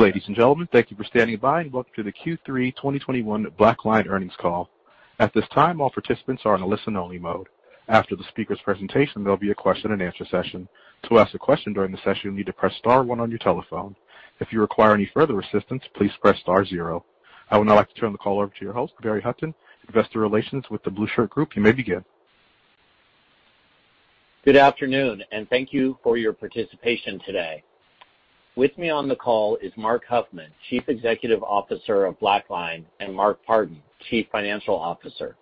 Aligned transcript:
Ladies 0.00 0.22
and 0.28 0.34
gentlemen, 0.34 0.66
thank 0.72 0.90
you 0.90 0.96
for 0.96 1.04
standing 1.04 1.36
by, 1.36 1.60
and 1.60 1.70
welcome 1.70 1.92
to 1.94 2.02
the 2.02 2.10
Q3 2.10 2.74
2021 2.74 3.48
BlackLine 3.58 4.08
earnings 4.08 4.32
call. 4.40 4.70
At 5.18 5.34
this 5.34 5.44
time, 5.54 5.78
all 5.78 5.90
participants 5.90 6.44
are 6.46 6.54
in 6.54 6.62
a 6.62 6.66
listen-only 6.66 7.18
mode. 7.18 7.48
After 7.86 8.16
the 8.16 8.24
speaker's 8.30 8.60
presentation, 8.64 9.22
there'll 9.22 9.36
be 9.36 9.50
a 9.50 9.54
question-and-answer 9.54 10.24
session. 10.30 10.66
To 11.06 11.18
ask 11.18 11.34
a 11.34 11.38
question 11.38 11.74
during 11.74 11.92
the 11.92 11.98
session, 11.98 12.20
you'll 12.24 12.32
need 12.32 12.46
to 12.46 12.52
press 12.54 12.74
star 12.78 13.02
one 13.02 13.20
on 13.20 13.28
your 13.28 13.40
telephone. 13.40 13.94
If 14.40 14.54
you 14.54 14.62
require 14.62 14.94
any 14.94 15.04
further 15.12 15.38
assistance, 15.38 15.82
please 15.94 16.12
press 16.22 16.40
star 16.40 16.64
zero. 16.64 17.04
I 17.50 17.58
would 17.58 17.66
now 17.66 17.74
like 17.74 17.92
to 17.92 18.00
turn 18.00 18.12
the 18.12 18.18
call 18.18 18.40
over 18.40 18.54
to 18.58 18.64
your 18.64 18.72
host, 18.72 18.94
Barry 19.02 19.20
Hutton, 19.20 19.52
Investor 19.86 20.18
Relations 20.18 20.64
with 20.70 20.82
The 20.82 20.90
Blueshirt 20.90 21.28
Group. 21.28 21.54
You 21.54 21.60
may 21.60 21.72
begin. 21.72 22.06
Good 24.46 24.56
afternoon, 24.56 25.22
and 25.30 25.46
thank 25.50 25.74
you 25.74 25.98
for 26.02 26.16
your 26.16 26.32
participation 26.32 27.20
today. 27.26 27.62
With 28.56 28.76
me 28.76 28.90
on 28.90 29.08
the 29.08 29.16
call 29.16 29.56
is 29.62 29.72
Marc 29.76 30.04
Huffman, 30.06 30.50
Chief 30.68 30.82
Executive 30.88 31.42
Officer 31.42 32.04
of 32.04 32.18
BlackLine, 32.18 32.84
and 32.98 33.14
Mark 33.14 33.38
Partin, 33.46 33.80
Chief 34.08 34.26
Financial 34.32 34.74
Officer. 34.74 35.36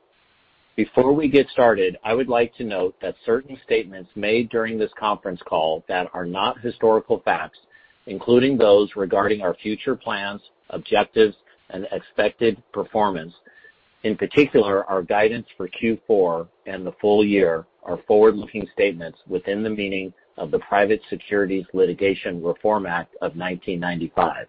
Before 0.77 1.13
we 1.13 1.29
get 1.29 1.49
started, 1.49 1.97
I 2.05 2.13
would 2.13 2.29
like 2.29 2.55
to 2.57 2.65
note 2.65 2.95
that 3.01 3.17
certain 3.25 3.59
statements 3.65 4.11
made 4.15 4.51
during 4.51 4.79
this 4.79 4.93
conference 4.99 5.41
call 5.47 5.85
that 5.89 6.09
are 6.13 6.27
not 6.27 6.61
historical 6.61 7.21
facts, 7.25 7.59
including 8.07 8.59
those 8.59 8.95
regarding 8.95 9.41
our 9.41 9.55
future 9.55 9.97
plans, 9.97 10.43
objectives, 10.71 11.35
and 11.71 11.89
expected 11.91 12.63
performance, 12.73 13.35
in 14.05 14.17
particular, 14.17 14.85
our 14.85 15.03
guidance 15.03 15.47
for 15.57 15.69
Q4 15.69 16.47
and 16.67 16.87
the 16.87 16.93
full 17.01 17.25
year, 17.25 17.67
are 17.83 17.99
forward-looking 18.07 18.69
statements 18.73 19.19
within 19.27 19.63
the 19.63 19.71
meaning 19.71 20.13
of 20.39 20.51
the 20.51 20.59
Private 20.61 21.01
Securities 21.11 21.67
Litigation 21.73 22.43
Reform 22.43 22.87
Act 22.87 23.15
of 23.17 23.37
1995. 23.37 24.47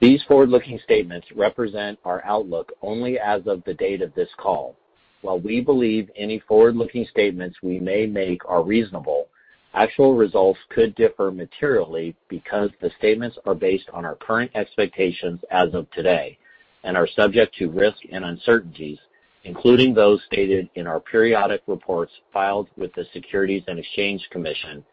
These 0.00 0.22
forward-looking 0.24 0.80
statements 0.84 1.26
represent 1.34 1.98
our 2.04 2.22
outlook 2.24 2.72
only 2.82 3.18
as 3.18 3.46
of 3.46 3.64
the 3.64 3.74
date 3.74 4.02
of 4.02 4.14
this 4.14 4.28
call. 4.36 4.76
While 5.22 5.40
we 5.40 5.60
believe 5.60 6.10
any 6.16 6.38
forward-looking 6.40 7.06
statements 7.10 7.56
we 7.62 7.78
may 7.78 8.06
make 8.06 8.46
are 8.48 8.62
reasonable, 8.62 9.28
actual 9.72 10.14
results 10.14 10.58
could 10.68 10.94
differ 10.94 11.30
materially 11.30 12.14
because 12.28 12.70
the 12.80 12.90
statements 12.98 13.38
are 13.46 13.54
based 13.54 13.88
on 13.92 14.04
our 14.04 14.16
current 14.16 14.50
expectations 14.54 15.40
as 15.50 15.72
of 15.74 15.90
today 15.92 16.38
and 16.84 16.96
are 16.96 17.08
subject 17.08 17.54
to 17.56 17.70
risk 17.70 17.98
and 18.12 18.24
uncertainties, 18.24 18.98
including 19.46 19.94
those 19.94 20.20
stated 20.26 20.68
in 20.74 20.88
our 20.88 20.98
periodic 20.98 21.62
reports 21.68 22.12
filed 22.32 22.68
with 22.76 22.92
the 22.94 23.06
Securities 23.12 23.62
and 23.68 23.78
Exchange 23.78 24.28
Commission, 24.30 24.84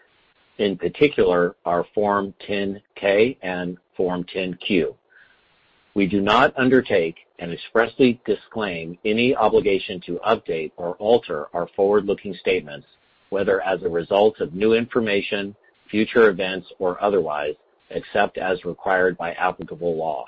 in 0.59 0.78
particular, 0.78 1.56
our 1.66 1.84
Form 1.96 2.36
10-K 2.48 3.40
and 3.42 3.78
Form 3.98 4.24
10-Q. 4.24 4.96
We 5.96 6.08
do 6.08 6.22
not 6.22 6.54
undertake 6.56 7.16
and 7.40 7.52
expressly 7.52 8.22
disclaim 8.28 9.00
any 9.04 9.36
obligation 9.36 10.00
to 10.02 10.20
update 10.26 10.72
or 10.78 10.96
alter 10.98 11.48
our 11.54 11.68
forward-looking 11.76 12.36
statements, 12.36 12.86
whether 13.30 13.59
as 13.62 13.81
a 13.81 13.90
result 13.90 14.40
of 14.40 14.54
new 14.54 14.74
information, 14.74 15.56
future 15.90 16.30
events, 16.30 16.68
or 16.78 17.04
otherwise, 17.04 17.56
except 17.90 18.38
as 18.38 18.66
required 18.66 19.18
by 19.18 19.34
applicable 19.34 19.98
law. 19.98 20.26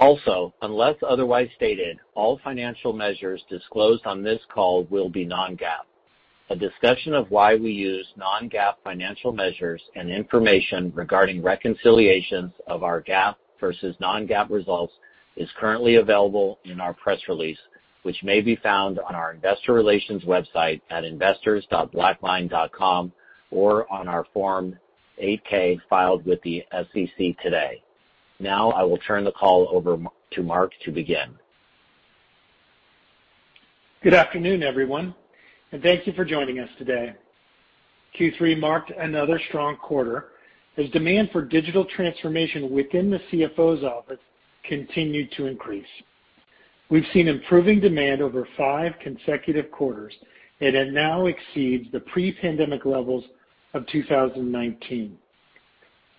Also, 0.00 0.54
unless 0.62 0.94
otherwise 1.06 1.48
stated, 1.56 1.98
all 2.14 2.38
financial 2.44 2.92
measures 2.92 3.42
disclosed 3.50 4.06
on 4.06 4.22
this 4.22 4.40
call 4.52 4.84
will 4.84 5.08
be 5.08 5.24
non-GAAP. 5.24 5.84
A 6.50 6.56
discussion 6.56 7.14
of 7.14 7.30
why 7.30 7.56
we 7.56 7.72
use 7.72 8.06
non-GAAP 8.16 8.74
financial 8.84 9.32
measures 9.32 9.82
and 9.96 10.08
information 10.08 10.92
regarding 10.94 11.42
reconciliations 11.42 12.52
of 12.68 12.84
our 12.84 13.02
GAAP 13.02 13.34
versus 13.60 13.96
non-GAAP 13.98 14.48
results 14.50 14.92
is 15.36 15.48
currently 15.58 15.96
available 15.96 16.60
in 16.64 16.80
our 16.80 16.94
press 16.94 17.18
release, 17.28 17.58
which 18.02 18.22
may 18.22 18.40
be 18.40 18.54
found 18.56 19.00
on 19.00 19.14
our 19.16 19.32
investor 19.34 19.72
relations 19.72 20.22
website 20.24 20.80
at 20.90 21.04
investors.blackline.com 21.04 23.12
or 23.50 23.92
on 23.92 24.06
our 24.08 24.24
Form 24.32 24.78
8-K 25.22 25.80
filed 25.90 26.24
with 26.24 26.40
the 26.42 26.64
SEC 26.72 27.36
today. 27.42 27.82
Now, 28.40 28.70
I 28.70 28.84
will 28.84 28.98
turn 28.98 29.24
the 29.24 29.32
call 29.32 29.68
over 29.72 29.98
to 30.32 30.42
Mark 30.42 30.72
to 30.84 30.92
begin. 30.92 31.34
Good 34.02 34.14
afternoon, 34.14 34.62
everyone, 34.62 35.12
and 35.72 35.82
thank 35.82 36.06
you 36.06 36.12
for 36.12 36.24
joining 36.24 36.60
us 36.60 36.68
today. 36.78 37.14
Q3 38.18 38.60
marked 38.60 38.90
another 38.90 39.40
strong 39.48 39.76
quarter 39.76 40.28
as 40.76 40.88
demand 40.90 41.30
for 41.32 41.42
digital 41.44 41.84
transformation 41.84 42.70
within 42.70 43.10
the 43.10 43.18
CFO's 43.30 43.82
office 43.82 44.20
continued 44.62 45.32
to 45.32 45.46
increase. 45.46 45.84
We've 46.90 47.06
seen 47.12 47.26
improving 47.26 47.80
demand 47.80 48.22
over 48.22 48.46
five 48.56 48.92
consecutive 49.02 49.72
quarters, 49.72 50.14
and 50.60 50.76
it 50.76 50.92
now 50.92 51.26
exceeds 51.26 51.90
the 51.90 52.00
pre-pandemic 52.00 52.84
levels 52.84 53.24
of 53.74 53.84
2019. 53.88 55.18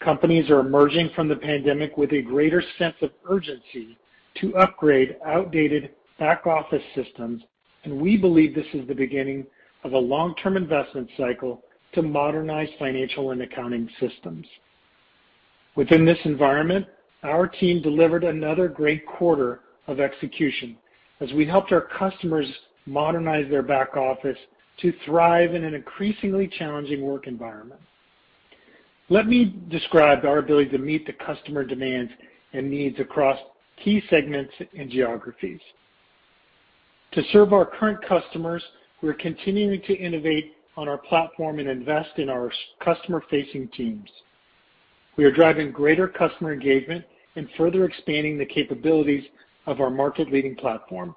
Companies 0.04 0.50
are 0.50 0.62
emerging 0.62 1.10
from 1.14 1.28
the 1.28 1.36
pandemic 1.36 1.98
with 1.98 2.14
a 2.14 2.22
greater 2.22 2.64
sense 2.78 2.96
of 3.02 3.12
urgency 3.30 3.98
to 4.40 4.56
upgrade 4.56 5.18
outdated 5.26 5.92
back-office 6.20 6.84
systems, 6.96 7.44
and 7.84 8.00
we 8.00 8.16
believe 8.16 8.56
this 8.56 8.66
is 8.74 8.88
the 8.88 8.96
beginning 8.96 9.46
of 9.84 9.94
a 9.94 9.98
long-term 9.98 10.56
investment 10.56 11.10
cycle 11.18 11.64
to 11.94 12.02
modernize 12.02 12.70
financial 12.78 13.32
and 13.32 13.42
accounting 13.42 13.90
systems. 14.00 14.46
Within 15.76 16.06
this 16.06 16.20
environment, 16.24 16.86
our 17.24 17.48
team 17.48 17.82
delivered 17.82 18.24
another 18.24 18.68
great 18.68 19.06
quarter 19.06 19.62
of 19.88 20.00
execution 20.00 20.78
as 21.20 21.32
we 21.34 21.46
helped 21.46 21.72
our 21.72 21.82
customers 21.98 22.48
modernize 22.86 23.50
their 23.50 23.64
back 23.64 23.98
office 23.98 24.38
to 24.82 24.94
thrive 25.06 25.54
in 25.54 25.66
an 25.66 25.74
increasingly 25.74 26.48
challenging 26.48 27.02
work 27.02 27.28
environment. 27.28 27.82
Let 29.12 29.28
me 29.28 29.56
describe 29.70 30.24
our 30.24 30.38
ability 30.38 30.70
to 30.70 30.78
meet 30.78 31.08
the 31.08 31.14
customer 31.14 31.64
demands 31.64 32.12
and 32.54 32.70
needs 32.70 33.00
across 33.00 33.40
key 33.84 34.04
segments 34.10 34.54
and 34.78 34.90
geographies. 34.90 35.62
To 37.14 37.24
serve 37.32 37.52
our 37.52 37.66
current 37.66 38.00
customers, 38.08 38.64
we're 39.02 39.16
continuing 39.16 39.82
to 39.84 39.98
innovate 39.98 40.54
on 40.78 40.88
our 40.88 41.00
platform 41.00 41.58
and 41.58 41.68
invest 41.68 42.10
in 42.18 42.30
our 42.30 42.52
customer-facing 42.84 43.70
teams. 43.70 44.08
We 45.18 45.26
are 45.26 45.32
driving 45.32 45.72
greater 45.72 46.08
customer 46.08 46.54
engagement 46.54 47.04
and 47.36 47.50
further 47.58 47.86
expanding 47.86 48.38
the 48.38 48.46
capabilities 48.46 49.24
of 49.66 49.82
our 49.82 49.90
market-leading 49.90 50.56
platform. 50.58 51.16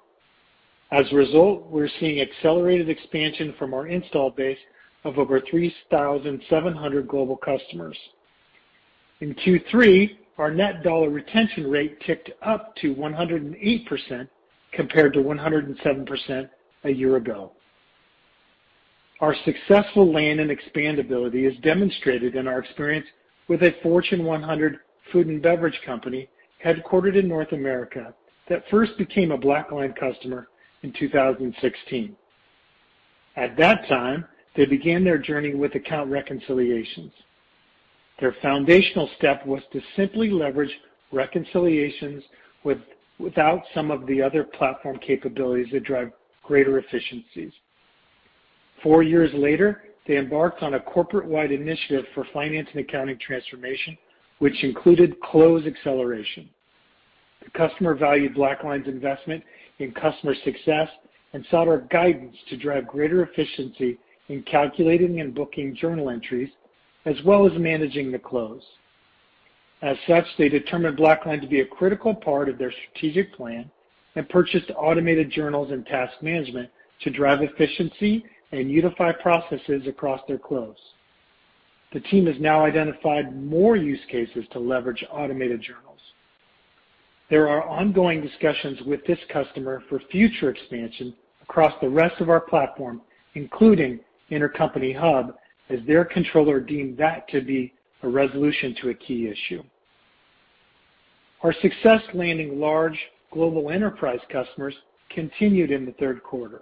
As 0.91 1.05
a 1.11 1.15
result, 1.15 1.67
we're 1.67 1.89
seeing 1.99 2.21
accelerated 2.21 2.89
expansion 2.89 3.53
from 3.59 3.73
our 3.73 3.87
install 3.87 4.31
base 4.31 4.57
of 5.03 5.19
over 5.19 5.41
3,700 5.49 7.07
global 7.07 7.37
customers. 7.37 7.97
In 9.21 9.35
Q3, 9.35 10.17
our 10.37 10.51
net 10.51 10.83
dollar 10.83 11.09
retention 11.09 11.69
rate 11.69 11.99
ticked 12.01 12.31
up 12.41 12.75
to 12.77 12.95
108% 12.95 14.27
compared 14.71 15.13
to 15.13 15.19
107% 15.19 16.49
a 16.85 16.89
year 16.89 17.17
ago. 17.17 17.51
Our 19.19 19.35
successful 19.45 20.11
land 20.11 20.39
and 20.39 20.51
expand 20.51 20.99
ability 20.99 21.45
is 21.45 21.57
demonstrated 21.61 22.35
in 22.35 22.47
our 22.47 22.59
experience 22.59 23.05
with 23.47 23.61
a 23.63 23.75
Fortune 23.83 24.25
100 24.25 24.79
food 25.11 25.27
and 25.27 25.41
beverage 25.41 25.79
company 25.85 26.27
headquartered 26.63 27.17
in 27.17 27.27
North 27.27 27.51
America 27.51 28.13
that 28.49 28.63
first 28.69 28.97
became 28.97 29.31
a 29.31 29.37
BlackLine 29.37 29.95
customer 29.97 30.47
in 30.81 30.91
2016. 30.93 32.15
At 33.35 33.55
that 33.57 33.87
time, 33.87 34.25
they 34.55 34.65
began 34.65 35.03
their 35.03 35.17
journey 35.17 35.53
with 35.53 35.75
account 35.75 36.11
reconciliations. 36.11 37.11
Their 38.19 38.35
foundational 38.41 39.09
step 39.17 39.45
was 39.45 39.61
to 39.71 39.81
simply 39.95 40.29
leverage 40.29 40.71
reconciliations 41.11 42.23
without 42.63 43.63
some 43.73 43.91
of 43.91 44.05
the 44.05 44.21
other 44.21 44.43
platform 44.43 44.99
capabilities 44.99 45.67
that 45.73 45.83
drive 45.83 46.11
greater 46.43 46.77
efficiencies. 46.77 47.51
Four 48.81 49.01
years 49.01 49.31
later, 49.33 49.83
they 50.07 50.17
embarked 50.17 50.61
on 50.61 50.73
a 50.73 50.79
corporate-wide 50.79 51.51
initiative 51.51 52.05
for 52.13 52.25
finance 52.33 52.67
and 52.73 52.81
accounting 52.81 53.17
transformation, 53.19 53.97
which 54.39 54.63
included 54.63 55.19
close 55.21 55.65
acceleration. 55.65 56.49
The 57.43 57.49
customer 57.51 57.95
valued 57.95 58.35
BlackLine's 58.35 58.87
investment 58.87 59.43
in 59.79 59.91
customer 59.93 60.35
success 60.43 60.89
and 61.33 61.45
sought 61.49 61.67
our 61.67 61.79
guidance 61.89 62.35
to 62.49 62.57
drive 62.57 62.87
greater 62.87 63.23
efficiency 63.23 63.97
in 64.29 64.41
calculating 64.43 65.19
and 65.19 65.35
booking 65.35 65.75
journal 65.75 66.09
entries, 66.09 66.49
as 67.05 67.15
well 67.25 67.45
as 67.45 67.53
managing 67.59 68.11
the 68.11 68.19
close. 68.19 68.61
As 69.81 69.97
such, 70.07 70.25
they 70.37 70.47
determined 70.47 70.97
BlackLine 70.97 71.41
to 71.41 71.47
be 71.47 71.59
a 71.59 71.65
critical 71.65 72.15
part 72.15 72.47
of 72.47 72.57
their 72.57 72.71
strategic 72.71 73.33
plan 73.33 73.69
and 74.15 74.27
purchased 74.29 74.71
automated 74.77 75.29
journals 75.29 75.71
and 75.71 75.85
task 75.85 76.13
management 76.21 76.69
to 77.01 77.09
drive 77.09 77.41
efficiency 77.41 78.23
and 78.53 78.71
unify 78.71 79.11
processes 79.11 79.87
across 79.87 80.21
their 80.27 80.37
close. 80.37 80.77
The 81.91 81.99
team 81.99 82.27
has 82.27 82.35
now 82.39 82.65
identified 82.65 83.35
more 83.35 83.75
use 83.75 83.99
cases 84.09 84.45
to 84.51 84.59
leverage 84.59 85.03
automated 85.11 85.61
journals. 85.61 85.99
There 87.29 87.49
are 87.49 87.67
ongoing 87.67 88.21
discussions 88.21 88.79
with 88.85 89.05
this 89.05 89.19
customer 89.31 89.83
for 89.89 89.99
future 90.11 90.49
expansion 90.49 91.13
across 91.41 91.73
the 91.81 91.89
rest 91.89 92.21
of 92.21 92.29
our 92.29 92.39
platform, 92.39 93.01
including 93.35 93.99
Intercompany 94.33 94.97
Hub, 94.97 95.35
as 95.69 95.79
their 95.87 96.03
controller 96.03 96.59
deemed 96.59 96.97
that 96.97 97.27
to 97.29 97.41
be 97.41 97.73
a 98.03 98.09
resolution 98.09 98.75
to 98.81 98.89
a 98.89 98.93
key 98.93 99.27
issue. 99.27 99.63
Our 101.41 101.53
success 101.61 102.01
landing 102.13 102.59
large 102.59 102.97
global 103.31 103.69
enterprise 103.69 104.19
customers 104.31 104.75
continued 105.09 105.71
in 105.71 105.85
the 105.85 105.91
third 105.93 106.23
quarter. 106.23 106.61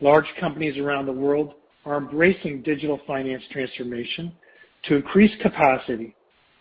Large 0.00 0.26
companies 0.40 0.78
around 0.78 1.06
the 1.06 1.12
world 1.12 1.54
are 1.84 1.98
embracing 1.98 2.62
digital 2.62 3.00
finance 3.06 3.42
transformation 3.50 4.32
to 4.84 4.96
increase 4.96 5.32
capacity, 5.42 6.14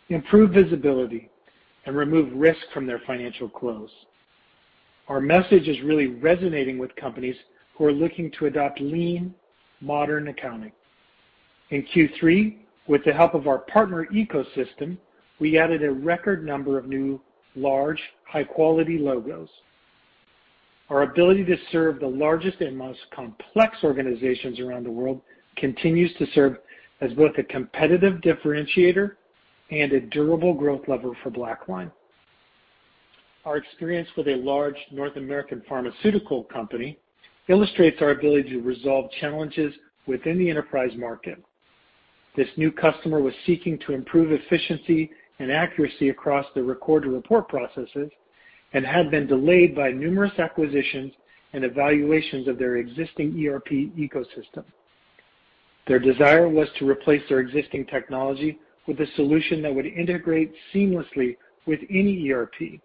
improve 0.09 0.51
visibility, 0.51 1.29
and 1.85 1.95
remove 1.95 2.31
risk 2.35 2.62
from 2.73 2.85
their 2.85 3.01
financial 3.07 3.50
close. 3.50 3.89
Our 5.07 5.19
message 5.19 5.68
is 5.68 5.81
really 5.81 6.07
resonating 6.07 6.77
with 6.77 6.95
companies 6.95 7.35
who 7.75 7.85
are 7.85 7.91
looking 7.91 8.31
to 8.38 8.45
adopt 8.45 8.79
lean, 8.79 9.33
modern 9.81 10.28
accounting. 10.28 10.72
In 11.72 11.83
Q3, 11.94 12.57
with 12.88 13.04
the 13.04 13.13
help 13.13 13.33
of 13.33 13.48
our 13.48 13.60
partner 13.60 14.07
ecosystem, 14.13 14.98
we 15.39 15.57
added 15.57 15.83
a 15.83 15.92
record 15.92 16.45
number 16.45 16.78
of 16.78 16.88
new, 16.88 17.19
large, 17.56 18.00
high-quality 18.25 18.98
logos. 18.98 19.50
Our 20.89 21.04
ability 21.04 21.45
to 21.45 21.56
serve 21.72 22.00
the 22.00 22.07
largest 22.07 22.60
and 22.62 22.78
most 22.78 23.00
complex 23.16 23.78
organizations 23.83 24.60
around 24.60 24.86
the 24.86 24.92
world 24.92 25.22
continues 25.56 26.13
to 26.18 26.25
serve 26.33 26.57
as 27.00 27.13
both 27.13 27.38
a 27.38 27.44
competitive 27.44 28.16
differentiator 28.22 29.12
and 29.72 29.94
a 29.94 30.01
durable 30.01 30.54
growth 30.54 30.81
lever 30.88 31.13
for 31.24 31.31
BlackLine. 31.31 31.92
Our 33.45 33.57
experience 33.57 34.10
with 34.16 34.28
a 34.28 34.36
large 34.36 34.75
North 34.92 35.16
American 35.16 35.63
pharmaceutical 35.68 36.44
company 36.44 37.00
illustrates 37.51 38.01
our 38.01 38.12
ability 38.12 38.50
to 38.50 38.62
resolve 38.62 39.12
challenges 39.19 39.74
within 40.07 40.39
the 40.39 40.50
enterprise 40.50 40.92
market. 40.98 41.38
This 42.36 42.48
new 42.56 42.71
customer 42.71 43.21
was 43.21 43.33
seeking 43.45 43.77
to 43.80 43.94
improve 43.94 44.31
efficiency 44.31 45.12
and 45.39 45.51
accuracy 45.51 46.09
across 46.09 46.45
the 46.56 46.63
record-to-report 46.63 47.50
processes 47.50 48.09
and 48.74 48.86
had 48.86 49.12
been 49.12 49.27
delayed 49.27 49.75
by 49.75 49.92
numerous 49.92 50.31
acquisitions 50.39 51.12
and 51.51 51.65
evaluations 51.65 52.48
of 52.48 52.57
their 52.57 52.77
existing 52.77 53.45
ERP 53.45 53.68
ecosystem. 53.97 54.63
Their 55.88 56.00
desire 56.00 56.47
was 56.47 56.69
to 56.80 56.89
replace 56.89 57.21
their 57.27 57.42
existing 57.42 57.86
technology 57.88 58.59
with 58.88 59.01
a 59.01 59.07
solution 59.18 59.62
that 59.63 59.75
would 59.75 59.86
integrate 59.86 60.54
seamlessly 60.74 61.36
with 61.65 61.81
any 61.89 62.31
ERP 62.31 62.80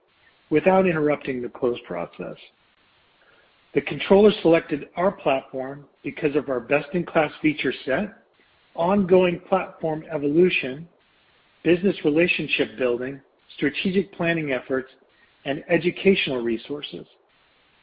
without 0.50 0.88
interrupting 0.88 1.40
the 1.40 1.48
close 1.48 1.78
process. 1.86 2.36
The 3.76 3.82
controller 3.82 4.32
selected 4.40 4.88
our 4.96 5.12
platform 5.12 5.84
because 6.02 6.34
of 6.34 6.48
our 6.48 6.60
best-in-class 6.60 7.30
feature 7.42 7.74
set, 7.84 8.08
ongoing 8.74 9.38
platform 9.50 10.02
evolution, 10.10 10.88
business 11.62 11.94
relationship 12.02 12.78
building, 12.78 13.20
strategic 13.54 14.14
planning 14.14 14.52
efforts, 14.52 14.90
and 15.44 15.62
educational 15.68 16.40
resources. 16.40 17.04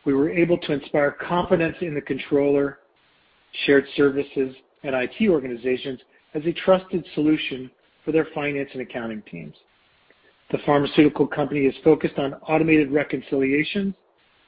We 0.04 0.16
were 0.16 0.32
able 0.32 0.58
to 0.58 0.74
inspire 0.74 1.12
confidence 1.12 1.76
in 1.82 1.94
the 1.94 2.02
controller, 2.02 2.80
shared 3.68 3.86
services, 3.96 4.56
and 4.82 4.96
IT 4.96 5.30
organizations 5.30 6.00
as 6.34 6.44
a 6.48 6.54
trusted 6.54 7.06
solution 7.14 7.70
for 8.04 8.12
their 8.12 8.30
finance 8.34 8.72
and 8.74 8.82
accounting 8.82 9.22
teams. 9.30 9.54
The 10.50 10.58
pharmaceutical 10.66 11.28
company 11.28 11.68
is 11.68 11.76
focused 11.84 12.18
on 12.18 12.34
automated 12.48 12.92
reconciliations, 12.92 13.94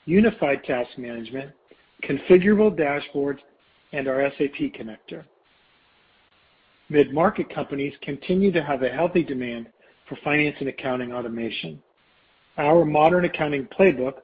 unified 0.05 0.63
task 0.63 0.97
management, 0.97 1.51
configurable 2.03 2.75
dashboards, 2.77 3.39
and 3.91 4.07
our 4.07 4.29
SAP 4.37 4.73
connector. 4.73 5.23
Mid-market 6.89 7.53
companies 7.53 7.93
continue 8.01 8.51
to 8.51 8.63
have 8.63 8.83
a 8.83 8.89
healthy 8.89 9.23
demand 9.23 9.67
for 10.07 10.17
finance 10.23 10.55
and 10.59 10.69
accounting 10.69 11.11
automation. 11.11 11.81
Our 12.57 12.85
Modern 12.85 13.25
Accounting 13.25 13.67
Playbook, 13.77 14.19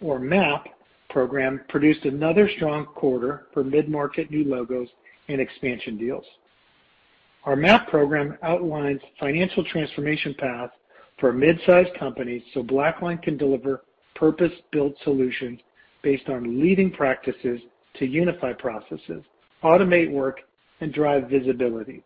or 0.00 0.18
MAP 0.18 0.66
program, 1.08 1.62
produced 1.68 2.04
another 2.04 2.48
strong 2.56 2.84
quarter 2.86 3.46
for 3.54 3.64
mid-market 3.64 4.30
new 4.30 4.44
logos 4.44 4.88
and 5.28 5.40
expansion 5.40 5.96
deals. 5.96 6.24
Our 7.44 7.56
MAP 7.56 7.88
program 7.88 8.36
outlines 8.42 9.00
financial 9.18 9.64
transformation 9.64 10.34
paths 10.38 10.72
for 11.18 11.32
mid-sized 11.32 11.94
companies 11.98 12.42
so 12.52 12.62
BlackLine 12.62 13.22
can 13.22 13.36
deliver 13.36 13.82
purpose-built 14.14 14.94
solutions 15.04 15.60
based 16.02 16.28
on 16.28 16.60
leading 16.60 16.90
practices 16.90 17.60
to 17.98 18.06
unify 18.06 18.52
processes, 18.52 19.22
automate 19.62 20.10
work, 20.10 20.40
and 20.80 20.92
drive 20.92 21.28
visibility. 21.28 22.02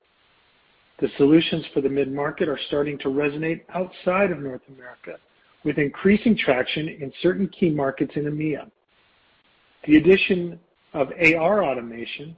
The 1.00 1.08
solutions 1.16 1.64
for 1.72 1.80
the 1.80 1.88
mid-market 1.88 2.48
are 2.48 2.58
starting 2.66 2.98
to 2.98 3.08
resonate 3.08 3.62
outside 3.74 4.30
of 4.30 4.40
North 4.40 4.62
America, 4.68 5.16
with 5.64 5.78
increasing 5.78 6.36
traction 6.36 6.88
in 6.88 7.12
certain 7.22 7.48
key 7.48 7.70
markets 7.70 8.12
in 8.16 8.24
EMEA. 8.24 8.70
The 9.86 9.96
addition 9.96 10.58
of 10.94 11.08
AR 11.20 11.64
automation 11.64 12.34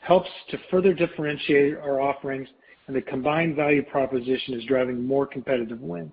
helps 0.00 0.28
to 0.50 0.58
further 0.70 0.92
differentiate 0.92 1.76
our 1.76 2.00
offerings, 2.00 2.48
and 2.86 2.94
the 2.94 3.02
combined 3.02 3.56
value 3.56 3.82
proposition 3.82 4.54
is 4.54 4.64
driving 4.64 5.04
more 5.04 5.26
competitive 5.26 5.80
wins. 5.80 6.12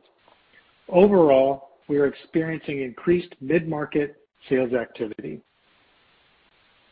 Overall, 0.90 1.71
we 1.92 1.98
are 1.98 2.06
experiencing 2.06 2.82
increased 2.82 3.36
mid-market 3.42 4.16
sales 4.48 4.72
activity. 4.72 5.42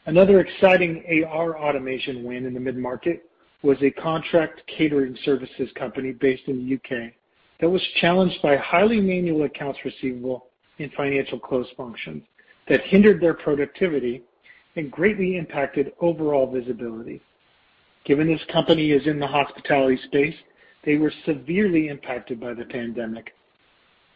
Another 0.08 0.42
exciting 0.42 1.24
AR 1.26 1.58
automation 1.58 2.26
win 2.26 2.46
in 2.46 2.54
the 2.54 2.60
mid-market 2.60 3.24
was 3.62 3.78
a 3.82 3.92
contract 3.92 4.62
catering 4.68 5.18
services 5.24 5.70
company 5.76 6.12
based 6.12 6.44
in 6.48 6.58
the 6.58 6.64
U.K. 6.64 7.16
that 7.62 7.70
was 7.70 7.82
challenged 8.02 8.42
by 8.42 8.58
highly 8.58 9.00
manual 9.00 9.44
accounts 9.44 9.80
receivable 9.86 10.48
in 10.80 10.90
financial 10.98 11.40
close 11.40 11.68
functions 11.78 12.22
that 12.68 12.82
hindered 12.82 13.22
their 13.22 13.34
productivity 13.34 14.22
and 14.76 14.92
greatly 14.92 15.38
impacted 15.38 15.94
overall 16.02 16.52
visibility. 16.52 17.22
Given 18.04 18.28
this 18.28 18.42
company 18.52 18.92
is 18.92 19.08
in 19.08 19.18
the 19.18 19.28
hospitality 19.28 19.98
space, 20.08 20.36
they 20.84 20.98
were 20.98 21.14
severely 21.26 21.88
impacted 21.88 22.42
by 22.42 22.54
the 22.54 22.66
pandemic. 22.66 23.34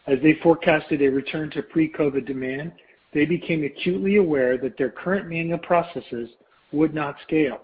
As 0.06 0.18
they 0.22 0.34
forecasted 0.42 1.00
a 1.02 1.08
return 1.08 1.50
to 1.50 1.62
pre-COVID 1.62 2.26
demand, 2.26 2.72
they 3.12 3.24
became 3.24 3.64
acutely 3.64 4.16
aware 4.16 4.58
that 4.58 4.76
their 4.76 4.90
current 4.90 5.28
manual 5.28 5.58
processes 5.58 6.28
would 6.72 6.94
not 6.94 7.16
scale. 7.26 7.60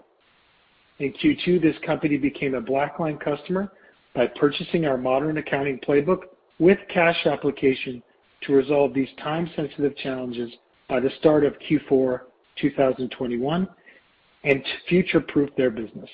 In 0.99 1.13
Q2, 1.13 1.61
this 1.61 1.75
company 1.85 2.17
became 2.17 2.55
a 2.55 2.61
BlackLine 2.61 3.19
customer 3.19 3.71
by 4.15 4.27
purchasing 4.27 4.85
our 4.85 4.97
Modern 4.97 5.37
Accounting 5.37 5.79
Playbook 5.79 6.21
with 6.59 6.77
Cash 6.93 7.25
Application 7.25 8.01
to 8.43 8.53
resolve 8.53 8.93
these 8.93 9.09
time-sensitive 9.21 9.95
challenges 9.97 10.51
by 10.87 10.99
the 10.99 11.09
start 11.19 11.43
of 11.43 11.53
Q4 11.69 12.21
2021 12.59 13.67
and 14.43 14.63
to 14.63 14.71
future-proof 14.89 15.49
their 15.55 15.69
business. 15.69 16.09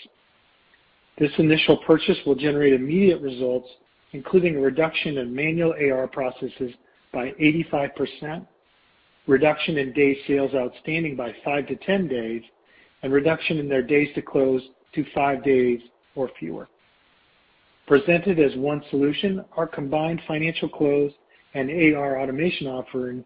This 1.18 1.32
initial 1.38 1.78
purchase 1.78 2.18
will 2.26 2.36
generate 2.36 2.74
immediate 2.74 3.22
results, 3.22 3.68
including 4.14 4.56
a 4.56 4.60
reduction 4.60 5.18
in 5.18 5.34
manual 5.36 5.74
AR 5.74 6.08
processes 6.08 6.72
by 7.14 7.32
85%, 7.40 8.46
reduction 9.28 9.78
in 9.78 9.94
days 9.94 10.18
sales 10.28 10.54
outstanding 10.56 11.16
by 11.16 11.34
5-10 11.46 12.10
days, 12.10 12.42
and 13.04 13.14
reduction 13.14 13.58
in 13.60 13.70
their 13.70 13.84
days 13.84 14.10
to 14.16 14.22
close 14.22 14.62
to 14.94 15.06
five 15.14 15.44
days 15.44 15.80
or 16.16 16.30
fewer. 16.40 16.68
Presented 17.88 18.40
as 18.40 18.56
one 18.58 18.84
solution, 18.90 19.46
our 19.56 19.68
combined 19.68 20.22
financial 20.28 20.68
close 20.68 21.12
and 21.54 21.70
AR 21.96 22.20
automation 22.20 22.68
offering 22.68 23.24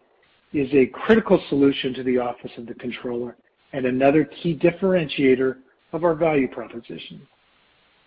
is 0.52 0.68
a 0.72 0.86
critical 0.86 1.42
solution 1.48 1.94
to 1.94 2.02
the 2.02 2.18
office 2.18 2.50
of 2.58 2.66
the 2.66 2.74
controller 2.74 3.36
and 3.72 3.86
another 3.86 4.24
key 4.24 4.56
differentiator 4.56 5.56
of 5.92 6.04
our 6.04 6.14
value 6.14 6.48
proposition. 6.48 7.26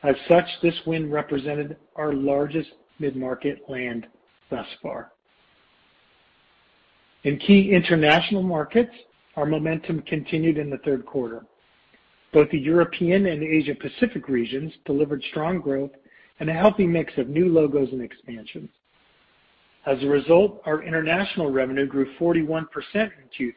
As 0.06 0.16
such, 0.28 0.46
this 0.62 0.76
win 0.86 1.10
represented 1.10 1.78
our 1.96 2.14
largest 2.14 2.70
mid-market 3.00 3.64
land 3.68 4.06
thus 4.52 4.68
far. 4.82 5.12
In 7.24 7.40
key 7.40 7.72
international 7.72 8.44
markets, 8.44 8.94
our 9.36 9.48
momentum 9.48 10.04
continued 10.04 10.60
in 10.60 10.70
the 10.70 10.78
third 10.80 11.08
quarter. 11.08 11.44
Both 12.34 12.52
the 12.52 12.60
European 12.60 13.26
and 13.26 13.42
Asia 13.42 13.74
Pacific 13.74 14.30
regions 14.30 14.72
delivered 14.86 15.24
strong 15.32 15.60
growth 15.60 15.92
and 16.40 16.50
a 16.52 16.54
healthy 16.54 16.86
mix 16.86 17.18
of 17.18 17.28
new 17.28 17.52
logos 17.52 17.90
and 17.92 18.02
expansions. 18.02 18.70
As 19.88 20.04
a 20.04 20.08
result, 20.08 20.62
our 20.66 20.84
international 20.84 21.52
revenue 21.52 21.88
grew 21.88 22.14
41% 22.20 22.68
in 22.94 23.10
Q3 23.40 23.54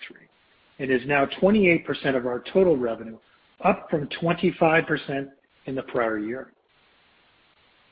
and 0.78 0.90
is 0.90 1.06
now 1.06 1.26
28% 1.26 2.16
of 2.16 2.26
our 2.26 2.42
total 2.52 2.76
revenue, 2.76 3.18
up 3.64 3.90
from 3.90 4.08
25% 4.08 5.28
in 5.68 5.74
the 5.74 5.82
prior 5.82 6.18
year. 6.18 6.52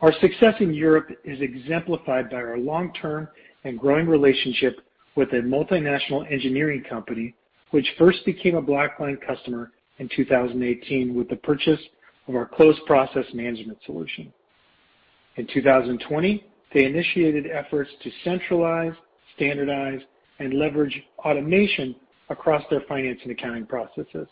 Our 0.01 0.13
success 0.21 0.55
in 0.61 0.75
Europe 0.75 1.11
is 1.25 1.41
exemplified 1.41 2.31
by 2.31 2.37
our 2.37 2.59
long-term 2.59 3.29
and 3.65 3.79
growing 3.79 4.07
relationship 4.07 4.81
with 5.15 5.33
a 5.33 5.37
multinational 5.37 6.31
engineering 6.31 6.83
company, 6.89 7.35
which 7.71 7.87
first 7.99 8.25
became 8.25 8.57
a 8.57 8.63
BlackLine 8.63 9.19
customer 9.27 9.71
in 9.99 10.09
2018 10.15 11.15
with 11.15 11.29
the 11.29 11.37
purchase 11.37 11.81
of 12.29 12.35
our 12.35 12.47
close 12.47 12.77
process 12.87 13.25
management 13.33 13.79
solution. 13.87 14.33
In 15.37 15.47
2020, 15.53 16.45
they 16.75 16.85
initiated 16.85 17.47
efforts 17.47 17.91
to 18.03 18.11
centralize, 18.25 18.93
standardize, 19.35 20.01
and 20.39 20.55
leverage 20.55 21.03
automation 21.19 21.95
across 22.29 22.63
their 22.71 22.83
finance 22.89 23.21
and 23.23 23.33
accounting 23.33 23.67
processes. 23.67 24.29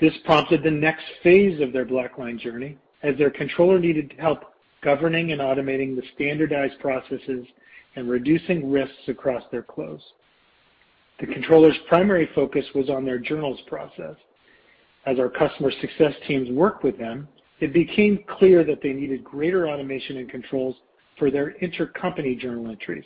This 0.00 0.14
prompted 0.24 0.62
the 0.62 0.70
next 0.70 1.04
phase 1.22 1.60
of 1.60 1.72
their 1.72 1.84
BlackLine 1.84 2.38
journey, 2.38 2.78
as 3.02 3.16
their 3.18 3.30
controller 3.30 3.78
needed 3.78 4.14
help 4.18 4.44
governing 4.82 5.32
and 5.32 5.40
automating 5.40 5.96
the 5.96 6.02
standardized 6.14 6.78
processes 6.78 7.46
and 7.96 8.08
reducing 8.08 8.70
risks 8.70 9.08
across 9.08 9.42
their 9.50 9.62
close. 9.62 10.00
The 11.18 11.26
controller's 11.26 11.76
primary 11.88 12.28
focus 12.34 12.64
was 12.74 12.88
on 12.88 13.04
their 13.04 13.18
journals 13.18 13.58
process. 13.66 14.14
As 15.04 15.18
our 15.18 15.28
customer 15.28 15.72
success 15.80 16.14
teams 16.28 16.48
worked 16.50 16.84
with 16.84 16.96
them, 16.96 17.26
it 17.60 17.72
became 17.72 18.24
clear 18.38 18.62
that 18.62 18.80
they 18.82 18.92
needed 18.92 19.24
greater 19.24 19.68
automation 19.68 20.18
and 20.18 20.30
controls 20.30 20.76
for 21.18 21.30
their 21.30 21.56
intercompany 21.60 22.38
journal 22.38 22.70
entries. 22.70 23.04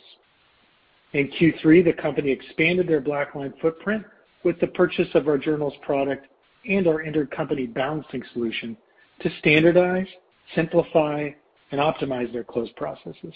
In 1.13 1.31
Q3, 1.31 1.85
the 1.85 1.93
company 1.93 2.29
expanded 2.29 2.87
their 2.87 3.01
BlackLine 3.01 3.53
footprint 3.59 4.05
with 4.43 4.59
the 4.59 4.67
purchase 4.67 5.07
of 5.15 5.27
our 5.27 5.39
journals 5.39 5.73
product 5.81 6.27
and 6.67 6.87
our 6.87 7.03
intercompany 7.03 7.71
balancing 7.71 8.23
solution 8.33 8.77
to 9.21 9.29
standardize, 9.39 10.07
simplify, 10.55 11.29
and 11.71 11.81
optimize 11.81 12.31
their 12.31 12.43
close 12.43 12.69
processes. 12.75 13.33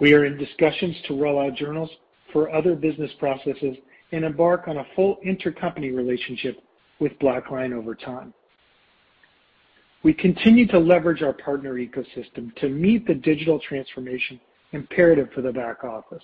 We 0.00 0.14
are 0.14 0.24
in 0.24 0.38
discussions 0.38 0.96
to 1.08 1.20
roll 1.20 1.40
out 1.40 1.56
journals 1.56 1.90
for 2.32 2.54
other 2.54 2.74
business 2.74 3.10
processes 3.18 3.76
and 4.12 4.24
embark 4.24 4.68
on 4.68 4.78
a 4.78 4.86
full 4.94 5.18
intercompany 5.26 5.94
relationship 5.94 6.62
with 7.00 7.18
BlackLine 7.18 7.72
over 7.72 7.94
time. 7.94 8.32
We 10.02 10.14
continue 10.14 10.66
to 10.68 10.78
leverage 10.78 11.22
our 11.22 11.32
partner 11.32 11.74
ecosystem 11.74 12.54
to 12.56 12.68
meet 12.68 13.06
the 13.06 13.14
digital 13.14 13.58
transformation 13.58 14.40
imperative 14.72 15.28
for 15.34 15.42
the 15.42 15.52
back 15.52 15.82
office. 15.82 16.22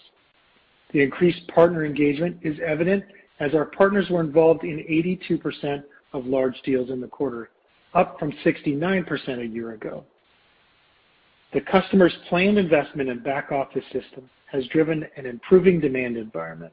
The 0.93 1.03
increased 1.03 1.47
partner 1.49 1.85
engagement 1.85 2.39
is 2.43 2.57
evident 2.65 3.05
as 3.41 3.55
our 3.55 3.67
partners 3.67 4.07
were 4.11 4.21
involved 4.21 4.65
in 4.65 4.79
82% 4.79 5.83
of 6.13 6.27
large 6.27 6.61
deals 6.63 6.91
in 6.91 7.01
the 7.01 7.07
quarter, 7.07 7.51
up 7.95 8.19
from 8.19 8.33
69% 8.45 9.41
a 9.41 9.47
year 9.47 9.73
ago. 9.73 10.05
The 11.53 11.61
customer's 11.61 12.15
planned 12.29 12.59
investment 12.59 13.09
in 13.09 13.21
back-office 13.21 13.85
system 13.93 14.29
has 14.51 14.67
driven 14.69 15.07
an 15.17 15.27
improving 15.27 15.81
demand 15.81 16.17
environment. 16.17 16.73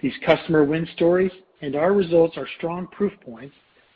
These 0.00 0.14
customer 0.24 0.64
win 0.64 0.88
stories 0.94 1.32
and 1.60 1.76
our 1.76 1.92
results 1.92 2.36
are 2.36 2.48
strong 2.58 2.86
proof 2.88 3.12
points 3.24 3.54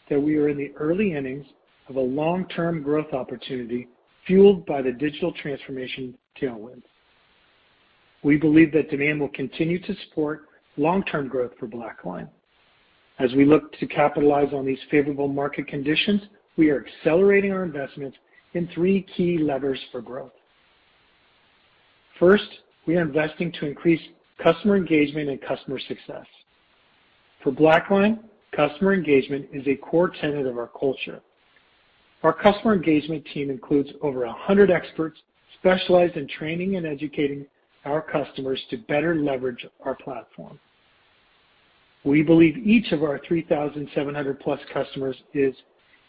that 0.09 0.21
we 0.21 0.37
are 0.37 0.49
in 0.49 0.57
the 0.57 0.73
early 0.77 1.15
innings 1.15 1.47
of 1.89 1.97
a 1.97 2.01
long-term 2.01 2.83
growth 2.83 3.13
opportunity 3.13 3.89
fueled 4.27 4.65
by 4.67 4.83
the 4.83 4.93
digital 4.93 5.33
transformation 5.33 6.15
tailwinds. 6.41 6.83
We 8.23 8.37
believe 8.37 8.73
that 8.73 8.91
demand 8.91 9.21
will 9.21 9.29
continue 9.29 9.81
to 9.81 9.95
support 10.05 10.49
long-term 10.79 11.29
growth 11.29 11.53
for 11.59 11.67
BlackLine. 11.67 12.29
As 13.19 13.33
we 13.35 13.45
look 13.45 13.73
to 13.79 13.87
capitalize 13.87 14.53
on 14.53 14.65
these 14.65 14.79
favorable 14.91 15.29
market 15.29 15.67
conditions, 15.67 16.23
we 16.57 16.71
are 16.71 16.85
accelerating 16.85 17.53
our 17.53 17.65
investments 17.65 18.17
in 18.55 18.69
three 18.75 19.07
key 19.17 19.39
levers 19.39 19.81
for 19.91 20.01
growth. 20.01 20.33
First, 22.19 22.49
we 22.87 22.97
are 22.97 23.03
investing 23.03 23.53
to 23.61 23.67
increase 23.67 24.01
customer 24.43 24.77
engagement 24.77 25.29
and 25.29 25.41
customer 25.41 25.79
success. 25.79 26.27
For 27.43 27.53
BlackLine, 27.53 28.21
customer 28.55 28.95
engagement 28.95 29.47
is 29.53 29.67
a 29.67 29.77
core 29.77 30.11
tenet 30.21 30.47
of 30.47 30.59
our 30.59 30.71
culture. 30.79 31.21
Our 32.23 32.33
customer 32.33 32.75
engagement 32.75 33.25
team 33.33 33.51
includes 33.51 33.91
over 34.03 34.27
100 34.27 34.71
experts 34.71 35.19
specialized 35.59 36.17
in 36.17 36.27
training 36.29 36.77
and 36.77 36.87
educating 36.87 37.47
our 37.85 38.03
customers 38.03 38.61
to 38.71 38.77
better 38.77 39.15
leverage 39.15 39.65
our 39.85 39.95
platform. 39.95 40.59
We 42.05 42.23
believe 42.23 42.57
each 42.59 42.93
of 42.93 43.03
our 43.03 43.19
3,700-plus 43.21 44.61
customers 44.73 45.17
is, 45.35 45.55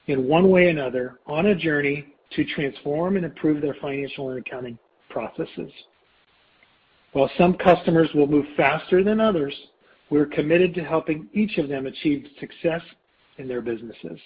in 0.07 0.27
one 0.27 0.49
way 0.49 0.65
or 0.65 0.69
another, 0.69 1.19
on 1.25 1.47
a 1.47 1.55
journey 1.55 2.13
to 2.31 2.45
transform 2.45 3.15
and 3.15 3.25
improve 3.25 3.61
their 3.61 3.75
financial 3.81 4.29
and 4.29 4.39
accounting 4.39 4.77
processes. 5.09 5.71
While 7.13 7.29
some 7.37 7.55
customers 7.55 8.09
will 8.13 8.27
move 8.27 8.45
faster 8.55 9.03
than 9.03 9.19
others, 9.19 9.53
we're 10.11 10.27
committed 10.27 10.75
to 10.75 10.83
helping 10.83 11.27
each 11.33 11.57
of 11.57 11.69
them 11.69 11.87
achieve 11.87 12.27
success 12.39 12.81
in 13.37 13.47
their 13.47 13.61
businesses. 13.61 14.19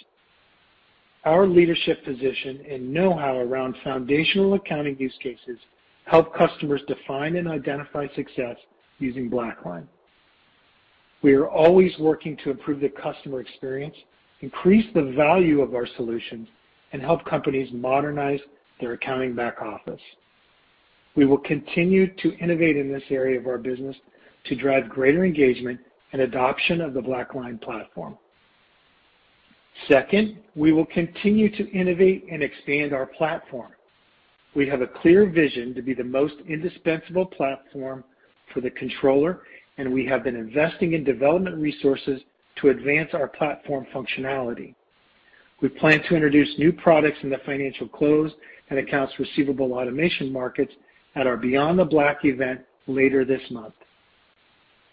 Our 1.24 1.48
leadership 1.48 2.04
position 2.04 2.66
and 2.70 2.94
know-how 2.94 3.38
around 3.38 3.76
foundational 3.84 4.56
accounting 4.56 4.98
use 5.00 5.18
cases 5.22 5.58
help 6.06 6.36
customers 6.36 6.82
define 6.88 7.38
and 7.38 7.48
identify 7.48 8.08
success 8.14 8.58
using 9.00 9.30
BlackLine. 9.30 9.88
We 11.24 11.34
are 11.34 11.48
always 11.48 11.98
working 12.00 12.38
to 12.44 12.52
improve 12.52 12.82
the 12.82 12.90
customer 12.90 13.40
experience, 13.40 13.96
increase 14.42 14.86
the 14.94 15.14
value 15.16 15.62
of 15.62 15.74
our 15.74 15.88
solutions, 15.96 16.50
and 16.92 17.02
help 17.02 17.24
companies 17.26 17.70
modernize 17.72 18.42
their 18.82 18.94
accounting 18.94 19.34
back 19.34 19.62
office. 19.62 20.02
We 21.16 21.26
will 21.26 21.38
continue 21.38 22.14
to 22.16 22.38
innovate 22.40 22.76
in 22.76 22.92
this 22.92 23.04
area 23.10 23.40
of 23.40 23.48
our 23.48 23.58
business 23.58 23.96
to 24.46 24.56
drive 24.56 24.90
greater 24.90 25.24
engagement 25.24 25.80
and 26.12 26.22
adoption 26.22 26.82
of 26.82 26.94
the 26.94 27.02
BlackLine 27.02 27.62
platform. 27.62 28.18
Second, 29.88 30.38
we 30.56 30.74
will 30.74 30.86
continue 30.86 31.50
to 31.56 31.72
innovate 31.72 32.26
and 32.30 32.44
expand 32.44 32.94
our 32.94 33.06
platform. 33.06 33.72
We 34.56 34.68
have 34.68 34.82
a 34.82 34.88
clear 34.88 35.28
vision 35.30 35.74
to 35.74 35.82
be 35.82 35.94
the 35.94 36.04
most 36.04 36.36
indispensable 36.48 37.26
platform 37.26 38.04
for 38.54 38.62
the 38.62 38.70
controller, 38.70 39.42
and 39.78 39.92
we 39.92 40.06
have 40.06 40.24
been 40.24 40.36
investing 40.36 40.94
in 40.94 41.04
development 41.04 41.58
resources 41.58 42.22
to 42.62 42.70
advance 42.70 43.10
our 43.14 43.28
platform 43.28 43.86
functionality. 43.94 44.76
We 45.62 45.70
plan 45.70 46.04
to 46.04 46.16
introduce 46.16 46.58
new 46.58 46.72
products 46.72 47.18
in 47.24 47.30
the 47.30 47.40
financial 47.46 47.88
close 47.88 48.32
and 48.70 48.80
accounts 48.80 49.14
receivable 49.20 49.74
automation 49.74 50.32
markets 50.32 50.74
at 51.16 51.28
our 51.28 51.38
Beyond 51.38 51.80
the 51.80 51.86
Black 51.86 52.26
event 52.26 52.62
later 52.88 53.24
this 53.24 53.42
month. 53.50 53.74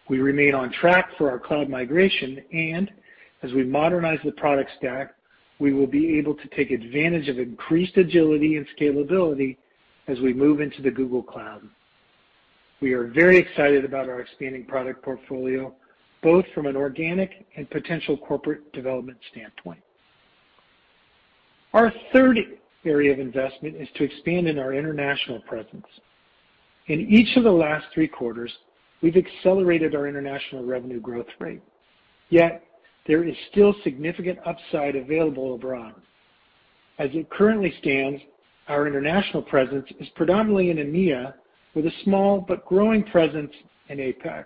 We 0.08 0.18
remain 0.18 0.54
on 0.54 0.72
track 0.72 1.10
for 1.16 1.30
our 1.30 1.38
cloud 1.38 1.68
migration, 1.68 2.42
and 2.52 2.90
as 3.42 3.52
we 3.52 3.64
modernize 3.64 4.18
the 4.24 4.32
product 4.32 4.70
stack, 4.78 5.14
we 5.58 5.72
will 5.72 5.86
be 5.86 6.18
able 6.18 6.34
to 6.34 6.48
take 6.56 6.70
advantage 6.70 7.28
of 7.28 7.38
increased 7.38 7.96
agility 7.96 8.56
and 8.56 8.66
scalability 8.78 9.56
as 10.08 10.18
we 10.20 10.32
move 10.32 10.60
into 10.60 10.82
the 10.82 10.90
Google 10.90 11.22
Cloud. 11.22 11.62
We 12.80 12.94
are 12.94 13.08
very 13.08 13.36
excited 13.36 13.84
about 13.84 14.08
our 14.08 14.20
expanding 14.20 14.64
product 14.64 15.02
portfolio, 15.02 15.74
both 16.22 16.46
from 16.54 16.66
an 16.66 16.76
organic 16.76 17.46
and 17.56 17.68
potential 17.68 18.16
corporate 18.16 18.72
development 18.72 19.18
standpoint. 19.30 19.80
Our 21.74 21.92
third 22.12 22.38
area 22.84 23.12
of 23.12 23.18
investment 23.18 23.76
is 23.76 23.88
to 23.96 24.04
expand 24.04 24.48
in 24.48 24.58
our 24.58 24.72
international 24.72 25.40
presence. 25.42 25.86
In 26.86 27.00
each 27.00 27.36
of 27.36 27.44
the 27.44 27.52
last 27.52 27.86
three 27.92 28.08
quarters, 28.08 28.52
we've 29.02 29.16
accelerated 29.16 29.94
our 29.94 30.08
international 30.08 30.64
revenue 30.64 31.00
growth 31.00 31.26
rate. 31.38 31.62
Yet, 32.30 32.64
there 33.06 33.24
is 33.24 33.34
still 33.50 33.74
significant 33.84 34.38
upside 34.46 34.96
available 34.96 35.54
abroad. 35.54 35.94
As 36.98 37.10
it 37.12 37.30
currently 37.30 37.74
stands, 37.80 38.22
our 38.68 38.86
international 38.86 39.42
presence 39.42 39.86
is 40.00 40.08
predominantly 40.16 40.70
in 40.70 40.78
EMEA, 40.78 41.34
with 41.74 41.86
a 41.86 41.92
small 42.04 42.40
but 42.46 42.64
growing 42.66 43.04
presence 43.04 43.52
in 43.88 43.98
APAC. 43.98 44.44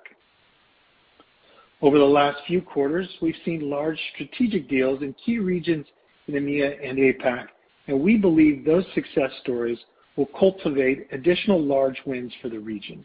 Over 1.83 1.99
the 1.99 2.05
last 2.05 2.39
few 2.47 2.63
quarters, 2.63 3.09
we've 3.21 3.35
seen 3.45 3.69
large 3.69 3.99
strategic 4.15 4.69
deals 4.69 5.03
in 5.03 5.15
key 5.25 5.39
regions 5.39 5.87
in 6.29 6.35
EMEA 6.35 6.89
and 6.89 6.99
APAC, 6.99 7.47
and 7.89 8.01
we 8.01 8.17
believe 8.17 8.65
those 8.65 8.85
success 8.95 9.31
stories 9.43 9.79
will 10.17 10.29
cultivate 10.39 11.09
additional 11.13 11.61
large 11.63 12.01
wins 12.07 12.33
for 12.41 12.49
the 12.49 12.59
region. 12.59 13.05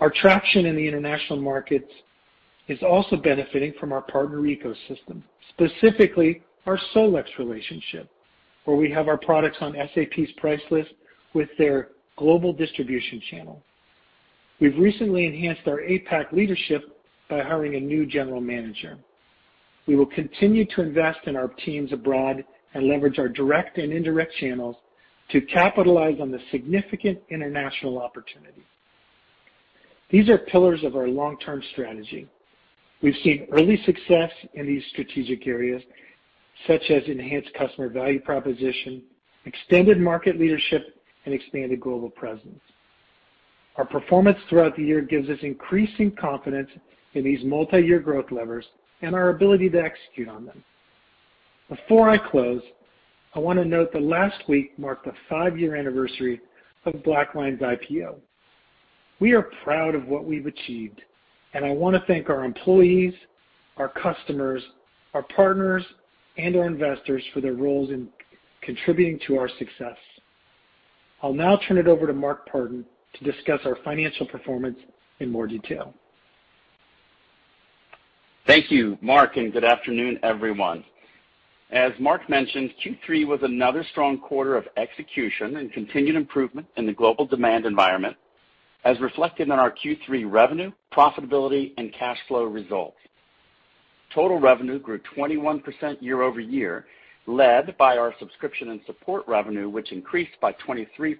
Our 0.00 0.10
traction 0.10 0.66
in 0.66 0.76
the 0.76 0.86
international 0.86 1.40
markets 1.40 1.90
is 2.68 2.78
also 2.82 3.16
benefiting 3.16 3.72
from 3.80 3.92
our 3.92 4.02
partner 4.02 4.38
ecosystem, 4.42 5.22
specifically 5.48 6.42
our 6.66 6.78
SolEx 6.94 7.24
relationship, 7.38 8.08
where 8.64 8.76
we 8.76 8.90
have 8.90 9.08
our 9.08 9.16
products 9.16 9.56
on 9.60 9.74
SAP's 9.94 10.30
price 10.36 10.60
list 10.70 10.90
with 11.34 11.48
their 11.58 11.88
global 12.18 12.52
distribution 12.52 13.22
channel. 13.30 13.62
We've 14.60 14.76
recently 14.76 15.26
enhanced 15.26 15.66
our 15.66 15.78
APAC 15.78 16.32
leadership 16.32 17.00
by 17.30 17.42
hiring 17.42 17.76
a 17.76 17.80
new 17.80 18.04
general 18.04 18.40
manager. 18.40 18.98
We 19.86 19.96
will 19.96 20.06
continue 20.06 20.66
to 20.74 20.82
invest 20.82 21.20
in 21.26 21.36
our 21.36 21.48
teams 21.64 21.92
abroad 21.92 22.44
and 22.74 22.88
leverage 22.88 23.18
our 23.18 23.28
direct 23.28 23.78
and 23.78 23.92
indirect 23.92 24.34
channels 24.40 24.76
to 25.30 25.40
capitalize 25.40 26.16
on 26.20 26.30
the 26.30 26.40
significant 26.50 27.18
international 27.30 27.98
opportunity. 27.98 28.62
These 30.10 30.28
are 30.28 30.38
pillars 30.38 30.80
of 30.84 30.96
our 30.96 31.06
long-term 31.06 31.62
strategy. 31.72 32.28
We've 33.02 33.16
seen 33.22 33.46
early 33.52 33.80
success 33.84 34.30
in 34.54 34.66
these 34.66 34.82
strategic 34.90 35.46
areas, 35.46 35.82
such 36.66 36.82
as 36.90 37.02
enhanced 37.06 37.50
customer 37.54 37.88
value 37.88 38.20
proposition, 38.20 39.02
extended 39.44 40.00
market 40.00 40.40
leadership, 40.40 40.97
and 41.28 41.34
expanded 41.34 41.78
global 41.78 42.08
presence. 42.08 42.60
Our 43.76 43.84
performance 43.84 44.38
throughout 44.48 44.74
the 44.76 44.82
year 44.82 45.02
gives 45.02 45.28
us 45.28 45.38
increasing 45.42 46.10
confidence 46.18 46.70
in 47.12 47.22
these 47.22 47.44
multi-year 47.44 48.00
growth 48.00 48.32
levers 48.32 48.64
and 49.02 49.14
our 49.14 49.28
ability 49.28 49.68
to 49.70 49.78
execute 49.78 50.28
on 50.28 50.46
them. 50.46 50.64
Before 51.68 52.08
I 52.08 52.16
close, 52.16 52.62
I 53.34 53.40
want 53.40 53.58
to 53.58 53.64
note 53.64 53.92
that 53.92 54.02
last 54.02 54.48
week 54.48 54.76
marked 54.78 55.04
the 55.04 55.12
five-year 55.28 55.76
anniversary 55.76 56.40
of 56.86 57.04
BlackLine's 57.04 57.60
IPO. 57.60 58.16
We 59.20 59.32
are 59.32 59.50
proud 59.62 59.94
of 59.94 60.06
what 60.06 60.24
we've 60.24 60.46
achieved, 60.46 61.02
and 61.52 61.62
I 61.62 61.70
want 61.72 61.94
to 61.94 62.02
thank 62.06 62.30
our 62.30 62.44
employees, 62.44 63.12
our 63.76 63.90
customers, 63.90 64.62
our 65.12 65.24
partners, 65.36 65.84
and 66.38 66.56
our 66.56 66.66
investors 66.66 67.22
for 67.34 67.42
their 67.42 67.52
roles 67.52 67.90
in 67.90 68.08
contributing 68.62 69.20
to 69.26 69.36
our 69.36 69.50
success. 69.58 69.96
I'll 71.22 71.34
now 71.34 71.58
turn 71.66 71.78
it 71.78 71.88
over 71.88 72.06
to 72.06 72.12
Mark 72.12 72.48
Partin 72.48 72.84
to 73.14 73.24
discuss 73.24 73.60
our 73.64 73.76
financial 73.84 74.26
performance 74.26 74.78
in 75.20 75.30
more 75.30 75.46
detail. 75.46 75.92
Thank 78.46 78.70
you, 78.70 78.96
Mark, 79.02 79.36
and 79.36 79.52
good 79.52 79.64
afternoon, 79.64 80.18
everyone. 80.22 80.84
As 81.70 81.92
Mark 81.98 82.30
mentioned, 82.30 82.70
Q3 82.82 83.26
was 83.26 83.40
another 83.42 83.84
strong 83.90 84.18
quarter 84.18 84.56
of 84.56 84.66
execution 84.78 85.56
and 85.56 85.70
continued 85.72 86.16
improvement 86.16 86.66
in 86.76 86.86
the 86.86 86.94
global 86.94 87.26
demand 87.26 87.66
environment, 87.66 88.16
as 88.84 88.98
reflected 89.00 89.48
in 89.48 89.52
our 89.52 89.70
Q3 89.70 90.30
revenue, 90.30 90.70
profitability, 90.92 91.72
and 91.76 91.92
cash 91.92 92.16
flow 92.26 92.44
results. 92.44 92.96
Total 94.14 94.38
revenue 94.38 94.78
grew 94.78 94.98
21% 95.14 96.00
year-over-year, 96.00 96.86
led 97.28 97.76
by 97.76 97.96
our 97.98 98.14
subscription 98.18 98.70
and 98.70 98.80
support 98.86 99.22
revenue, 99.28 99.68
which 99.68 99.92
increased 99.92 100.40
by 100.40 100.52
23%. 100.66 101.18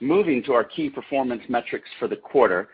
Moving 0.00 0.42
to 0.44 0.52
our 0.52 0.64
key 0.64 0.88
performance 0.90 1.42
metrics 1.48 1.88
for 1.98 2.08
the 2.08 2.16
quarter, 2.16 2.68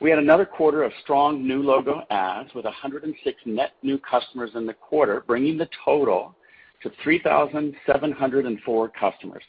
we 0.00 0.10
had 0.10 0.18
another 0.18 0.44
quarter 0.44 0.82
of 0.82 0.92
strong 1.02 1.46
new 1.46 1.62
logo 1.62 2.02
adds 2.10 2.52
with 2.54 2.64
106 2.64 3.36
net 3.46 3.72
new 3.82 3.98
customers 3.98 4.50
in 4.54 4.66
the 4.66 4.74
quarter, 4.74 5.24
bringing 5.26 5.56
the 5.56 5.68
total 5.84 6.34
to 6.82 6.90
3,704 7.02 8.88
customers. 8.90 9.42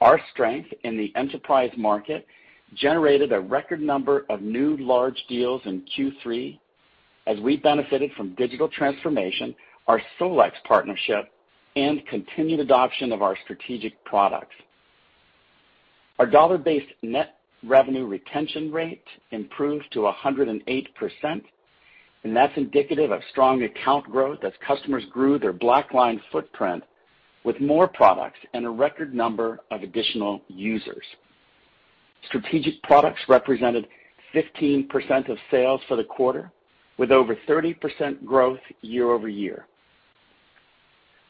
Our 0.00 0.20
strength 0.32 0.70
in 0.84 0.96
the 0.96 1.12
enterprise 1.14 1.72
market 1.76 2.26
generated 2.74 3.32
a 3.32 3.40
record 3.40 3.80
number 3.80 4.24
of 4.30 4.40
new 4.40 4.76
large 4.78 5.22
deals 5.28 5.60
in 5.66 5.82
Q3 5.96 6.58
as 7.26 7.38
we 7.40 7.56
benefited 7.56 8.12
from 8.16 8.34
digital 8.34 8.68
transformation, 8.68 9.54
our 9.86 10.00
SolEx 10.18 10.52
partnership, 10.66 11.30
and 11.76 12.06
continued 12.06 12.60
adoption 12.60 13.12
of 13.12 13.22
our 13.22 13.36
strategic 13.44 14.02
products. 14.04 14.54
Our 16.18 16.26
dollar-based 16.26 16.92
net 17.02 17.38
revenue 17.64 18.06
retention 18.06 18.72
rate 18.72 19.04
improved 19.32 19.86
to 19.92 20.00
108%, 20.00 21.42
and 22.24 22.36
that's 22.36 22.56
indicative 22.56 23.10
of 23.10 23.20
strong 23.30 23.62
account 23.64 24.04
growth 24.10 24.44
as 24.44 24.52
customers 24.66 25.04
grew 25.10 25.38
their 25.38 25.52
BlackLine 25.52 26.20
footprint 26.30 26.84
with 27.44 27.60
more 27.60 27.86
products 27.86 28.38
and 28.54 28.64
a 28.64 28.70
record 28.70 29.14
number 29.14 29.60
of 29.70 29.82
additional 29.82 30.40
users. 30.48 31.04
Strategic 32.28 32.82
products 32.82 33.20
represented 33.28 33.86
15% 34.34 35.28
of 35.28 35.36
sales 35.50 35.80
for 35.86 35.96
the 35.96 36.04
quarter, 36.04 36.50
with 36.96 37.10
over 37.10 37.36
30% 37.48 38.24
growth 38.24 38.60
year-over-year. 38.82 39.66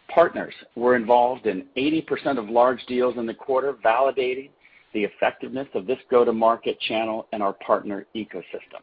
Partners 0.09 0.55
were 0.77 0.97
involved 0.97 1.47
in 1.47 1.67
80% 1.77 2.39
of 2.39 2.49
large 2.49 2.85
deals 2.87 3.17
in 3.17 3.27
the 3.27 3.35
quarter, 3.35 3.75
validating 3.85 4.51
the 4.93 5.05
effectiveness 5.05 5.69
of 5.75 5.87
this 5.87 5.99
go-to-market 6.11 6.79
channel 6.81 7.27
and 7.33 7.43
our 7.43 7.53
partner 7.55 8.07
ecosystem. 8.15 8.83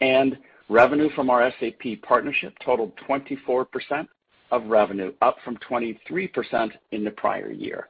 And 0.00 0.38
revenue 0.68 1.10
from 1.14 1.30
our 1.30 1.50
SAP 1.58 2.02
partnership 2.02 2.54
totaled 2.64 2.92
24% 3.08 4.06
of 4.50 4.66
revenue, 4.66 5.12
up 5.20 5.36
from 5.44 5.56
23% 5.68 6.70
in 6.92 7.04
the 7.04 7.10
prior 7.10 7.50
year. 7.50 7.88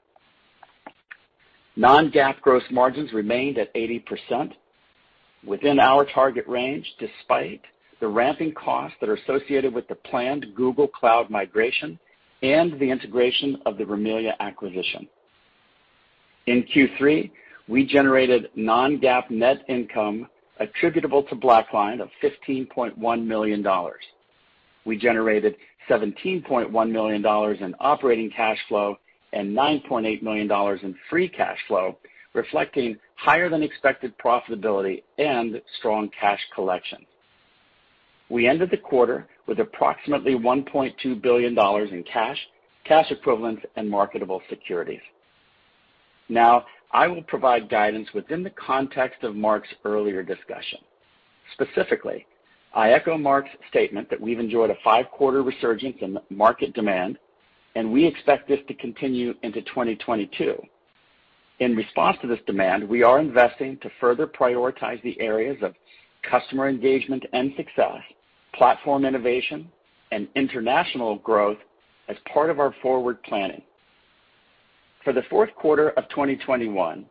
Non-GAAP 1.77 2.41
gross 2.41 2.63
margins 2.71 3.13
remained 3.13 3.59
at 3.59 3.75
80%, 3.75 4.53
within 5.45 5.81
our 5.81 6.05
target 6.07 6.47
range, 6.47 6.87
despite 6.99 7.61
the 8.01 8.09
ramping 8.09 8.53
costs 8.53 8.97
that 9.01 9.09
are 9.09 9.15
associated 9.15 9.73
with 9.73 9.87
the 9.89 9.95
planned 9.95 10.47
Google 10.55 10.89
Cloud 10.89 11.31
migration 11.31 11.99
and 12.43 12.79
the 12.79 12.91
integration 12.91 13.59
of 13.67 13.79
the 13.79 13.85
Rimilia 13.85 14.33
acquisition. 14.41 15.09
In 16.47 16.65
Q3, 16.65 17.31
we 17.69 17.87
generated 17.87 18.51
non-GAAP 18.55 19.31
net 19.31 19.65
income 19.69 20.29
attributable 20.61 21.23
to 21.25 21.35
BlackLine 21.35 22.01
of 22.01 22.11
$15.1 22.23 23.25
million. 23.27 23.67
We 24.85 24.99
generated 24.99 25.57
$17.1 25.89 26.91
million 26.91 27.65
in 27.65 27.75
operating 27.81 28.31
cash 28.31 28.59
flow 28.69 28.99
and 29.33 29.57
$9.8 29.57 30.23
million 30.23 30.51
in 30.83 30.95
free 31.11 31.29
cash 31.29 31.59
flow, 31.67 31.99
reflecting 32.35 32.97
higher 33.17 33.49
than 33.49 33.63
expected 33.63 34.13
profitability 34.19 35.03
and 35.19 35.61
strong 35.79 36.11
cash 36.19 36.41
collection. 36.55 37.05
We 38.31 38.49
ended 38.49 38.71
the 38.71 38.77
quarter 38.77 39.27
with 39.47 39.61
approximately 39.61 40.35
$1.2 40.35 41.23
billion 41.23 41.59
in 41.59 42.05
cash 42.05 42.39
cash 42.85 43.11
equivalents, 43.11 43.63
and 43.77 43.91
marketable 43.91 44.43
securities. 44.49 45.01
Now, 46.29 46.65
I 46.93 47.09
will 47.09 47.23
provide 47.23 47.69
guidance 47.69 48.09
within 48.15 48.43
the 48.43 48.51
context 48.51 49.25
of 49.25 49.35
Mark's 49.35 49.69
earlier 49.85 50.23
discussion. 50.23 50.79
Specifically, 51.53 52.27
I 52.75 52.91
echo 52.91 53.19
Mark's 53.19 53.51
statement 53.69 54.09
that 54.11 54.21
we've 54.21 54.39
enjoyed 54.39 54.71
a 54.71 54.77
five-quarter 54.83 55.43
resurgence 55.43 55.97
in 56.01 56.19
market 56.31 56.73
demand, 56.75 57.19
and 57.75 57.93
we 57.93 58.07
expect 58.07 58.49
this 58.49 58.61
to 58.69 58.75
continue 58.75 59.35
into 59.43 59.63
2022. 59.63 60.63
In 61.61 61.77
response 61.77 62.17
to 62.21 62.27
this 62.27 62.41
demand, 62.47 62.89
we 62.89 63.03
are 63.03 63.21
investing 63.21 63.79
to 63.79 63.91
further 64.01 64.27
prioritize 64.27 65.03
the 65.03 65.21
areas 65.21 65.57
of 65.63 65.75
customer 66.31 66.69
engagement 66.69 67.25
and 67.33 67.53
success, 67.57 68.01
platform 68.55 69.05
innovation, 69.05 69.71
and 70.13 70.29
international 70.35 71.17
growth 71.17 71.59
as 72.09 72.17
part 72.33 72.51
of 72.51 72.61
our 72.61 72.75
forward 72.83 73.23
planning. 73.23 73.63
For 75.03 75.13
the 75.13 75.23
fourth 75.29 75.55
quarter 75.55 75.91
of 75.91 76.09
2021, 76.09 77.05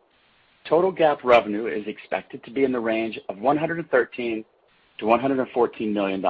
total 0.64 0.92
GAAP 0.92 1.22
revenue 1.22 1.66
is 1.66 1.86
expected 1.86 2.42
to 2.44 2.50
be 2.50 2.64
in 2.64 2.72
the 2.72 2.80
range 2.80 3.18
of 3.28 3.36
$113 3.36 4.44
million-$114 5.00 5.92
million. 5.92 6.24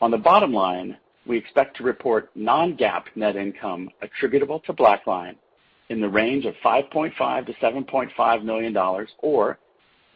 On 0.00 0.10
the 0.10 0.18
bottom 0.18 0.52
line, 0.52 0.96
we 1.26 1.36
expect 1.38 1.76
to 1.76 1.82
report 1.82 2.30
non-GAAP 2.34 3.04
net 3.14 3.36
income 3.36 3.88
attributable 4.02 4.60
to 4.60 4.72
BlackLine 4.72 5.36
in 5.88 6.00
the 6.00 6.08
range 6.08 6.44
of 6.46 6.54
$5.5 6.64 7.12
million-$7.5 7.18 8.44
million 8.44 8.76
or 9.18 9.58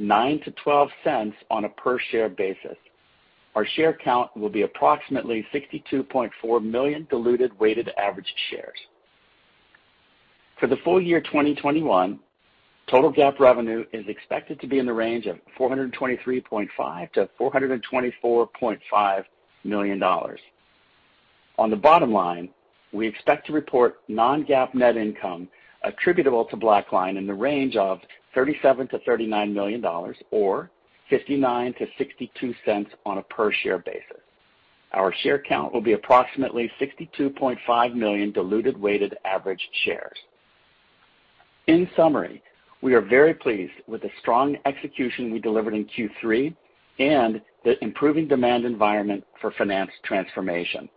$0.09-$0.12 0.00 1.32
on 1.50 1.64
a 1.64 1.68
per 1.70 1.98
share 2.10 2.28
basis. 2.28 2.76
Our 3.54 3.66
share 3.66 3.92
count 3.92 4.36
will 4.36 4.50
be 4.50 4.62
approximately 4.62 5.46
62.4 5.52 6.62
million 6.62 7.06
diluted 7.10 7.58
weighted 7.58 7.90
average 7.98 8.32
shares. 8.50 8.78
For 10.60 10.66
the 10.66 10.76
full 10.84 11.00
year 11.00 11.20
2021, 11.20 12.20
total 12.90 13.12
GAAP 13.12 13.38
revenue 13.38 13.84
is 13.92 14.06
expected 14.08 14.60
to 14.60 14.66
be 14.66 14.78
in 14.78 14.86
the 14.86 14.92
range 14.92 15.26
of 15.26 15.38
$423.5 15.58 16.68
million-$424.5 16.78 19.24
million. 19.64 20.02
On 21.58 21.70
the 21.70 21.76
bottom 21.76 22.12
line, 22.12 22.48
we 22.92 23.06
expect 23.06 23.46
to 23.46 23.52
report 23.52 24.00
non-GAAP 24.08 24.74
net 24.74 24.96
income 24.96 25.48
attributable 25.84 26.44
to 26.46 26.56
BlackLine 26.56 27.16
in 27.16 27.26
the 27.26 27.34
range 27.34 27.76
of 27.76 28.00
$37 28.36 28.62
million-$39 28.62 29.52
million 29.52 29.84
or 30.30 30.70
$0.59-$0.62 31.10 32.86
on 33.06 33.18
a 33.18 33.22
per 33.22 33.52
share 33.52 33.78
basis. 33.78 34.20
Our 34.92 35.12
share 35.22 35.38
count 35.38 35.72
will 35.72 35.82
be 35.82 35.92
approximately 35.92 36.70
62.5 36.80 37.94
million 37.94 38.32
diluted 38.32 38.80
weighted 38.80 39.16
average 39.24 39.60
shares. 39.84 40.16
In 41.66 41.88
summary, 41.94 42.42
we 42.80 42.94
are 42.94 43.00
very 43.00 43.34
pleased 43.34 43.72
with 43.86 44.02
the 44.02 44.10
strong 44.20 44.56
execution 44.64 45.32
we 45.32 45.40
delivered 45.40 45.74
in 45.74 45.86
Q3 45.86 46.54
and 46.98 47.42
the 47.64 47.82
improving 47.84 48.26
demand 48.26 48.64
environment 48.64 49.24
for 49.40 49.50
finance 49.52 49.90
transformation. 50.04 50.88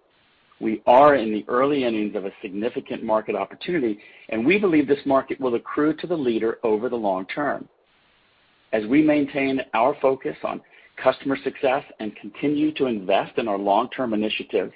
We 0.61 0.83
are 0.85 1.15
in 1.15 1.31
the 1.31 1.43
early 1.47 1.85
innings 1.85 2.15
of 2.15 2.25
a 2.25 2.31
significant 2.41 3.03
market 3.03 3.35
opportunity, 3.35 3.97
and 4.29 4.45
we 4.45 4.59
believe 4.59 4.87
this 4.87 5.05
market 5.07 5.41
will 5.41 5.55
accrue 5.55 5.95
to 5.95 6.05
the 6.05 6.15
leader 6.15 6.59
over 6.63 6.87
the 6.87 6.95
long 6.95 7.25
term. 7.25 7.67
As 8.71 8.85
we 8.85 9.01
maintain 9.01 9.61
our 9.73 9.95
focus 10.01 10.37
on 10.43 10.61
customer 11.01 11.35
success 11.43 11.83
and 11.99 12.15
continue 12.15 12.71
to 12.73 12.85
invest 12.85 13.37
in 13.37 13.47
our 13.47 13.57
long-term 13.57 14.13
initiatives, 14.13 14.71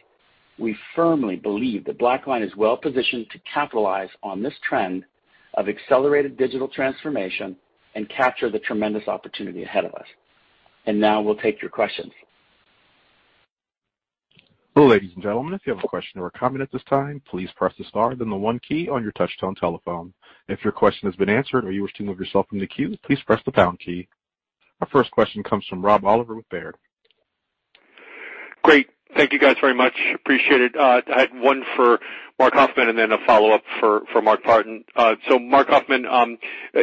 we 0.57 0.75
firmly 0.95 1.35
believe 1.35 1.85
that 1.85 1.99
BlackLine 1.99 2.43
is 2.43 2.55
well-positioned 2.55 3.29
to 3.29 3.39
capitalize 3.51 4.09
on 4.23 4.41
this 4.41 4.53
trend 4.67 5.05
of 5.53 5.69
accelerated 5.69 6.35
digital 6.35 6.67
transformation 6.67 7.55
and 7.93 8.09
capture 8.09 8.49
the 8.49 8.59
tremendous 8.59 9.07
opportunity 9.07 9.63
ahead 9.63 9.85
of 9.85 9.93
us. 9.93 10.07
And 10.87 10.99
now 10.99 11.21
we'll 11.21 11.35
take 11.35 11.61
your 11.61 11.71
questions. 11.71 12.11
Ladies 14.77 15.11
and 15.13 15.23
gentlemen, 15.23 15.53
if 15.53 15.61
you 15.65 15.73
have 15.73 15.81
a 15.81 15.87
question 15.87 16.19
or 16.19 16.27
a 16.27 16.31
comment 16.31 16.61
at 16.61 16.69
this 16.69 16.83
time, 16.83 17.21
please 17.29 17.49
press 17.55 17.73
the 17.77 17.85
star, 17.85 18.13
then 18.13 18.29
the 18.29 18.35
one 18.35 18.59
key 18.59 18.89
on 18.89 19.01
your 19.01 19.13
touch-tone 19.13 19.55
telephone. 19.55 20.13
If 20.49 20.65
your 20.65 20.73
question 20.73 21.07
has 21.07 21.15
been 21.15 21.29
answered 21.29 21.63
or 21.63 21.71
you 21.71 21.81
wish 21.81 21.93
to 21.93 22.03
remove 22.03 22.19
yourself 22.19 22.49
from 22.49 22.59
the 22.59 22.67
queue, 22.67 22.97
please 23.05 23.19
press 23.25 23.41
the 23.45 23.53
pound 23.53 23.79
key. 23.79 24.05
Our 24.81 24.87
first 24.89 25.11
question 25.11 25.43
comes 25.43 25.65
from 25.67 25.83
Rob 25.83 26.03
Oliver 26.03 26.35
with 26.35 26.49
Baird. 26.49 26.75
Great. 28.63 28.89
Thank 29.15 29.31
you 29.31 29.39
guys 29.39 29.55
very 29.61 29.73
much. 29.73 29.93
Appreciate 30.13 30.59
it. 30.61 30.75
Uh, 30.75 31.01
I 31.07 31.19
had 31.21 31.29
one 31.39 31.63
for 31.77 31.99
Marc 32.37 32.53
Huffman 32.53 32.89
and 32.89 32.97
then 32.97 33.13
a 33.13 33.17
follow-up 33.25 33.63
for 33.79 34.03
Mark 34.21 34.43
Partin. 34.43 34.83
Uh, 34.93 35.15
Marc 35.39 35.69
Huffman, 35.69 36.05
um, 36.05 36.37
uh, 36.75 36.81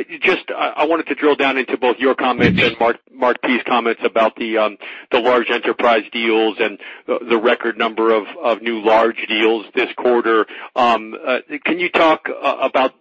I 0.56 0.86
wanted 0.86 1.08
to 1.08 1.14
drill 1.14 1.36
down 1.36 1.58
into 1.58 1.76
both 1.76 1.98
your 1.98 2.14
comments 2.14 2.58
and 2.62 2.74
Mark 3.12 3.42
P's 3.42 3.60
comments 3.66 4.00
about 4.02 4.40
um, 4.40 4.78
the 5.10 5.18
large 5.20 5.50
enterprise 5.50 6.04
deals 6.10 6.56
and 6.58 6.78
the 7.06 7.36
record 7.36 7.76
number 7.76 8.14
of 8.14 8.62
new 8.62 8.82
large 8.82 9.26
deals 9.28 9.66
this 9.74 9.88
quarter. 9.98 10.46
Um, 10.74 11.14
can 11.66 11.78
you 11.78 11.90
talk 11.90 12.28
about 12.28 12.94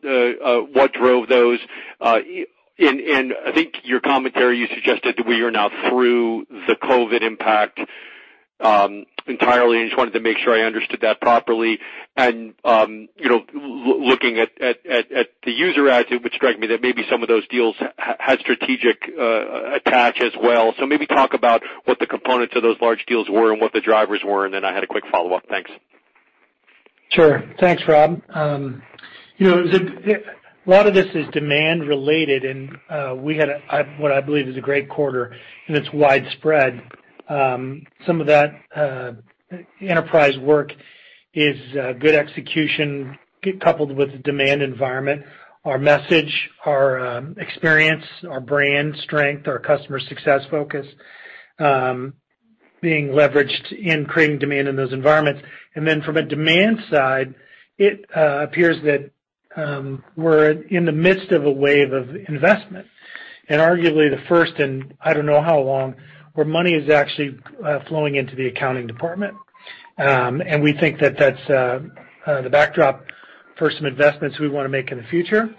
what 0.74 0.92
drove 0.92 1.30
those? 1.30 1.60
I 2.02 3.54
think 3.56 3.76
your 3.84 4.02
commentary, 4.02 4.58
you 4.60 4.68
suggested 4.76 5.16
that 5.18 5.26
we 5.26 5.40
are 5.42 5.52
now 5.52 5.70
through 5.90 6.48
the 6.68 6.76
COVID 6.76 7.22
impact 7.22 7.80
entirely, 9.28 9.82
and 9.82 9.90
just 9.90 9.98
wanted 9.98 10.14
to 10.14 10.20
make 10.20 10.38
sure 10.38 10.54
I 10.54 10.66
understood 10.66 11.02
that 11.02 11.22
properly. 11.22 11.80
And 12.16 12.54
um 12.66 13.08
you 13.18 13.30
know, 13.30 13.46
looking 13.54 14.40
at 14.40 14.50
the 14.60 15.52
user 15.52 15.88
adds, 15.90 16.10
it 16.12 16.22
would 16.24 16.34
strike 16.34 16.60
me 16.60 16.68
that 16.68 16.82
maybe 16.82 17.04
some 17.10 17.22
of 17.22 17.30
those 17.30 17.48
deals 17.48 17.76
had 17.98 18.40
strategic 18.40 19.04
attach 19.08 20.22
as 20.22 20.34
well. 20.42 20.74
So 20.80 20.86
maybe 20.86 21.06
talk 21.08 21.34
about 21.34 21.62
what 21.86 22.00
the 22.00 22.08
components 22.08 22.56
of 22.56 22.64
those 22.64 22.78
large 22.82 23.06
deals 23.06 23.30
were 23.30 23.52
and 23.52 23.62
what 23.62 23.74
the 23.74 23.82
drivers 23.82 24.22
were, 24.26 24.46
and 24.46 24.54
then 24.54 24.66
I 24.66 24.74
had 24.74 24.84
a 24.84 24.88
quick 24.88 25.06
follow-up. 25.12 25.44
Thanks. 25.50 25.72
Sure. 27.10 27.44
Thanks, 27.60 27.84
Rob. 27.88 28.22
Um 28.30 28.82
you 29.38 29.48
know 29.48 29.64
the 29.64 30.24
a 30.66 30.70
lot 30.70 30.86
of 30.86 30.94
this 30.94 31.08
is 31.16 31.26
demand 31.32 31.88
related, 31.88 32.44
and 32.44 32.78
we 33.24 33.38
had 33.38 33.50
what 33.98 34.12
I 34.12 34.22
believe 34.22 34.48
is 34.48 34.58
a 34.58 34.62
great 34.62 34.90
quarter, 34.90 35.36
and 35.68 35.76
it's 35.78 35.92
widespread. 35.94 36.82
Some 37.32 38.20
of 38.20 38.28
that 38.28 38.54
uh, 38.76 39.14
enterprise 39.80 40.38
work 40.38 40.74
is 41.34 41.56
uh 41.78 41.94
good 41.94 42.14
execution 42.14 43.18
coupled 43.62 43.96
with 43.96 44.12
the 44.12 44.18
demand 44.18 44.62
environment. 44.62 45.24
Our 45.64 45.78
message, 45.78 46.50
our 46.66 47.24
experience, 47.38 48.04
our 48.30 48.42
brand 48.42 48.98
strength, 48.98 49.48
our 49.48 49.60
customer 49.60 50.00
success 50.00 50.42
focus 50.52 50.86
um 51.60 52.14
being 52.82 53.10
leveraged 53.10 53.72
in 53.72 54.06
creating 54.08 54.40
demand 54.40 54.68
in 54.68 54.76
those 54.76 54.92
environments. 54.92 55.42
And 55.76 55.88
then 55.88 56.02
from 56.02 56.18
a 56.18 56.24
demand 56.24 56.80
side, 56.92 57.34
it 57.78 58.06
appears 58.14 58.78
that 58.84 59.12
um 59.56 60.04
we're 60.18 60.52
in 60.52 60.84
the 60.86 60.92
midst 60.92 61.32
of 61.32 61.46
a 61.46 61.52
wave 61.52 61.94
of 61.94 62.14
investment, 62.28 62.88
and 63.48 63.62
arguably 63.62 64.10
the 64.10 64.24
first 64.28 64.60
in 64.60 64.98
I 65.00 65.14
don't 65.14 65.26
know 65.26 65.42
how 65.42 65.60
long, 65.62 65.96
where 66.34 66.46
money 66.46 66.74
is 66.74 66.90
actually 66.90 67.38
uh, 67.66 67.80
flowing 67.88 68.16
into 68.16 68.36
the 68.36 68.48
accounting 68.48 68.88
department. 68.88 69.36
Um 69.98 70.42
and 70.42 70.64
we 70.64 70.74
think 70.74 71.00
that 71.00 71.18
that's 71.18 71.50
uh, 71.50 71.80
uh, 72.26 72.42
the 72.42 72.50
backdrop 72.50 73.04
for 73.58 73.70
some 73.72 73.86
investments 73.86 74.40
we 74.40 74.50
want 74.50 74.66
to 74.66 74.70
make 74.70 74.92
in 74.92 74.98
the 74.98 75.04
future. 75.04 75.54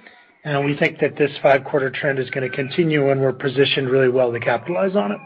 And 0.45 0.65
we 0.65 0.77
think 0.77 0.99
that 1.01 1.17
this 1.17 1.31
five-quarter 1.41 1.91
trend 1.91 2.19
is 2.19 2.29
going 2.31 2.51
to 2.51 2.57
continue, 2.57 3.11
and 3.11 3.21
we're 3.21 3.33
positioned 3.33 3.89
really 3.89 4.09
well 4.09 4.33
to 4.33 4.41
capitalize 4.41 4.97
on 4.97 5.13
it. 5.13 5.19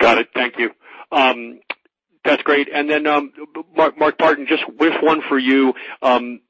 Got 0.00 0.18
it. 0.18 0.28
Thank 0.34 0.58
you. 0.58 0.70
Um, 1.12 1.60
that's 2.24 2.42
great. 2.42 2.68
And 2.72 2.90
then 2.90 3.06
um 3.06 3.32
Mark 3.76 4.18
Partin, 4.18 4.46
just 4.48 4.64
one 5.02 5.22
for 5.28 5.38
you. 5.38 5.72
Um, 6.02 6.40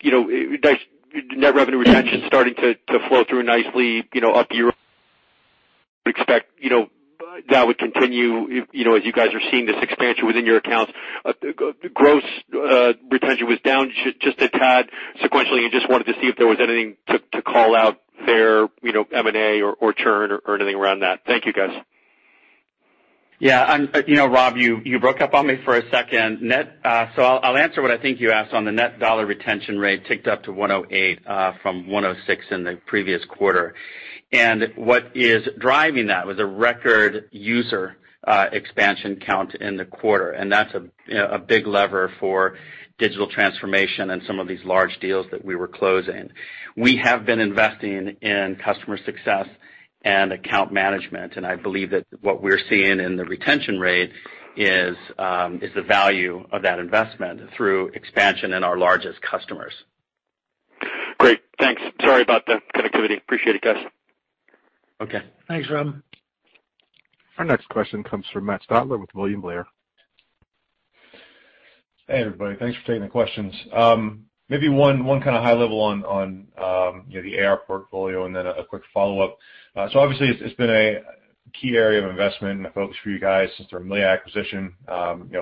Net 1.37 1.55
revenue 1.55 1.79
retention 1.79 2.23
starting 2.27 2.55
to 2.57 2.75
flow 3.09 3.25
through 3.29 3.43
nicely 3.43 4.05
you 4.13 4.21
know, 4.21 4.33
up 4.33 4.49
year 4.51 4.73
expect 6.05 6.51
you 6.61 6.71
know, 6.71 6.83
uh 7.21 7.41
that 7.51 7.67
would 7.67 7.79
continue 7.79 8.65
you 8.73 8.85
know, 8.85 8.97
as 8.97 9.05
you 9.05 9.13
guys 9.13 9.29
are 9.35 9.41
seeing 9.51 9.67
this 9.67 9.77
expansion 9.83 10.27
within 10.27 10.47
your 10.47 10.59
accounts. 10.59 10.93
Gross 11.95 12.25
retention 13.11 13.47
was 13.47 13.59
down 13.65 13.93
just 14.21 14.41
a 14.41 14.49
tad 14.49 14.91
sequentially, 15.23 15.63
and 15.65 15.73
just 15.73 15.89
wanted 15.89 16.05
to 16.05 16.15
see 16.15 16.29
if 16.29 16.37
there 16.37 16.47
was 16.47 16.59
anything 16.61 16.97
to 17.09 17.19
to 17.33 17.43
call 17.43 17.75
out 17.77 17.99
there, 18.27 18.69
you 18.83 18.93
know, 18.93 19.05
M&A 19.13 19.61
or 19.63 19.93
churn 19.93 20.33
or 20.33 20.55
anything 20.55 20.77
around 20.77 21.01
that. 21.01 21.21
Thank 21.27 21.47
you, 21.47 21.53
guys. 21.53 21.71
Yeah. 23.39 23.75
And 23.75 23.95
uh 23.95 24.03
you 24.07 24.17
know, 24.17 24.27
Rob, 24.27 24.57
you 24.57 24.99
broke 24.99 25.21
up 25.21 25.35
on 25.35 25.47
me 25.47 25.57
for 25.65 25.77
a 25.77 25.89
second. 25.91 26.53
Uh, 26.53 27.07
I'll 27.17 27.41
I'll 27.43 27.57
answer 27.57 27.83
what 27.83 27.91
I 27.91 27.99
think 27.99 28.21
you 28.21 28.33
asked 28.33 28.55
on 28.55 28.65
the 28.65 28.73
net 28.73 28.99
dollar 28.99 29.27
retention 29.27 29.79
rate 29.79 30.07
ticked 30.07 30.27
up 30.27 30.45
to 30.45 30.53
108 30.53 31.27
uh, 31.27 31.53
from 31.63 31.89
106 31.89 32.45
in 32.51 32.65
the 32.65 32.79
previous 32.87 33.25
quarter. 33.27 33.75
And 34.33 34.73
what 34.77 35.13
is 35.15 35.47
driving 35.59 36.09
that 36.09 36.27
was 36.27 36.39
a 36.39 36.47
record 36.47 37.29
user 37.31 37.97
uh, 38.27 38.47
expansion 38.53 39.21
count 39.25 39.55
in 39.55 39.77
the 39.77 39.85
quarter, 39.85 40.33
and 40.33 40.51
that's 40.51 40.75
a 40.75 40.85
a 41.15 41.39
big 41.39 41.67
lever 41.67 42.11
for 42.19 42.57
digital 42.99 43.29
transformation 43.29 44.11
and 44.11 44.23
some 44.27 44.41
of 44.41 44.49
these 44.49 44.65
large 44.65 44.99
deals 45.01 45.27
that 45.31 45.45
we 45.45 45.55
were 45.55 45.69
closing. 45.69 46.31
We 46.77 46.97
have 46.97 47.27
been 47.27 47.41
investing 47.41 48.17
in 48.23 48.57
customer 48.65 48.99
success 49.05 49.47
account 50.07 50.73
management, 50.73 51.37
and 51.37 51.47
I 51.47 51.57
believe 51.57 51.91
that 51.91 52.07
what 52.21 52.43
we're 52.43 52.61
seeing 52.69 53.01
in 53.01 53.17
the 53.17 53.25
retention 53.25 53.79
rate 53.81 54.13
um, 55.19 55.61
is 55.63 55.71
the 55.75 55.83
value 55.87 56.47
of 56.53 56.63
that 56.63 56.79
investment 56.79 57.41
through 57.57 57.89
expansion 57.89 58.53
in 58.53 58.65
our 58.65 58.79
largest 58.79 59.21
customers. 59.21 59.73
Great. 61.19 61.41
Thanks. 61.59 61.83
Sorry 62.05 62.23
about 62.23 62.47
the 62.47 62.61
connectivity. 62.75 63.19
Appreciate 63.19 63.57
it, 63.57 63.63
guys. 63.63 63.85
Okay. 65.01 65.23
Thanks, 65.49 65.69
Rob. 65.71 66.01
Our 67.39 67.45
next 67.45 67.69
question 67.69 68.03
comes 68.03 68.25
from 68.33 68.47
Matt 68.47 68.63
Stotler 68.69 68.99
with 68.99 69.11
William 69.15 69.41
Blair. 69.41 69.67
Hey, 72.09 72.21
everybody. 72.21 72.57
Thanks 72.57 72.79
for 72.79 72.87
taking 72.87 73.03
the 73.03 73.09
questions. 73.09 73.53
Um, 73.75 74.27
Maybe 74.49 74.69
one 74.69 75.05
one 75.05 75.21
kind 75.21 75.37
of 75.37 75.43
high 75.43 75.55
level 75.55 75.81
on 75.81 76.05
um 76.57 77.05
you 77.09 77.17
know 77.17 77.23
the 77.23 77.41
AR 77.43 77.57
portfolio 77.59 78.27
and 78.27 78.35
then 78.37 78.47
a 78.47 78.65
quick 78.65 78.83
follow-up. 78.95 79.39
Uh 79.75 79.89
so 79.93 79.99
obviously 79.99 80.29
it's 80.29 80.55
been 80.57 80.71
a 80.71 81.01
key 81.53 81.77
area 81.77 82.03
of 82.05 82.11
investment 82.11 82.59
and 82.59 82.67
a 82.67 82.71
focus 82.71 82.97
for 83.03 83.11
you 83.11 83.19
guys 83.19 83.49
since 83.57 83.69
the 83.71 83.77
Rimilia 83.77 84.13
acquisition. 84.13 84.75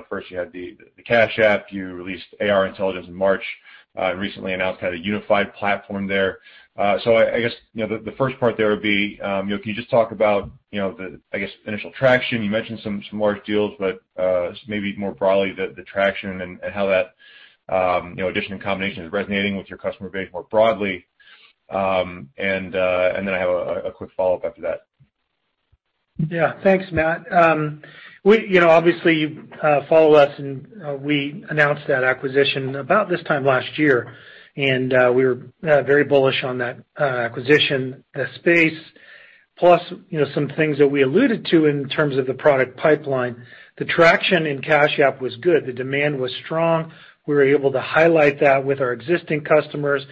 First 0.09 0.31
you 0.31 0.39
had 0.39 0.53
the 0.53 0.77
the 0.97 1.03
Cash 1.03 1.39
App, 1.39 1.67
you 1.71 1.93
released 1.93 2.27
AR 2.41 2.67
Intelligence 2.67 3.07
in 3.07 3.15
March, 3.15 3.45
and 3.95 4.19
recently 4.19 4.55
announced 4.55 4.81
kind 4.81 4.95
of 4.95 5.01
a 5.01 5.05
unified 5.05 5.53
platform 5.55 6.07
there. 6.07 6.39
Uh 6.79 6.99
so 7.05 7.17
I 7.17 7.41
guess, 7.41 7.53
you 7.75 7.87
know 7.87 7.99
the 7.99 8.13
first 8.13 8.41
part 8.41 8.57
there 8.57 8.71
would 8.71 8.83
be, 8.83 9.21
um 9.21 9.49
you 9.51 9.55
know 9.57 9.61
can 9.61 9.69
you 9.71 9.77
just 9.77 9.91
talk 9.91 10.13
about 10.13 10.51
you 10.71 10.81
know 10.81 10.93
the, 10.93 11.21
I 11.35 11.39
guess, 11.41 11.51
initial 11.67 11.91
traction? 11.93 12.43
You 12.43 12.51
mentioned 12.51 12.81
some 12.83 13.03
some 13.11 13.21
large 13.21 13.45
deals, 13.45 13.73
but 13.79 14.01
uh 14.17 14.53
maybe 14.67 14.97
more 14.97 15.13
broadly, 15.13 15.53
the 15.53 15.83
traction 15.83 16.41
and 16.41 16.59
how 16.73 16.87
that 16.87 17.15
Um, 17.69 18.19
addition 18.19 18.53
and 18.53 18.63
combination 18.63 19.05
is 19.05 19.13
resonating 19.13 19.57
with 19.57 19.69
your 19.69 19.79
customer 19.79 20.11
base 20.11 20.29
more 20.33 20.47
broadly. 20.51 21.07
Um, 21.71 22.29
uh, 22.39 22.43
and 22.43 23.27
then 23.27 23.35
I 23.35 23.39
have 23.39 23.49
a 23.49 23.93
quick 23.95 24.11
follow-up 24.17 24.45
after 24.45 24.63
that. 24.63 24.83
Yeah. 26.29 26.61
Thanks, 26.63 26.87
Matt. 26.93 27.25
Um, 27.33 27.83
we 28.23 28.47
you 28.49 28.61
know 28.61 28.69
obviously, 28.69 29.17
you 29.17 29.49
follow 29.89 30.15
us, 30.15 30.39
and 30.39 30.67
uh, 30.85 30.95
we 30.95 31.45
announced 31.51 31.83
that 31.89 32.05
acquisition 32.05 32.77
about 32.77 33.09
this 33.09 33.23
time 33.25 33.45
last 33.45 33.79
year, 33.79 34.15
and 34.57 34.93
we 35.15 35.25
were 35.25 35.41
very 35.61 36.05
bullish 36.05 36.45
on 36.45 36.59
that 36.59 36.79
acquisition, 36.99 38.05
the 38.15 38.27
space, 38.37 38.79
plus 39.59 39.83
you 40.09 40.21
know 40.21 40.27
some 40.35 40.49
things 40.57 40.79
that 40.79 40.89
we 40.89 41.03
alluded 41.03 41.47
to 41.47 41.67
in 41.67 41.89
terms 41.89 42.17
of 42.17 42.27
the 42.27 42.35
product 42.35 42.77
pipeline. 42.77 43.45
The 43.77 43.85
traction 43.85 44.47
in 44.47 44.63
Cash 44.63 45.01
App 45.01 45.21
was 45.21 45.37
good. 45.37 45.67
The 45.67 45.73
demand 45.73 46.21
was 46.21 46.33
strong. 46.45 46.93
We 47.27 47.35
were 47.35 47.45
able 47.45 47.73
to 47.73 47.81
highlight 47.81 48.41
that 48.41 48.65
with 48.65 48.81
our 48.81 48.93
existing 48.93 49.43
customers. 49.45 50.05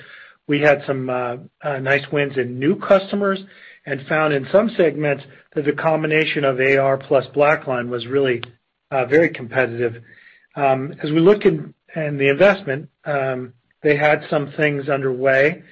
We 0.47 0.61
had 0.61 0.83
some 0.87 1.11
uh 1.11 1.37
uh 1.63 1.79
nice 1.79 2.05
wins 2.13 2.37
in 2.37 2.59
new 2.59 2.77
customers 2.79 3.39
and 3.87 4.07
found 4.07 4.33
in 4.33 4.47
some 4.53 4.71
segments 4.77 5.25
that 5.55 5.65
the 5.65 5.73
combination 5.73 6.45
of 6.45 6.59
AR 6.61 6.99
plus 6.99 7.27
BlackLine 7.35 7.89
was 7.89 8.07
really 8.07 8.43
uh 8.91 9.05
very 9.07 9.29
competitive. 9.31 10.03
Um 10.57 10.95
as 11.03 11.11
we 11.11 11.21
look 11.21 11.45
in 11.45 11.75
the 11.95 12.29
investment, 12.31 12.89
um 13.05 13.53
they 13.83 13.97
had 13.97 14.25
some 14.31 14.53
things 14.57 14.89
underway 14.89 15.63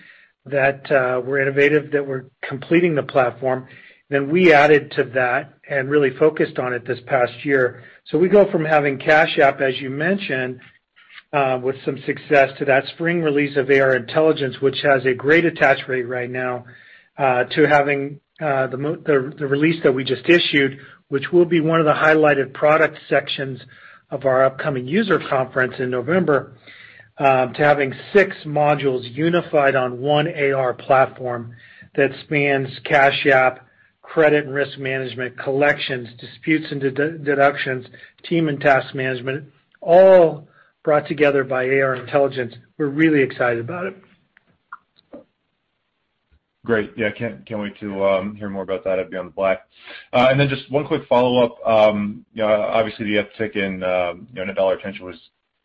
that 0.47 0.91
uh 0.91 1.21
were 1.21 1.41
innovative, 1.41 1.91
that 1.93 2.07
were 2.07 2.31
completing 2.43 2.95
the 2.95 3.03
platform. 3.03 3.67
Then 4.11 4.29
we 4.29 4.53
added 4.53 4.91
to 4.97 5.05
that 5.15 5.55
and 5.69 5.89
really 5.89 6.11
focused 6.19 6.59
on 6.59 6.73
it 6.73 6.85
this 6.87 6.99
past 7.07 7.45
year. 7.45 7.85
So 8.07 8.19
we 8.19 8.29
go 8.29 8.51
from 8.51 8.65
having 8.65 8.99
Cash 8.99 9.39
App, 9.39 9.61
as 9.61 9.81
you 9.81 9.89
mentioned, 9.89 10.61
with 11.33 11.77
some 11.85 11.99
success 12.07 12.51
to 12.59 12.65
that 12.65 12.85
spring 12.95 13.23
release 13.23 13.57
of 13.57 13.71
AR 13.71 13.95
Intelligence, 13.95 14.57
which 14.61 14.81
has 14.83 15.05
a 15.07 15.15
great 15.15 15.45
attach 15.45 15.87
rate 15.89 16.09
right 16.09 16.31
now, 16.31 16.65
uh 17.19 17.45
to 17.45 17.67
having 17.69 18.21
uh 18.41 18.67
the 18.69 18.77
mo 18.77 18.97
the 18.97 19.35
the 19.39 19.47
release 19.47 19.83
that 19.83 19.93
we 19.93 20.05
just 20.05 20.29
issued, 20.29 20.79
which 21.09 21.33
will 21.33 21.45
be 21.45 21.61
one 21.61 21.81
of 21.81 21.87
the 21.87 21.93
highlighted 21.93 22.53
product 22.53 22.99
sections 23.09 23.61
of 24.11 24.25
our 24.25 24.45
upcoming 24.45 24.87
user 24.87 25.21
conference 25.29 25.75
in 25.79 25.91
November, 25.91 26.57
to 27.19 27.53
having 27.59 27.93
six 28.15 28.35
modules 28.47 29.03
unified 29.15 29.77
on 29.77 30.01
one 30.01 30.27
AR 30.27 30.75
platform 30.75 31.55
that 31.95 32.11
spans 32.25 32.69
Cash 32.85 33.27
App, 33.27 33.67
credit 34.03 34.45
and 34.45 34.55
risk 34.55 34.79
management, 34.79 35.39
collections, 35.39 36.09
disputes 36.19 36.67
and 36.71 36.81
deductions, 36.81 37.87
team 38.29 38.49
and 38.49 38.61
task 38.61 38.95
management, 38.95 39.45
all 39.81 40.49
brought 40.83 41.07
together 41.07 41.45
by 41.45 41.67
AR 41.67 41.95
Intelligence. 41.97 42.55
We're 42.79 42.87
really 42.89 43.23
excited 43.23 43.61
about 43.61 43.87
it. 43.87 43.97
Great. 46.65 46.93
Yeah, 46.97 47.11
can't 47.11 47.43
wait 47.51 47.79
to 47.81 48.05
um, 48.05 48.37
hear 48.37 48.51
more 48.51 48.63
about 48.63 48.85
that 48.85 48.99
at 48.99 49.11
Beyond 49.11 49.29
the 49.29 49.33
Black. 49.33 49.67
Uh, 50.13 50.29
and 50.31 50.39
then 50.39 50.49
just 50.49 50.71
one 50.71 50.87
quick 50.87 51.03
follow-up. 51.09 51.57
Um, 51.67 52.27
obviously, 52.39 53.07
the 53.07 53.25
uptick 53.25 53.57
in 53.57 53.83
um, 53.83 54.29
net 54.35 54.55
dollar 54.55 54.77
retention 54.77 55.07
was 55.07 55.17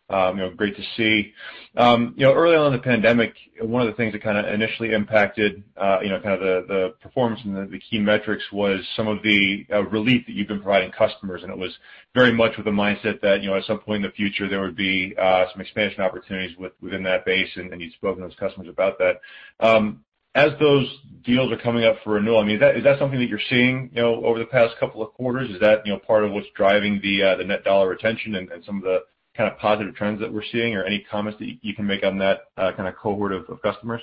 great 0.09 0.75
to 0.75 0.83
see. 0.95 1.33
Um, 1.77 2.13
you 2.15 2.25
know, 2.25 2.33
early 2.33 2.55
on 2.55 2.67
in 2.67 2.73
the 2.73 2.83
pandemic, 2.83 3.33
one 3.61 3.81
of 3.81 3.87
the 3.87 3.93
things 3.93 4.13
that 4.13 4.21
kind 4.21 4.37
of 4.37 4.53
initially 4.53 4.93
impacted 4.93 5.63
uh 5.77 5.99
you 6.01 6.09
know 6.09 6.19
kind 6.19 6.41
of 6.41 6.67
the 6.67 6.93
performance 7.01 7.41
and 7.43 7.71
the 7.71 7.79
key 7.79 7.99
metrics 7.99 8.43
was 8.51 8.79
some 8.95 9.07
of 9.07 9.21
the 9.23 9.65
relief 9.89 10.25
that 10.25 10.33
you've 10.33 10.47
been 10.47 10.61
providing 10.61 10.91
customers, 10.91 11.43
and 11.43 11.51
it 11.51 11.57
was 11.57 11.75
very 12.13 12.31
much 12.31 12.55
with 12.57 12.65
the 12.65 12.71
mindset 12.71 13.19
that 13.21 13.41
you 13.41 13.49
know 13.49 13.55
at 13.55 13.65
some 13.65 13.79
point 13.79 14.03
in 14.03 14.09
the 14.09 14.15
future, 14.15 14.47
there 14.47 14.61
would 14.61 14.75
be 14.75 15.15
uh 15.19 15.45
some 15.51 15.61
expansion 15.61 16.01
opportunities 16.01 16.55
within 16.81 17.03
that 17.03 17.25
base, 17.25 17.49
and 17.55 17.79
you'd 17.81 17.93
spoken 17.93 18.21
to 18.21 18.27
those 18.27 18.37
customers 18.37 18.69
about 18.69 18.97
that. 18.99 19.21
Um 19.59 20.03
as 20.35 20.51
those 20.59 20.85
deals 21.23 21.49
are 21.49 21.57
coming 21.57 21.85
up 21.85 21.95
for 22.03 22.15
renewal, 22.15 22.39
I 22.39 22.43
mean, 22.43 22.55
is 22.55 22.59
that, 22.59 22.75
is 22.75 22.83
that 22.83 22.99
something 22.99 23.17
that 23.19 23.29
you're 23.29 23.39
seeing 23.49 23.89
you 23.93 24.01
know, 24.01 24.23
over 24.25 24.37
the 24.37 24.45
past 24.45 24.75
couple 24.81 25.01
of 25.01 25.13
quarters? 25.13 25.49
Is 25.49 25.61
that 25.61 25.85
you 25.85 25.93
know 25.93 25.99
part 25.99 26.25
of 26.25 26.31
what's 26.31 26.47
driving 26.55 26.99
the 27.01 27.23
uh 27.23 27.35
the 27.37 27.45
net 27.45 27.63
dollar 27.63 27.89
retention 27.89 28.35
and 28.35 28.49
some 28.65 28.77
of 28.77 28.83
the 28.83 28.99
kind 29.35 29.51
of 29.51 29.57
positive 29.59 29.95
trends 29.95 30.19
that 30.21 30.31
we're 30.31 30.43
seeing? 30.51 30.75
Or 30.75 30.83
any 30.83 31.05
comments 31.11 31.39
that 31.39 31.57
you 31.61 31.75
can 31.75 31.85
make 31.85 32.03
on 32.03 32.17
that 32.19 32.41
uh, 32.57 32.71
kind 32.73 32.87
of 32.87 32.95
cohort 32.95 33.33
of 33.33 33.45
customers? 33.61 34.01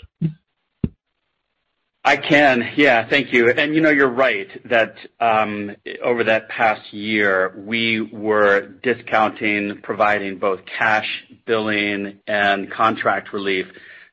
I 2.04 2.16
can. 2.16 2.72
Yeah. 2.76 3.08
Thank 3.08 3.32
you. 3.32 3.50
And 3.50 3.74
You're 3.74 4.08
right 4.08 4.48
that 4.68 4.96
um, 5.20 5.76
over 6.02 6.24
that 6.24 6.48
past 6.48 6.92
year, 6.92 7.54
we 7.56 8.00
were 8.00 8.72
discounting, 8.82 9.78
providing 9.82 10.38
both 10.38 10.60
cash 10.66 11.06
billing 11.46 12.18
and 12.26 12.70
contract 12.72 13.32
relief 13.32 13.66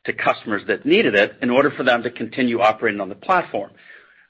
to 0.05 0.13
customers 0.13 0.61
that 0.67 0.85
needed 0.85 1.15
it 1.15 1.37
in 1.41 1.49
order 1.49 1.71
for 1.71 1.83
them 1.83 2.03
to 2.03 2.11
continue 2.11 2.61
operating 2.61 3.01
on 3.01 3.09
the 3.09 3.15
platform. 3.15 3.71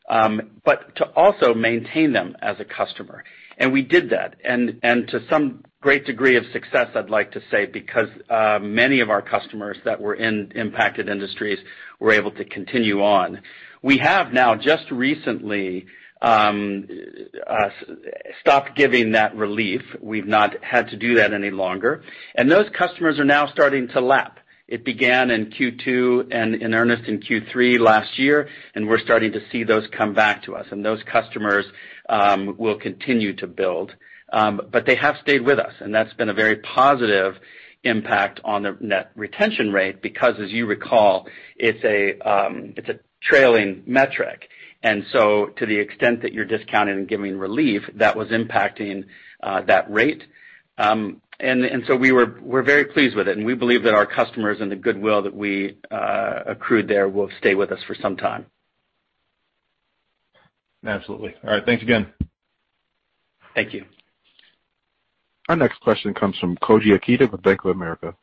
Um, 0.10 0.62
but 0.66 0.96
to 0.96 1.06
also 1.16 1.54
maintain 1.54 2.14
them 2.14 2.36
as 2.42 2.56
a 2.60 2.66
customer. 2.66 3.24
And 3.58 3.74
we 3.74 3.82
did 3.82 4.10
that, 4.12 4.38
And 4.44 4.80
and 4.84 5.08
to 5.10 5.20
some 5.30 5.64
great 5.82 6.06
degree 6.06 6.36
of 6.36 6.44
success, 6.52 6.90
I'd 6.94 7.10
like 7.10 7.32
to 7.32 7.42
say, 7.50 7.66
because 7.66 8.10
uh 8.30 8.60
many 8.62 9.00
of 9.00 9.10
our 9.10 9.22
customers 9.22 9.78
that 9.86 10.02
were 10.02 10.16
in 10.16 10.52
impacted 10.56 11.08
industries 11.10 11.60
were 12.00 12.12
able 12.12 12.32
to 12.32 12.46
continue 12.46 13.02
on. 13.02 13.42
We 13.82 13.98
have 14.00 14.34
now 14.34 14.56
just 14.56 14.92
recently 14.92 15.86
um 16.22 16.86
stopped 18.42 18.76
giving 18.76 19.14
that 19.14 19.36
relief. 19.38 19.82
We've 20.02 20.28
not 20.28 20.62
had 20.62 20.90
to 20.90 20.98
do 20.98 21.16
that 21.16 21.34
any 21.34 21.52
longer. 21.52 22.04
And 22.36 22.52
those 22.52 22.70
customers 22.78 23.18
are 23.20 23.26
now 23.26 23.48
starting 23.48 23.88
to 23.90 24.02
lap. 24.02 24.40
It 24.68 24.84
began 24.84 25.32
in 25.32 25.48
Q2 25.48 26.28
and 26.32 26.56
in 26.56 26.76
earnest 26.76 27.08
in 27.08 27.22
Q3 27.22 27.80
last 27.80 28.20
year, 28.20 28.50
and 28.76 28.88
we're 28.88 29.00
starting 29.00 29.32
to 29.32 29.40
see 29.52 29.64
those 29.64 29.88
come 29.98 30.14
back 30.14 30.44
to 30.44 30.56
us, 30.56 30.68
and 30.72 30.84
those 30.84 31.02
customers 31.04 31.66
um 32.10 32.56
will 32.58 32.78
continue 32.78 33.34
to 33.38 33.48
build. 33.48 33.96
They 34.32 34.96
have 34.96 35.16
stayed 35.22 35.42
with 35.42 35.60
us, 35.60 35.74
and 35.80 35.94
that's 35.94 36.14
been 36.14 36.30
a 36.30 36.34
very 36.34 36.58
positive 36.58 37.36
impact 37.84 38.42
on 38.44 38.64
the 38.64 38.78
net 38.82 39.12
retention 39.16 39.72
rate 39.72 40.02
because, 40.02 40.36
as 40.40 40.52
you 40.52 40.66
recall, 40.66 41.28
it's 41.56 41.84
a 41.84 42.20
um 42.28 42.74
it's 42.78 42.90
a 42.90 43.00
trailing 43.22 43.84
metric. 43.86 44.50
And 44.84 45.06
so 45.12 45.48
to 45.58 45.66
the 45.66 45.78
extent 45.78 46.22
that 46.22 46.32
you're 46.34 46.46
discounting 46.46 46.96
and 46.98 47.08
giving 47.08 47.38
relief, 47.38 47.84
that 47.96 48.16
was 48.16 48.30
impacting 48.30 49.06
that 49.42 49.90
rate. 49.92 50.24
Um 50.78 51.22
and 51.40 51.84
so 51.88 51.96
we 51.96 52.12
were 52.12 52.38
We're 52.42 52.64
very 52.64 52.86
pleased 52.86 53.16
with 53.16 53.28
it, 53.30 53.38
and 53.38 53.46
we 53.46 53.56
believe 53.56 53.84
that 53.84 53.94
our 53.94 54.06
customers 54.06 54.58
and 54.60 54.70
the 54.70 54.76
goodwill 54.76 55.22
that 55.22 55.36
we 55.36 55.78
accrued 55.92 56.88
there 56.88 57.08
will 57.08 57.30
stay 57.40 57.56
with 57.56 57.72
us 57.72 57.80
for 57.88 57.96
some 57.96 58.18
time. 58.18 58.46
Absolutely. 60.86 61.36
All 61.44 61.52
right. 61.52 61.66
Thanks 61.66 61.84
again. 61.84 62.14
Thank 63.56 63.74
you. 63.74 63.86
Our 65.50 65.56
next 65.56 65.82
question 65.82 66.14
comes 66.14 66.38
from 66.38 66.58
Koji 66.58 66.92
Ikeda 66.96 67.32
with 67.32 67.42
Bank 67.42 67.66
of 67.66 67.72
America. 67.72 68.14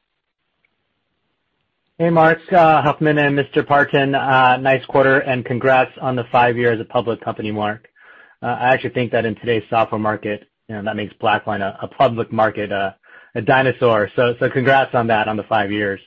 Hey, 1.99 2.09
Marc 2.09 2.39
Huffman 2.49 3.19
and 3.19 3.37
Mr. 3.37 3.67
Partin. 3.67 4.13
Nice 4.63 4.87
quarter, 4.87 5.19
and 5.19 5.45
congrats 5.45 5.91
on 6.01 6.15
the 6.15 6.23
five 6.31 6.57
years 6.57 6.79
as 6.79 6.87
a 6.87 6.89
public 6.89 7.21
company, 7.21 7.51
Marc. 7.51 7.89
I 8.43 8.73
actually 8.73 8.91
think 8.91 9.11
that 9.11 9.25
in 9.27 9.35
today's 9.35 9.65
software 9.69 9.99
market, 9.99 10.49
you 10.69 10.77
know, 10.77 10.85
that 10.85 10.95
makes 10.95 11.15
BlackLine 11.15 11.63
a 11.63 11.89
public 11.89 12.31
market, 12.31 12.71
a 12.71 12.95
dinosaur. 13.45 14.09
So 14.15 14.37
so 14.39 14.49
congrats 14.49 14.95
on 14.95 15.09
that, 15.09 15.27
on 15.27 15.37
the 15.37 15.43
five 15.45 15.73
years. 15.73 16.01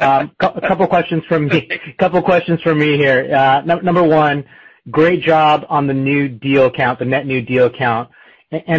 Um 0.00 0.32
a 0.40 0.60
couple 0.60 0.86
questions 0.86 1.24
from 1.28 1.46
me 1.46 1.66
A 1.70 1.92
couple 1.94 2.20
questions 2.20 2.60
from 2.60 2.78
me 2.78 2.98
here. 2.98 3.34
Uh, 3.34 3.62
number 3.62 4.02
one, 4.04 4.44
great 4.90 5.22
job 5.22 5.64
on 5.70 5.86
the 5.86 5.94
new 5.94 6.28
deal 6.28 6.70
count, 6.70 6.98
the 6.98 7.06
net 7.06 7.24
new 7.26 7.40
deal 7.40 7.70
count, 7.70 8.10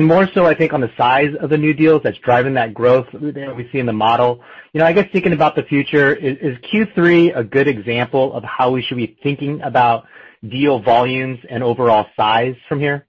more 0.01 0.27
so, 0.33 0.45
I 0.45 0.55
think, 0.55 0.73
on 0.73 0.81
the 0.81 0.91
size 0.97 1.33
of 1.39 1.49
the 1.49 1.57
new 1.57 1.73
deals 1.73 2.01
that's 2.03 2.17
driving 2.19 2.55
that 2.55 2.73
growth 2.73 3.07
that 3.13 3.55
we 3.55 3.69
see 3.71 3.79
in 3.79 3.85
the 3.85 3.93
model. 3.93 4.41
You 4.73 4.79
know, 4.79 4.85
I 4.85 4.93
guess 4.93 5.07
thinking 5.11 5.33
about 5.33 5.55
the 5.55 5.63
future, 5.63 6.15
is 6.15 6.57
Q3 6.59 7.37
a 7.37 7.43
good 7.43 7.67
example 7.67 8.33
of 8.33 8.43
how 8.43 8.71
we 8.71 8.81
should 8.81 8.97
be 8.97 9.17
thinking 9.21 9.61
about 9.61 10.05
deal 10.47 10.79
volumes 10.79 11.39
and 11.49 11.63
overall 11.63 12.07
size 12.15 12.55
from 12.67 12.79
here? 12.79 13.05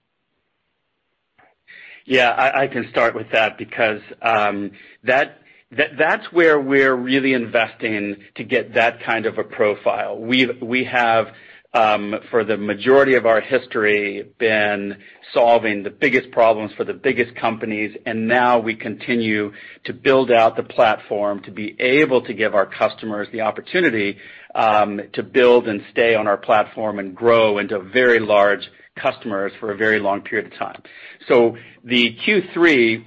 Yeah, 2.05 2.53
I 2.55 2.67
can 2.67 2.91
start 2.91 3.15
with 3.15 3.31
that 3.31 3.57
because 3.57 4.01
um, 4.21 4.73
that's 5.05 6.33
where 6.33 6.61
we're 6.61 6.95
really 6.95 7.35
investing 7.35 8.17
to 8.35 8.45
get 8.45 8.75
that 8.75 9.03
kind 9.03 9.27
of 9.27 9.39
a 9.39 9.45
profile. 9.45 10.19
We 10.19 10.85
have, 10.85 11.29
for 11.73 12.45
the 12.45 12.57
majority 12.57 13.15
of 13.15 13.27
our 13.27 13.41
history, 13.41 14.25
been 14.39 14.97
solving 15.33 15.83
the 15.83 15.91
biggest 15.91 16.31
problems 16.33 16.73
for 16.77 16.85
the 16.85 16.95
biggest 16.95 17.35
companies, 17.37 17.97
and 18.07 18.27
now 18.27 18.59
we 18.59 18.75
continue 18.75 19.53
to 19.85 19.93
build 19.93 20.31
out 20.33 20.57
the 20.57 20.63
platform 20.63 21.43
to 21.43 21.51
be 21.51 21.77
able 21.81 22.23
to 22.23 22.35
give 22.35 22.55
our 22.55 22.67
customers 22.67 23.29
the 23.33 23.41
opportunity 23.41 24.17
um 24.57 25.01
to 25.13 25.23
build 25.23 25.69
and 25.69 25.81
stay 25.93 26.17
on 26.17 26.27
our 26.27 26.37
platform 26.37 26.99
and 26.99 27.15
grow 27.15 27.59
into 27.59 27.79
very 27.79 28.19
large 28.19 28.69
customers 28.97 29.53
for 29.61 29.71
a 29.71 29.77
very 29.77 30.01
long 30.01 30.21
period 30.23 30.53
of 30.53 30.59
time. 30.59 30.83
So 31.29 31.57
the 31.85 32.17
Q3, 32.27 33.05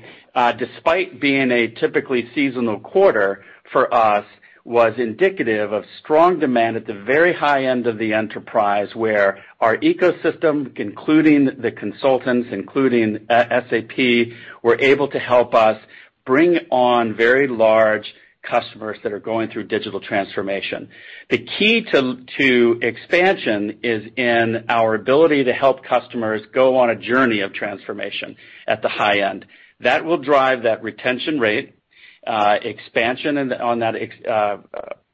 despite 0.58 1.20
being 1.20 1.52
a 1.52 1.68
typically 1.68 2.30
seasonal 2.34 2.80
quarter 2.80 3.44
for 3.72 3.94
us, 3.94 4.26
was 4.66 4.94
indicative 4.98 5.74
of 5.74 5.84
strong 6.00 6.40
demand 6.40 6.78
at 6.78 6.88
the 6.88 6.94
very 6.94 7.34
high 7.34 7.66
end 7.66 7.86
of 7.86 7.98
the 7.98 8.14
enterprise, 8.14 8.96
where 8.96 9.44
our 9.60 9.78
ecosystem, 9.78 10.78
including 10.80 11.50
the 11.62 11.72
consultants, 11.72 12.48
including 12.52 13.26
uh, 13.30 13.62
SAP, 13.70 14.32
were 14.62 14.78
able 14.80 15.10
to 15.10 15.20
help 15.20 15.54
us 15.54 15.82
bring 16.26 16.58
on 16.72 17.16
very 17.16 17.48
large 17.48 18.14
customers 18.42 18.98
that 19.04 19.14
are 19.14 19.20
going 19.20 19.50
through 19.50 19.64
digital 19.64 20.00
transformation. 20.00 20.90
The 21.30 21.40
key 21.40 21.86
to 21.92 22.80
expansion 22.82 23.80
is 23.84 24.12
in 24.18 24.66
our 24.70 24.96
ability 24.96 25.46
to 25.46 25.54
help 25.54 25.84
customers 25.84 26.42
go 26.54 26.78
on 26.78 26.90
a 26.90 26.96
journey 26.96 27.40
of 27.40 27.54
transformation 27.54 28.36
at 28.68 28.82
the 28.82 28.90
high 28.90 29.20
end. 29.20 29.46
That 29.80 30.06
will 30.06 30.18
drive 30.18 30.64
that 30.64 30.84
retention 30.84 31.40
rate, 31.40 31.76
expansion 32.26 33.52
on 33.54 33.80
that 33.80 33.96
ex 33.96 34.16
uh 34.28 34.32
uh 34.32 34.58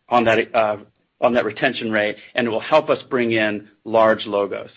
on 0.09 0.23
that 0.25 0.55
uh 0.55 0.77
on 1.21 1.33
that 1.33 1.45
retention 1.45 1.91
rate, 1.91 2.15
and 2.35 2.47
it 2.47 2.49
will 2.49 2.61
help 2.61 2.89
us 2.89 2.99
bring 3.09 3.31
in 3.31 3.67
large 3.83 4.25
logos. 4.25 4.69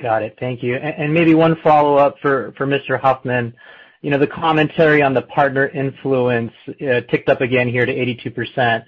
Got 0.00 0.22
it. 0.22 0.36
Thank 0.40 0.62
you. 0.62 0.76
And 0.76 1.12
maybe 1.12 1.34
one 1.34 1.56
follow-up 1.62 2.16
for 2.22 2.52
Mr. 2.58 2.98
Huffman. 2.98 3.54
You 4.00 4.10
know 4.10 4.18
the 4.18 4.26
commentary 4.26 5.02
on 5.02 5.12
the 5.12 5.22
partner 5.22 5.68
influence 5.68 6.52
ticked 6.78 7.28
up 7.28 7.42
again 7.42 7.68
here 7.68 7.84
to 7.84 7.92
82%. 7.92 8.84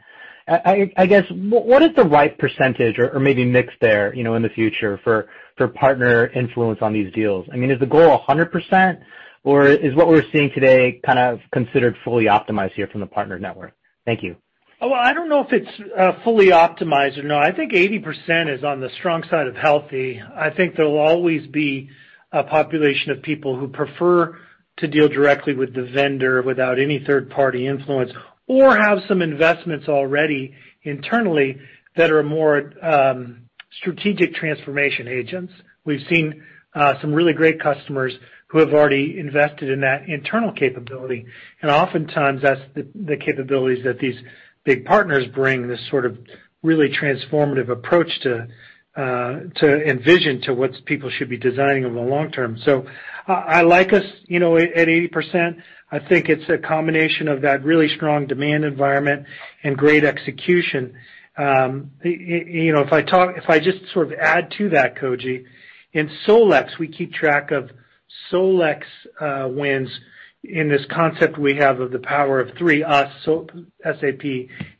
I 0.49 1.07
guess, 1.07 1.25
what 1.31 1.83
is 1.83 1.95
the 1.95 2.05
right 2.05 2.37
percentage 2.37 2.99
or 2.99 3.18
maybe 3.21 3.45
mix 3.45 3.73
there 3.81 4.14
you 4.14 4.25
know, 4.25 4.35
in 4.35 4.42
the 4.42 4.49
future 4.49 4.99
for 5.05 5.29
for 5.57 5.68
partner 5.68 6.29
influence 6.29 6.81
on 6.81 6.92
these 6.92 7.12
deals? 7.12 7.47
I 7.53 7.57
mean 7.57 7.71
is 7.71 7.79
the 7.79 7.87
goal 7.87 8.25
100%, 8.27 9.03
or 9.44 9.66
is 9.66 9.94
what 9.94 10.09
we're 10.09 10.24
seeing 10.33 10.50
today 10.55 11.00
kind 11.05 11.18
of 11.18 11.40
considered 11.52 11.96
fully 12.05 12.26
optimized 12.26 12.72
here 12.72 12.87
from 12.87 13.00
the 13.00 13.07
partner 13.07 13.38
network? 13.38 13.72
Thank 14.05 14.22
you. 14.22 14.37
Oh, 14.81 14.88
well, 14.88 15.00
I 15.00 15.12
don't 15.12 15.28
know 15.28 15.44
if 15.44 15.52
it's 15.52 15.70
uh, 15.96 16.12
fully 16.24 16.46
optimized 16.48 17.16
or 17.16 17.22
not. 17.22 17.44
I 17.44 17.52
think 17.52 17.72
80% 17.72 18.52
is 18.52 18.64
on 18.64 18.81
the 18.81 18.90
strong 18.98 19.22
side 19.31 19.46
of 19.46 19.55
healthy. 19.55 20.20
I 20.35 20.50
think 20.50 20.74
there'll 20.74 20.98
always 20.98 21.46
be 21.46 21.88
a 22.33 22.42
population 22.42 23.12
of 23.12 23.22
people 23.22 23.57
who 23.57 23.68
prefer 23.68 24.38
to 24.78 24.88
deal 24.88 25.09
directly 25.09 25.55
with 25.55 25.74
the 25.74 25.85
vendor 25.85 26.42
without 26.42 26.81
any 26.81 26.98
third-party 27.07 27.66
influence 27.66 28.11
or 28.48 28.76
have 28.76 28.98
some 29.07 29.22
investments 29.22 29.87
already 29.88 30.55
internally 30.83 31.59
that 31.96 32.11
are 32.11 32.22
more 32.22 32.72
um, 32.83 33.42
strategic 33.81 34.35
transformation 34.35 35.07
agents. 35.07 35.52
We've 35.85 36.05
seen 36.11 36.42
uh, 36.74 36.94
some 37.00 37.12
really 37.12 37.35
great 37.35 37.62
customers 37.62 38.14
who 38.53 38.59
have 38.59 38.75
already 38.75 39.19
invested 39.19 39.71
in 39.71 39.81
that 39.81 40.07
internal 40.07 40.53
capability, 40.53 41.25
and 41.62 41.71
oftentimes 41.71 42.43
that's 42.43 42.61
the 42.75 43.17
capabilities 43.17 43.83
that 43.83 43.99
these 43.99 44.17
big 44.65 44.85
partners 44.85 45.25
bring, 45.35 45.69
this 45.69 45.81
sort 45.88 46.05
of 46.05 46.19
really 46.62 46.91
transformative 46.91 47.71
approach 47.71 48.21
to 48.21 48.47
uh 48.95 49.41
to 49.57 49.88
envision 49.88 50.43
to 50.43 50.53
what 50.53 50.71
people 50.85 51.09
should 51.09 51.31
be 51.31 51.38
designing 51.38 51.87
over 51.87 51.95
the 51.95 52.01
long 52.03 52.31
term. 52.31 52.59
So 52.62 52.85
I 53.27 53.62
like 53.62 53.95
us 53.95 54.05
you 54.27 54.38
know, 54.38 54.59
at 54.59 54.75
80%. 54.75 55.62
I 55.91 55.99
think 55.99 56.29
it's 56.29 56.49
a 56.51 56.59
combination 56.59 57.29
of 57.29 57.41
that 57.43 57.65
really 57.65 57.88
strong 57.88 58.27
demand 58.27 58.65
environment 58.65 59.25
and 59.62 59.79
great 59.79 60.05
execution. 60.05 60.95
Um 61.38 61.93
you 62.05 62.75
know 62.75 62.83
if 62.83 62.93
I 62.93 63.01
talk 63.01 63.38
if 63.38 63.49
I 63.49 63.59
just 63.59 63.79
sort 63.95 64.12
of 64.12 64.19
add 64.19 64.53
to 64.59 64.69
that, 64.69 64.97
Koji, 64.97 65.47
in 65.95 66.11
SolEx, 66.27 66.79
we 66.79 66.88
keep 66.88 67.15
track 67.15 67.51
of 67.51 67.71
SolEx 68.31 68.83
uh, 69.20 69.48
wins 69.48 69.88
in 70.44 70.68
this 70.68 70.85
concept 70.90 71.38
we 71.38 71.57
have 71.57 71.81
of 71.81 71.92
the 71.92 71.98
power 71.98 72.40
of 72.40 72.57
three, 72.59 72.83
us, 72.83 73.12
SAP, 73.25 74.22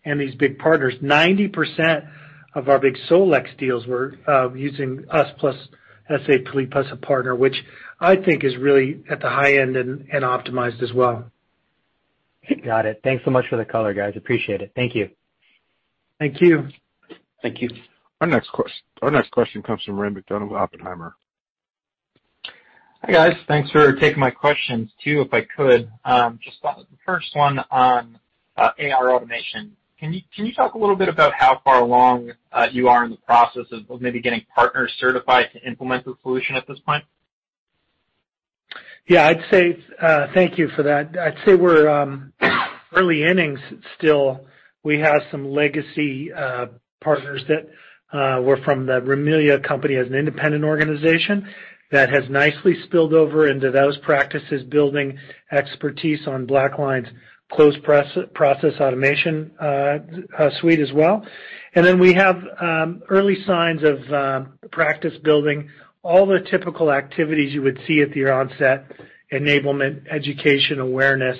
and 0.05 0.21
these 0.21 0.35
big 0.35 0.59
partners. 0.59 0.95
90% 1.03 2.09
of 2.55 2.68
our 2.68 2.79
big 2.79 2.97
SolEx 3.09 3.57
deals 3.59 3.87
were 3.87 4.14
uh, 4.27 4.53
using 4.53 5.05
us 5.11 5.29
plus 5.38 5.57
SAP 6.09 6.71
plus 6.71 6.87
a 6.90 6.97
partner, 6.97 7.35
which 7.35 7.64
I 8.01 8.16
think 8.16 8.45
is 8.45 8.57
really 8.57 9.03
at 9.09 9.21
the 9.21 9.29
high 9.29 9.59
end 9.59 9.77
and 9.77 10.09
optimized 10.11 10.83
as 10.83 10.92
well. 10.92 11.31
Got 12.64 12.87
it. 12.87 13.01
Thanks 13.05 13.25
so 13.25 13.31
much 13.31 13.47
for 13.49 13.57
the 13.57 13.64
color, 13.64 13.95
guys. 13.95 14.14
Appreciate 14.16 14.62
it. 14.62 14.73
Thank 14.75 14.97
you. 14.97 15.11
Thank 16.18 16.40
you. 16.40 16.68
Thank 17.40 17.62
you. 17.62 17.71
Our 18.21 18.27
next 18.27 18.51
question 18.51 19.62
comes 19.62 19.83
from 19.85 19.99
Ray 19.99 20.11
McDonough 20.11 20.49
with 20.49 20.61
Oppenheimer. 20.61 21.14
Hi, 23.05 23.11
guys. 23.11 23.37
Thanks 23.49 23.69
for 23.73 23.93
taking 23.95 24.21
my 24.21 24.31
questions, 24.31 24.88
two, 25.03 25.23
if 25.23 25.35
I 25.35 25.41
could. 25.41 25.91
Um, 26.05 26.38
just 26.41 26.62
the 26.62 26.87
first 27.05 27.35
one 27.35 27.59
on 27.69 28.17
uh, 28.57 28.71
AR 28.79 29.12
automation. 29.12 29.77
Can 29.99 30.12
you 30.12 30.21
can 30.33 30.47
you 30.47 30.55
talk 30.55 30.75
a 30.75 30.79
little 30.79 30.95
bit 30.95 31.09
about 31.09 31.33
how 31.37 31.61
far 31.65 31.81
along 31.81 32.31
uh, 32.53 32.69
you 32.71 32.88
are 32.88 33.05
in 33.05 33.11
the 33.11 33.17
process 33.17 33.67
of 33.73 34.01
maybe 34.01 34.21
getting 34.21 34.47
partners 34.55 34.93
certified 35.01 35.47
to 35.53 35.67
implement 35.67 36.05
the 36.05 36.15
solution 36.23 36.55
at 36.55 36.65
this 36.69 36.79
point? 36.79 37.03
Yeah. 39.09 39.27
I'd 39.27 39.43
say 39.51 39.83
uh 40.01 40.29
thank 40.33 40.57
you 40.57 40.69
for 40.69 40.85
that. 40.85 41.19
I'd 41.19 41.38
say 41.45 41.57
we're 41.57 41.88
um, 41.88 42.33
early 42.95 43.25
innings 43.25 43.59
still. 43.99 44.47
We 44.85 45.01
have 45.01 45.23
some 45.33 45.51
legacy 45.51 46.33
uh, 46.33 46.67
partners 47.01 47.43
that 47.49 47.69
were 48.43 48.59
from 48.65 48.87
the 48.87 49.01
Rimilia 49.01 49.61
company 49.61 49.97
as 49.97 50.07
an 50.07 50.15
independent 50.15 50.62
organization 50.62 51.49
that 51.93 52.09
has 52.11 52.29
nicely 52.29 52.75
spilled 52.85 53.15
over 53.15 53.47
into 53.47 53.71
those 53.71 53.97
practices, 53.99 54.65
building 54.65 55.19
expertise 55.53 56.27
on 56.27 56.47
BlackLine's 56.47 57.09
close 57.53 57.77
process 57.85 58.81
automation 58.81 59.53
uh, 59.61 59.99
uh, 60.39 60.51
suite 60.59 60.81
as 60.81 60.91
well. 60.93 61.25
And 61.75 61.85
then 61.87 61.99
we 61.99 62.15
have 62.15 62.37
um, 62.59 63.03
early 63.11 63.45
signs 63.47 63.83
of 63.85 64.13
um, 64.13 64.59
practice 64.71 65.13
building, 65.23 65.69
all 66.03 66.27
the 66.27 66.41
typical 66.51 66.91
activities 66.91 67.53
you 67.53 67.63
would 67.63 67.79
see 67.87 68.01
at 68.01 68.11
the 68.13 68.25
onset, 68.31 68.91
enablement, 69.31 70.07
education, 70.11 70.81
awareness, 70.81 71.39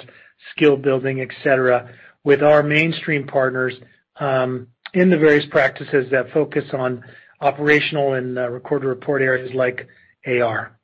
skill 0.55 0.77
building, 0.77 1.21
et 1.23 1.31
cetera, 1.43 1.91
with 2.25 2.43
our 2.43 2.63
mainstream 2.63 3.27
partners 3.27 3.75
um, 4.21 4.69
in 4.93 5.09
the 5.09 5.17
various 5.17 5.47
practices 5.51 6.11
that 6.11 6.31
focus 6.33 6.65
on 6.75 7.03
operational 7.41 8.13
and 8.15 8.39
uh, 8.39 8.49
record-to-report 8.51 9.23
areas 9.23 9.51
like 9.55 9.89
AR. 10.27 10.79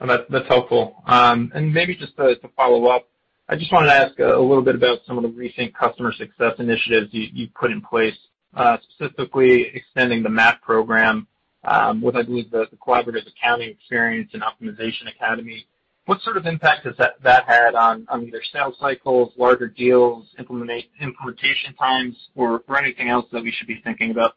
Oh, 0.00 0.18
that's 0.30 0.48
helpful. 0.48 1.02
Um, 1.06 1.50
and 1.54 1.72
maybe 1.72 1.96
just 1.96 2.16
to 2.16 2.36
follow 2.56 2.86
up, 2.86 3.08
I 3.48 3.56
just 3.56 3.72
wanted 3.72 3.86
to 3.86 3.94
ask 3.94 4.18
a 4.18 4.38
little 4.38 4.62
bit 4.62 4.74
about 4.74 4.98
some 5.06 5.16
of 5.16 5.22
the 5.22 5.30
recent 5.30 5.74
customer 5.74 6.12
success 6.12 6.52
initiatives 6.58 7.08
you've 7.12 7.54
put 7.54 7.70
in 7.70 7.80
place, 7.80 8.16
uh, 8.54 8.76
specifically 8.82 9.70
extending 9.74 10.22
the 10.22 10.28
MAP 10.28 10.62
program 10.62 11.26
um, 11.64 12.00
with, 12.00 12.14
I 12.14 12.22
believe, 12.22 12.50
the 12.50 12.66
Collaborative 12.86 13.26
Accounting 13.26 13.70
Experience 13.70 14.30
and 14.34 14.42
Optimization 14.42 15.08
Academy. 15.08 15.66
What 16.04 16.20
sort 16.22 16.36
of 16.36 16.46
impact 16.46 16.86
has 16.86 16.94
that 16.96 17.44
had 17.46 17.74
on 17.74 18.06
either 18.10 18.42
sales 18.52 18.76
cycles, 18.80 19.32
larger 19.36 19.66
deals, 19.66 20.26
implementation 20.38 21.74
times, 21.78 22.16
or 22.34 22.62
anything 22.78 23.08
else 23.08 23.26
that 23.32 23.42
we 23.42 23.50
should 23.50 23.66
be 23.66 23.80
thinking 23.82 24.10
about? 24.10 24.36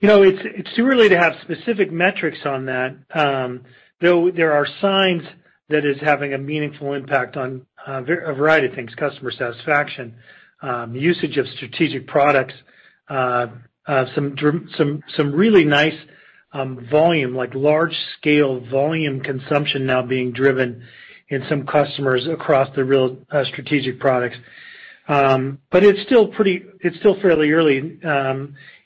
You 0.00 0.08
know, 0.08 0.22
it's 0.22 0.74
too 0.74 0.86
early 0.86 1.08
to 1.08 1.18
have 1.18 1.34
specific 1.42 1.92
metrics 1.92 2.38
on 2.44 2.66
that. 2.66 2.96
Um, 3.14 3.62
though 4.00 4.30
there 4.30 4.52
are 4.52 4.66
signs 4.80 5.22
that 5.68 5.84
it's 5.84 6.00
having 6.00 6.34
a 6.34 6.38
meaningful 6.38 6.94
impact 6.94 7.36
on 7.36 7.66
uh, 7.86 8.02
a 8.02 8.34
variety 8.34 8.66
of 8.66 8.74
things, 8.74 8.94
customer 8.94 9.30
satisfaction, 9.30 10.16
um, 10.62 10.94
usage 10.96 11.36
of 11.36 11.46
strategic 11.56 12.06
products, 12.06 12.54
uh, 13.08 13.46
uh, 13.86 14.06
some 14.14 15.32
really 15.32 15.64
nice 15.64 15.94
um, 16.52 16.86
volume, 16.90 17.34
like 17.34 17.54
large-scale 17.54 18.66
volume 18.70 19.20
consumption 19.20 19.86
now 19.86 20.02
being 20.02 20.32
driven 20.32 20.82
in 21.28 21.44
some 21.48 21.64
customers 21.64 22.26
across 22.26 22.74
the 22.74 22.84
real 22.84 23.18
strategic 23.44 24.00
products. 24.00 24.36
Um 25.08 25.58
but 25.70 25.82
it's 25.82 26.00
still 26.02 26.30
fairly 27.20 27.50
early 27.50 27.98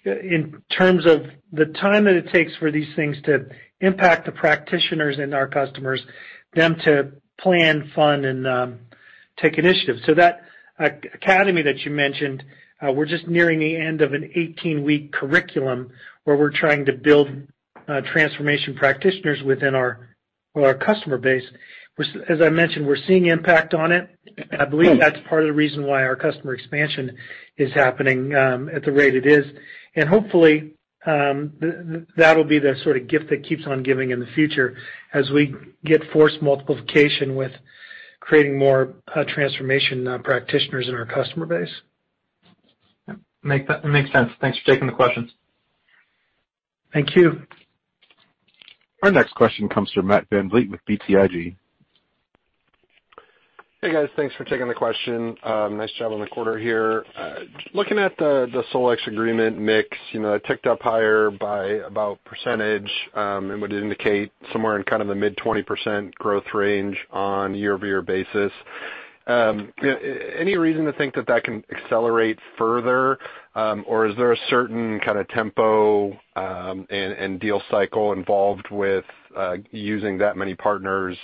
in 0.04 0.62
terms 0.70 1.06
of 1.06 1.26
the 1.52 1.66
time 1.66 2.04
that 2.04 2.14
it 2.14 2.32
takes 2.32 2.54
for 2.56 2.70
these 2.70 2.94
things 2.94 3.16
to 3.24 3.46
impact 3.80 4.26
the 4.26 4.32
practitioners 4.32 5.18
and 5.18 5.34
our 5.34 5.48
customers, 5.48 6.02
them 6.54 6.76
to 6.84 7.12
plan, 7.40 7.90
fund, 7.94 8.24
and 8.24 8.46
um, 8.46 8.78
take 9.40 9.58
initiative. 9.58 9.96
So 10.06 10.14
that 10.14 10.42
academy 10.78 11.62
that 11.62 11.80
you 11.80 11.90
mentioned, 11.90 12.44
uh, 12.80 12.92
we're 12.92 13.06
just 13.06 13.26
nearing 13.26 13.60
the 13.60 13.76
end 13.76 14.02
of 14.02 14.12
an 14.12 14.30
18-week 14.36 15.12
curriculum 15.12 15.90
where 16.24 16.36
we're 16.36 16.52
trying 16.52 16.84
to 16.86 16.92
build 16.92 17.28
uh, 17.88 18.00
transformation 18.12 18.74
practitioners 18.74 19.42
within 19.42 19.74
our 19.74 20.08
customer 20.74 21.18
base. 21.18 21.44
As 22.28 22.40
I 22.40 22.48
mentioned, 22.48 22.86
we're 22.86 22.96
seeing 23.06 23.26
impact 23.26 23.72
on 23.72 23.92
it. 23.92 24.08
I 24.58 24.64
believe 24.64 24.92
hmm. 24.92 24.98
that's 24.98 25.18
part 25.28 25.42
of 25.42 25.48
the 25.48 25.52
reason 25.52 25.84
why 25.84 26.02
our 26.02 26.16
customer 26.16 26.54
expansion 26.54 27.16
is 27.56 27.72
happening 27.72 28.34
um, 28.34 28.68
at 28.68 28.84
the 28.84 28.92
rate 28.92 29.14
it 29.14 29.26
is. 29.26 29.44
And 29.96 30.08
hopefully, 30.08 30.72
um, 31.06 32.06
that'll 32.16 32.44
be 32.44 32.58
the 32.58 32.74
sort 32.82 32.96
of 32.96 33.08
gift 33.08 33.28
that 33.30 33.44
keeps 33.44 33.66
on 33.66 33.82
giving 33.82 34.10
in 34.10 34.20
the 34.20 34.26
future 34.34 34.76
as 35.12 35.30
we 35.30 35.54
get 35.84 36.02
force 36.12 36.36
multiplication 36.40 37.36
with 37.36 37.52
creating 38.20 38.58
more 38.58 38.94
uh, 39.14 39.24
transformation 39.28 40.06
uh, 40.08 40.18
practitioners 40.18 40.88
in 40.88 40.94
our 40.94 41.04
customer 41.06 41.46
base. 41.46 41.70
Makes 43.42 43.68
sense. 44.12 44.30
Thanks 44.40 44.58
for 44.58 44.72
taking 44.72 44.86
the 44.86 44.94
questions. 44.94 45.30
Thank 46.94 47.14
you. 47.14 47.42
Our 49.02 49.10
next 49.10 49.34
question 49.34 49.68
comes 49.68 49.92
from 49.92 50.06
Matt 50.06 50.30
VanVliet 50.30 50.70
with 50.70 50.80
BTIG. 50.88 51.56
Hey, 53.84 53.92
guys. 53.92 54.08
Thanks 54.16 54.34
for 54.36 54.44
taking 54.44 54.66
the 54.66 54.72
question. 54.72 55.36
Um, 55.42 55.76
nice 55.76 55.92
job 55.98 56.12
on 56.12 56.20
the 56.20 56.26
quarter 56.26 56.58
here. 56.58 57.04
Uh, 57.14 57.40
looking 57.74 57.98
at 57.98 58.16
the 58.16 58.64
SolEx 58.72 59.06
agreement 59.06 59.58
mix, 59.58 59.90
you 60.12 60.20
know, 60.20 60.32
it 60.32 60.44
ticked 60.46 60.66
up 60.66 60.80
higher 60.80 61.30
by 61.30 61.66
about 61.86 62.18
percentage, 62.24 62.90
um, 63.12 63.50
and 63.50 63.60
would 63.60 63.74
indicate 63.74 64.32
somewhere 64.54 64.78
in 64.78 64.84
kind 64.84 65.02
of 65.02 65.08
the 65.08 65.14
mid 65.14 65.36
20% 65.36 66.14
growth 66.14 66.46
range 66.54 66.96
on 67.10 67.52
a 67.52 67.58
year-over-year 67.58 68.00
basis. 68.00 68.50
Um, 69.26 69.70
any 70.34 70.56
reason 70.56 70.86
to 70.86 70.92
think 70.94 71.14
that 71.16 71.26
that 71.26 71.44
can 71.44 71.62
accelerate 71.70 72.38
further? 72.56 73.18
Or 73.54 74.06
is 74.06 74.16
there 74.16 74.32
a 74.32 74.38
certain 74.48 74.98
kind 75.00 75.18
of 75.18 75.28
tempo 75.28 76.18
and 76.36 77.38
deal 77.38 77.60
cycle 77.70 78.14
involved 78.14 78.70
with 78.70 79.04
using 79.70 80.18
that 80.18 80.36
many 80.36 80.54
partners? 80.54 81.16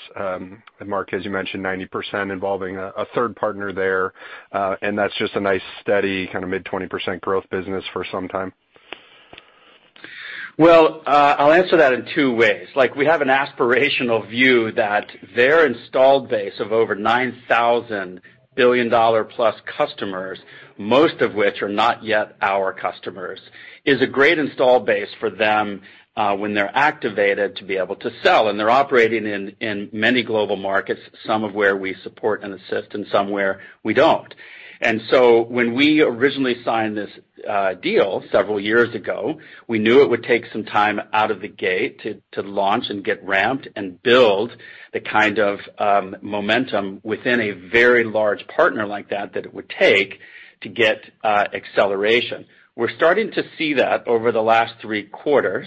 Mark, 0.84 1.12
as 1.12 1.24
you 1.24 1.30
mentioned, 1.30 1.64
90% 1.64 2.32
involving 2.32 2.76
a 2.76 3.06
third 3.14 3.36
partner 3.36 3.72
there, 3.72 4.12
Uh 4.52 4.76
and 4.82 4.98
that's 4.98 5.16
just 5.18 5.34
a 5.36 5.40
nice, 5.40 5.62
steady 5.80 6.26
kind 6.26 6.44
of 6.44 6.50
mid-20% 6.50 7.20
growth 7.20 7.44
business 7.50 7.84
for 7.92 8.04
some 8.11 8.28
time. 8.28 8.52
Well, 10.58 11.02
uh 11.06 11.36
I'll 11.38 11.52
answer 11.52 11.76
that 11.78 11.92
in 11.92 12.06
two 12.14 12.34
ways. 12.34 12.68
Like 12.74 12.94
we 12.94 13.06
have 13.06 13.22
an 13.22 13.28
aspirational 13.28 14.28
view 14.28 14.72
that 14.72 15.06
their 15.36 15.66
installed 15.66 16.28
base 16.28 16.58
of 16.61 16.72
over 16.72 16.94
9,000 16.94 18.20
billion-dollar-plus 18.56 19.54
customers, 19.78 20.38
most 20.76 21.20
of 21.20 21.34
which 21.34 21.62
are 21.62 21.68
not 21.68 22.04
yet 22.04 22.36
our 22.42 22.72
customers, 22.72 23.40
is 23.84 24.02
a 24.02 24.06
great 24.06 24.38
install 24.38 24.80
base 24.80 25.08
for 25.18 25.30
them 25.30 25.80
Uh, 26.21 26.37
when 26.37 26.53
they're 26.53 26.77
activated 26.77 27.57
to 27.57 27.64
be 27.64 27.79
able 27.79 27.97
to 27.97 28.11
sell. 28.23 28.49
And 28.49 28.61
they're 28.61 28.68
operating 28.68 29.25
in 29.27 29.89
many 29.91 30.23
global 30.23 30.57
markets, 30.57 31.01
some 31.27 31.45
of 31.45 31.55
where 31.55 31.75
we 31.75 31.97
support 32.03 32.45
and 32.45 32.53
assist, 32.53 32.93
and 32.93 33.07
some 33.11 33.31
where 33.31 33.62
we 33.83 33.95
don't. 33.95 34.35
And 34.83 35.01
so 35.09 35.41
when 35.41 35.73
we 35.73 36.03
originally 36.03 36.62
signed 36.62 36.95
this 36.95 37.09
uh, 37.49 37.73
deal 37.73 38.23
several 38.31 38.61
years 38.61 38.95
ago, 38.95 39.41
we 39.66 39.79
knew 39.79 40.03
it 40.03 40.11
would 40.11 40.25
take 40.25 40.45
some 40.53 40.66
time 40.66 41.01
out 41.14 41.31
of 41.31 41.41
the 41.41 41.49
gate 41.49 42.03
to 42.33 42.43
launch 42.43 42.91
and 42.91 43.03
get 43.03 43.25
ramped 43.25 43.68
and 43.75 44.03
build 44.03 44.51
the 44.93 45.01
kind 45.01 45.39
of 45.39 45.61
um, 45.79 46.16
momentum 46.21 47.01
within 47.03 47.41
a 47.41 47.53
very 47.53 48.05
large 48.05 48.47
partner 48.47 48.87
like 48.87 49.09
that 49.09 49.33
that 49.33 49.47
it 49.47 49.55
would 49.55 49.71
take 49.71 50.18
to 50.61 50.68
get 50.68 51.01
uh, 51.25 51.47
acceleration. 51.55 52.45
We're 52.77 52.95
starting 52.95 53.33
to 53.33 53.43
see 53.57 53.75
that 53.75 54.07
over 54.07 54.33
the 54.33 54.43
last 54.43 54.75
three 54.83 55.05
quarters. 55.05 55.66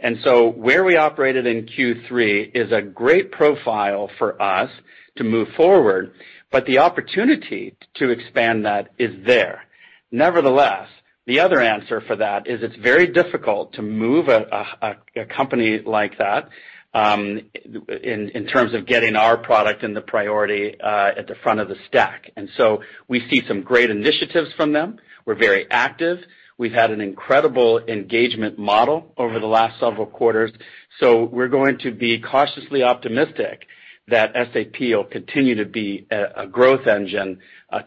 And 0.00 0.18
so 0.24 0.48
where 0.48 0.84
we 0.84 0.96
operated 0.96 1.46
in 1.46 1.66
Q3 1.66 2.50
is 2.54 2.72
a 2.72 2.82
great 2.82 3.32
profile 3.32 4.10
for 4.18 4.40
us 4.40 4.70
to 5.16 5.24
move 5.24 5.48
forward, 5.56 6.14
but 6.50 6.66
the 6.66 6.78
opportunity 6.78 7.76
to 7.96 8.10
expand 8.10 8.66
that 8.66 8.90
is 8.98 9.14
there. 9.24 9.64
Nevertheless, 10.10 10.88
the 11.26 11.40
other 11.40 11.60
answer 11.60 12.02
for 12.06 12.16
that 12.16 12.46
is 12.46 12.62
it's 12.62 12.76
very 12.76 13.06
difficult 13.06 13.72
to 13.74 13.82
move 13.82 14.28
a 14.28 14.96
company 15.34 15.80
like 15.84 16.18
that 16.18 16.50
um, 16.92 17.40
in 17.88 18.46
terms 18.46 18.74
of 18.74 18.86
getting 18.86 19.16
our 19.16 19.36
product 19.36 19.82
in 19.82 19.94
the 19.94 20.00
priority 20.00 20.78
uh, 20.80 21.10
at 21.16 21.26
the 21.26 21.34
front 21.42 21.60
of 21.60 21.68
the 21.68 21.76
stack. 21.88 22.30
And 22.36 22.48
so 22.56 22.82
we 23.08 23.28
see 23.30 23.42
some 23.48 23.62
great 23.62 23.90
initiatives 23.90 24.50
from 24.56 24.72
them. 24.72 24.98
We're 25.26 25.34
very 25.34 25.66
active. 25.70 26.18
We've 26.56 26.72
had 26.72 26.90
an 26.90 27.00
incredible 27.00 27.80
engagement 27.88 28.58
model 28.58 29.12
over 29.16 29.40
the 29.40 29.46
last 29.46 29.80
several 29.80 30.06
quarters. 30.06 30.52
So 31.00 31.24
we're 31.24 31.48
going 31.48 31.78
to 31.78 31.90
be 31.90 32.20
cautiously 32.20 32.82
optimistic 32.82 33.66
that 34.08 34.32
SAP 34.34 34.80
will 34.80 35.04
continue 35.04 35.54
to 35.56 35.64
be 35.64 36.06
a 36.10 36.46
growth 36.46 36.86
engine 36.86 37.38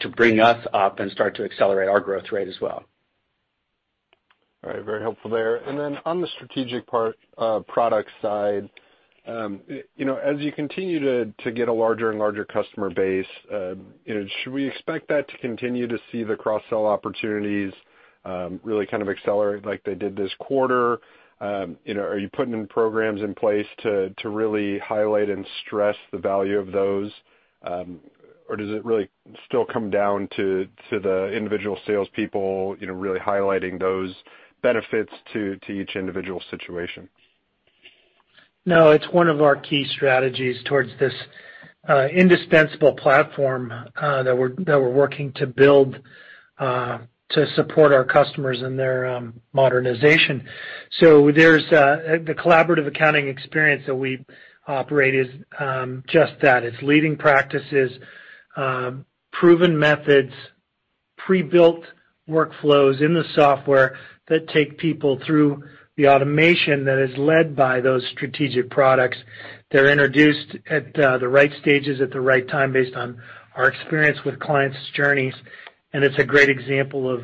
to 0.01 0.09
bring 0.09 0.39
us 0.39 0.65
up 0.73 0.99
and 0.99 1.11
start 1.11 1.35
to 1.35 1.43
accelerate 1.43 1.87
our 1.87 1.99
growth 1.99 2.31
rate 2.31 2.47
as 2.47 2.59
well. 2.59 2.83
All 4.63 4.73
right. 4.73 4.83
Very 4.83 5.01
helpful 5.01 5.29
there. 5.29 5.57
And 5.57 5.79
then 5.79 5.97
on 6.05 6.19
the 6.19 6.27
strategic 6.35 6.87
part 6.87 7.15
uh 7.37 7.59
product 7.59 8.09
side, 8.21 8.69
um 9.27 9.61
you 9.95 10.05
know, 10.05 10.17
as 10.17 10.39
you 10.39 10.51
continue 10.51 11.31
to 11.31 11.51
get 11.51 11.67
a 11.67 11.73
larger 11.73 12.09
and 12.09 12.19
larger 12.19 12.43
customer 12.43 12.89
base, 12.89 13.27
know, 14.07 14.25
should 14.43 14.53
we 14.53 14.67
expect 14.67 15.07
that 15.09 15.29
to 15.29 15.37
continue 15.37 15.87
to 15.87 15.99
see 16.11 16.23
the 16.23 16.35
cross-sell 16.35 16.85
opportunities 16.85 17.71
really 18.63 18.85
kind 18.85 19.01
of 19.01 19.09
accelerate 19.09 19.65
like 19.65 19.83
they 19.83 19.95
did 19.95 20.15
this 20.15 20.31
quarter? 20.39 20.99
Um 21.39 21.77
you 21.85 21.93
know, 21.93 22.01
are 22.01 22.17
you 22.17 22.29
putting 22.29 22.53
in 22.53 22.67
programs 22.67 23.21
in 23.21 23.35
place 23.35 23.67
to 23.83 24.13
really 24.23 24.79
highlight 24.79 25.29
and 25.29 25.45
stress 25.65 25.95
the 26.11 26.17
value 26.17 26.57
of 26.57 26.71
those? 26.71 27.11
Or 28.49 28.55
does 28.55 28.69
it 28.69 28.85
really 28.85 29.09
still 29.45 29.65
come 29.65 29.89
down 29.89 30.29
to 30.37 30.67
to 30.89 30.99
the 30.99 31.31
individual 31.33 31.77
salespeople 31.85 32.77
you 32.79 32.87
know, 32.87 32.93
really 32.93 33.19
highlighting 33.19 33.79
those 33.79 34.15
benefits 34.61 35.11
to 35.33 35.57
each 35.69 35.95
individual 35.95 36.41
situation? 36.49 37.09
No, 38.65 38.91
it's 38.91 39.07
one 39.11 39.29
of 39.29 39.41
our 39.41 39.55
key 39.55 39.85
strategies 39.95 40.61
towards 40.65 40.89
this 40.99 41.13
indispensable 42.13 42.93
platform 42.93 43.71
uh 43.95 44.23
that 44.23 44.37
we're 44.37 44.53
that 44.65 44.77
we're 44.81 44.91
working 44.91 45.31
to 45.33 45.47
build 45.47 45.99
to 47.31 47.45
support 47.55 47.91
our 47.91 48.05
customers 48.05 48.61
in 48.61 48.77
their 48.77 49.05
um, 49.05 49.41
modernization. 49.53 50.47
So 50.99 51.31
there's 51.31 51.65
uh, 51.65 52.19
the 52.25 52.33
collaborative 52.33 52.87
accounting 52.87 53.27
experience 53.27 53.83
that 53.85 53.95
we 53.95 54.25
operate 54.67 55.15
is 55.15 55.27
um, 55.59 56.03
just 56.07 56.33
that. 56.41 56.63
It's 56.63 56.81
leading 56.81 57.17
practices, 57.17 57.91
um, 58.55 59.05
proven 59.31 59.77
methods, 59.77 60.31
pre-built 61.17 61.83
workflows 62.29 63.01
in 63.01 63.13
the 63.13 63.23
software 63.35 63.97
that 64.27 64.47
take 64.49 64.77
people 64.77 65.19
through 65.25 65.63
the 65.95 66.07
automation 66.07 66.85
that 66.85 66.99
is 66.99 67.17
led 67.17 67.55
by 67.55 67.81
those 67.81 68.05
strategic 68.11 68.69
products. 68.69 69.17
They're 69.71 69.91
introduced 69.91 70.55
at 70.69 70.97
uh, 70.99 71.17
the 71.17 71.27
right 71.27 71.51
stages 71.59 71.99
at 72.01 72.11
the 72.11 72.21
right 72.21 72.47
time 72.47 72.71
based 72.71 72.95
on 72.95 73.21
our 73.55 73.69
experience 73.69 74.19
with 74.23 74.39
clients' 74.39 74.77
journeys, 74.93 75.33
it's 75.93 76.17
a 76.19 76.23
great 76.23 76.49
example 76.49 77.09
of 77.09 77.21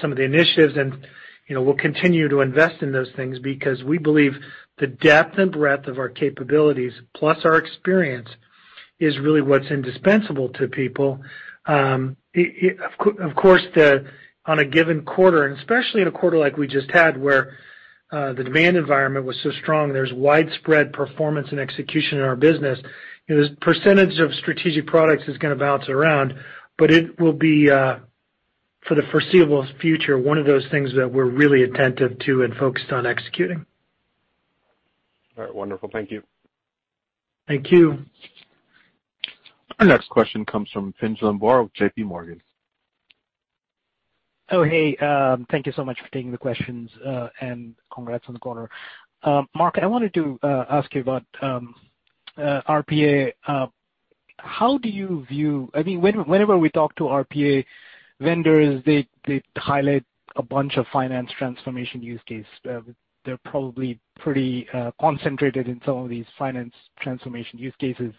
some 0.00 0.12
of 0.12 0.16
the 0.16 0.24
initiatives. 0.24 0.76
And 0.76 1.06
you 1.48 1.54
know, 1.54 1.62
we'll 1.62 1.74
continue 1.74 2.28
to 2.28 2.40
invest 2.40 2.82
in 2.82 2.92
those 2.92 3.10
things 3.14 3.38
because 3.38 3.84
we 3.84 3.98
believe 3.98 4.32
the 4.78 4.86
depth 4.86 5.38
and 5.38 5.52
breadth 5.52 5.86
of 5.86 5.98
our 5.98 6.08
capabilities, 6.08 6.92
plus 7.14 7.38
our 7.44 7.56
experience, 7.56 8.28
is 8.98 9.18
really 9.18 9.42
what's 9.42 9.70
indispensable 9.70 10.48
to 10.50 10.68
people. 10.68 11.20
Um 11.66 12.16
of 12.36 13.34
course, 13.36 13.62
on 14.46 14.58
a 14.58 14.64
given 14.64 15.04
quarter, 15.04 15.44
and 15.44 15.58
especially 15.58 16.02
in 16.02 16.08
a 16.08 16.12
quarter 16.12 16.38
like 16.38 16.56
we 16.56 16.66
just 16.66 16.90
had, 16.90 17.20
where 17.20 17.56
the 18.10 18.42
demand 18.44 18.76
environment 18.76 19.26
was 19.26 19.36
so 19.42 19.50
strong, 19.62 19.92
there's 19.92 20.12
widespread 20.12 20.92
performance 20.92 21.48
and 21.50 21.60
execution 21.60 22.18
in 22.18 22.24
our 22.24 22.36
business. 22.36 22.78
The 23.28 23.56
percentage 23.60 24.20
of 24.20 24.32
strategic 24.34 24.86
products 24.86 25.24
is 25.26 25.36
going 25.38 25.52
to 25.52 25.58
bounce 25.58 25.88
around, 25.88 26.34
it 26.80 27.18
will 27.18 27.32
be, 27.32 27.70
uh, 27.70 27.98
for 28.86 28.94
the 28.94 29.02
foreseeable 29.10 29.66
future, 29.80 30.18
one 30.18 30.38
of 30.38 30.46
those 30.46 30.66
things 30.70 30.94
that 30.94 31.10
we're 31.10 31.24
really 31.24 31.62
attentive 31.62 32.18
to 32.20 32.42
and 32.42 32.54
focused 32.54 32.92
on 32.92 33.06
executing. 33.06 33.66
All 35.36 35.44
right. 35.44 35.54
Wonderful. 35.54 35.90
Thank 35.92 36.10
you. 36.10 36.22
Thank 37.48 37.70
you. 37.70 38.04
Our 39.78 39.86
next 39.86 40.08
question 40.08 40.44
comes 40.44 40.70
from 40.70 40.94
Pinjalim 41.00 41.38
Bora 41.38 41.64
with 41.64 41.74
JPMorgan. 41.74 42.40
Oh, 44.50 44.62
hey. 44.62 44.96
Um, 44.96 45.46
thank 45.50 45.66
you 45.66 45.72
so 45.72 45.84
much 45.84 45.98
for 46.00 46.08
taking 46.08 46.30
the 46.30 46.38
questions, 46.38 46.90
uh, 47.04 47.28
and 47.40 47.74
congrats 47.92 48.24
on 48.28 48.34
the 48.34 48.40
quarter. 48.40 48.70
Um, 49.22 49.48
Mark, 49.54 49.78
I 49.82 49.86
wanted 49.86 50.14
to 50.14 50.38
uh, 50.42 50.64
ask 50.70 50.94
you 50.94 51.00
about 51.00 51.24
um, 51.42 51.74
RPA. 52.38 53.32
Whenever 56.26 56.58
we 56.58 56.70
talk 56.70 56.94
to 56.96 57.04
RPA 57.04 57.64
vendors, 58.20 58.82
they 58.84 59.06
they 59.26 59.42
highlight 59.56 60.04
a 60.36 60.42
bunch 60.42 60.76
of 60.76 60.86
finance 60.92 61.30
transformation 61.38 62.02
use 62.02 62.20
case. 62.26 62.44
Uh, 62.68 62.80
they're 63.24 63.38
probably 63.44 63.98
pretty 64.20 64.68
uh, 64.72 64.92
concentrated 65.00 65.66
in 65.66 65.80
some 65.84 65.98
of 65.98 66.08
these 66.08 66.24
finance 66.38 66.72
transformation 67.00 67.58
use 67.58 67.74
cases. 67.80 68.12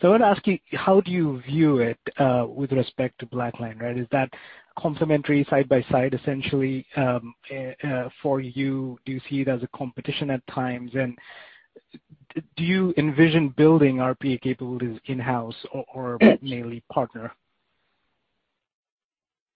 So 0.00 0.08
I 0.08 0.10
want 0.10 0.22
to 0.22 0.26
ask 0.26 0.46
you, 0.46 0.58
how 0.72 1.00
do 1.00 1.10
you 1.10 1.40
view 1.40 1.78
it 1.78 1.98
uh, 2.18 2.44
with 2.46 2.70
respect 2.72 3.18
to 3.20 3.26
BlackLine, 3.26 3.80
right? 3.80 3.96
Is 3.96 4.06
that 4.12 4.30
complementary 4.78 5.46
side 5.48 5.68
by 5.68 5.82
side, 5.90 6.14
essentially, 6.14 6.86
um, 6.96 7.34
eh, 7.50 7.72
for 8.22 8.40
you? 8.40 8.98
Do 9.06 9.12
you 9.12 9.20
see 9.28 9.40
it 9.40 9.48
as 9.48 9.62
a 9.62 9.68
competition 9.76 10.30
at 10.30 10.46
times? 10.48 10.92
Do 12.56 12.64
you 12.64 12.94
envision 12.96 13.50
building 13.50 13.96
RPA 13.96 14.40
capabilities 14.40 14.98
in-house 15.06 15.56
or 15.94 16.18
mainly 16.40 16.82
partner? 16.92 17.32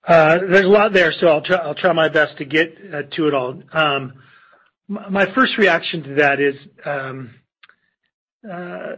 Uh, 0.07 0.39
there's 0.51 0.64
a 0.64 0.68
lot 0.68 0.93
there, 0.93 1.12
so 1.18 1.27
I'll 1.27 1.74
try 1.74 1.93
my 1.93 2.09
best 2.09 2.39
to 2.39 2.45
get 2.45 2.77
uh, 2.93 3.03
to 3.16 3.27
it 3.27 3.35
all. 3.35 3.61
Um, 3.72 4.14
my 4.89 5.27
first 5.35 5.59
reaction 5.59 6.03
to 6.05 6.14
that 6.14 6.41
is 6.41 6.55
um, 6.85 7.35
uh, 8.49 8.95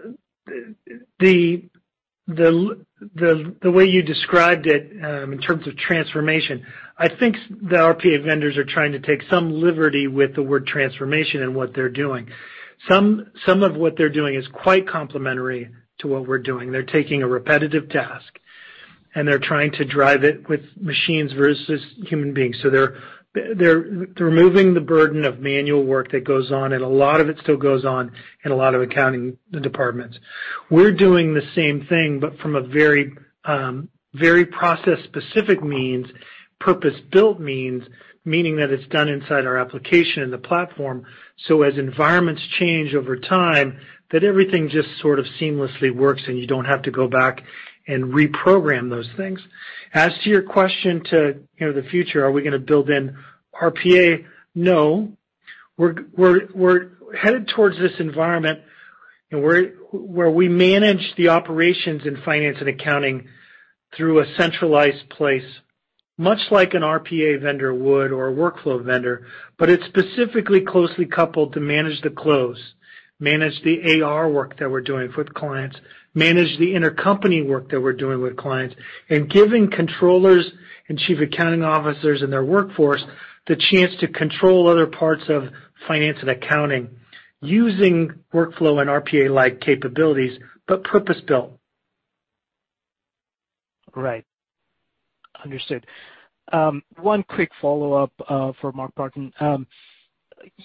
the 1.19 1.71
way 3.65 3.85
you 3.85 4.03
described 4.03 4.67
it 4.67 4.93
um, 5.03 5.33
in 5.33 5.39
terms 5.41 5.67
of 5.67 5.77
transformation. 5.79 6.67
I 6.99 7.09
think 7.09 7.37
the 7.49 7.77
RPA 7.77 8.25
vendors 8.25 8.59
are 8.59 8.65
trying 8.65 8.93
to 8.93 8.99
take 8.99 9.23
some 9.31 9.63
liberty 9.63 10.09
with 10.09 10.35
the 10.35 10.43
word 10.43 10.67
transformation 10.67 11.43
and 11.43 11.55
what 11.55 11.75
they're 11.75 11.89
doing. 11.89 12.29
Some 12.89 13.31
some 13.47 13.63
of 13.63 13.77
what 13.77 13.97
they're 13.97 14.09
doing 14.09 14.35
is 14.35 14.47
quite 14.49 14.87
complementary 14.89 15.71
to 15.99 16.09
what 16.09 16.29
we're 16.29 16.39
doing. 16.39 16.71
They're 16.71 16.83
taking 16.83 17.23
a 17.23 17.29
repetitive 17.29 17.89
task 17.89 18.39
and 19.15 19.27
they're 19.27 19.39
trying 19.39 19.73
to 19.73 19.85
drive 19.85 20.25
it 20.25 20.49
with 20.49 20.61
machines 20.81 21.33
versus 21.33 21.83
human 22.05 22.35
beings. 22.35 22.57
So 22.63 22.71
they're 22.71 22.99
they're 23.57 23.79
removing 24.19 24.75
the 24.75 24.81
burden 24.81 25.25
of 25.25 25.39
manual 25.39 25.85
work 25.85 26.11
that 26.13 26.25
goes 26.25 26.51
on, 26.51 26.73
and 26.73 26.83
a 26.83 26.89
lot 26.89 27.21
of 27.21 27.29
it 27.29 27.39
still 27.43 27.57
goes 27.57 27.85
on 27.85 28.13
in 28.45 28.53
a 28.53 28.57
lot 28.57 28.75
of 28.75 28.83
accounting 28.83 29.37
departments. 29.61 30.19
We're 30.71 30.93
doing 30.93 31.35
the 31.35 31.47
same 31.55 31.87
thing, 31.87 32.21
but 32.21 32.39
from 32.39 32.57
a 32.57 32.63
very 32.63 33.13
um 33.45 33.89
very 34.15 34.47
process-specific 34.47 35.63
means, 35.63 36.07
purpose-built 36.61 37.39
means, 37.39 37.85
meaning 38.29 38.57
that 38.57 38.71
it's 38.71 38.87
done 38.89 39.09
inside 39.09 39.47
our 39.47 39.59
application 39.59 40.23
in 40.23 40.31
the 40.31 40.39
platform. 40.39 41.07
So 41.47 41.63
as 41.63 41.79
environments 41.79 42.43
change 42.59 42.95
over 42.95 43.17
time, 43.17 43.81
that 44.11 44.25
everything 44.25 44.69
just 44.69 44.89
sort 45.01 45.19
of 45.19 45.27
seamlessly 45.41 45.95
works, 45.95 46.23
and 46.27 46.39
you 46.39 46.47
don't 46.47 46.65
have 46.65 46.83
to 46.83 46.91
go 46.91 47.09
back 47.09 47.43
and 47.87 48.13
reprogram 48.13 48.91
those 48.91 49.09
things. 49.17 49.41
As 49.93 50.13
to 50.23 50.31
your 50.31 50.43
question 50.43 51.03
to 51.11 51.41
the 51.59 51.87
future, 51.91 52.25
are 52.25 52.33
we 52.33 52.43
going 52.43 52.53
to 52.53 52.59
build 52.59 52.91
in 52.91 53.17
RPA? 53.61 54.25
No. 54.55 55.13
We're 55.77 55.95
we're 56.17 56.49
we're 56.55 56.91
headed 57.17 57.49
towards 57.49 57.79
this 57.79 57.93
environment 57.99 58.61
where 59.31 60.31
we 60.31 60.49
manage 60.49 61.15
the 61.17 61.29
operations 61.29 62.03
in 62.05 62.21
finance 62.23 62.59
and 62.61 62.69
accounting 62.69 63.29
through 63.97 64.21
a 64.21 64.27
centralized 64.39 65.09
place, 65.11 65.45
much 66.19 66.41
like 66.51 66.75
an 66.75 66.83
RPA 66.83 67.41
vendor 67.41 67.73
would 67.73 68.11
or 68.11 68.29
a 68.29 68.33
workflow 68.33 68.85
vendor, 68.85 69.27
but 69.57 69.71
it's 69.71 69.87
specifically 69.87 70.61
closely 70.61 71.07
coupled 71.07 71.55
to 71.55 71.61
manage 71.61 72.03
the 72.03 72.11
close, 72.11 72.61
manage 73.21 73.63
the 73.63 74.03
AR 74.03 74.29
work 74.29 74.59
that 74.59 74.71
we're 74.71 74.81
doing 74.81 75.11
with 75.17 75.33
clients, 75.33 75.77
manage 76.15 76.59
the 76.59 76.73
intercompany 76.75 77.47
work 77.47 77.71
that 77.71 77.81
we're 77.81 77.93
doing 77.93 78.21
with 78.21 78.37
clients, 78.37 78.75
and 79.09 79.31
giving 79.31 79.71
controllers 79.71 80.51
and 80.89 80.99
chief 80.99 81.21
accounting 81.21 81.63
officers 81.63 82.21
and 82.21 82.33
their 82.33 82.45
workforce 82.45 83.05
the 83.47 83.57
chance 83.71 83.95
to 84.01 84.09
control 84.09 84.69
other 84.69 84.87
parts 84.87 85.25
of 85.29 85.45
finance 85.87 86.19
and 86.21 86.31
accounting 86.31 86.91
using 87.41 88.11
workflow 88.35 88.81
and 88.81 88.91
RPA-like 88.91 89.61
capabilities, 89.61 90.39
but 90.67 90.83
purpose-built. 90.83 91.59
Right. 93.95 94.25
Understood. 95.45 95.87
Um, 96.53 96.83
one 97.01 97.23
quick 97.25 97.51
follow-up 97.61 98.13
uh, 98.29 98.53
for 98.61 98.73
Mark 98.73 98.95
Partin. 98.95 99.33
Um, 99.41 99.67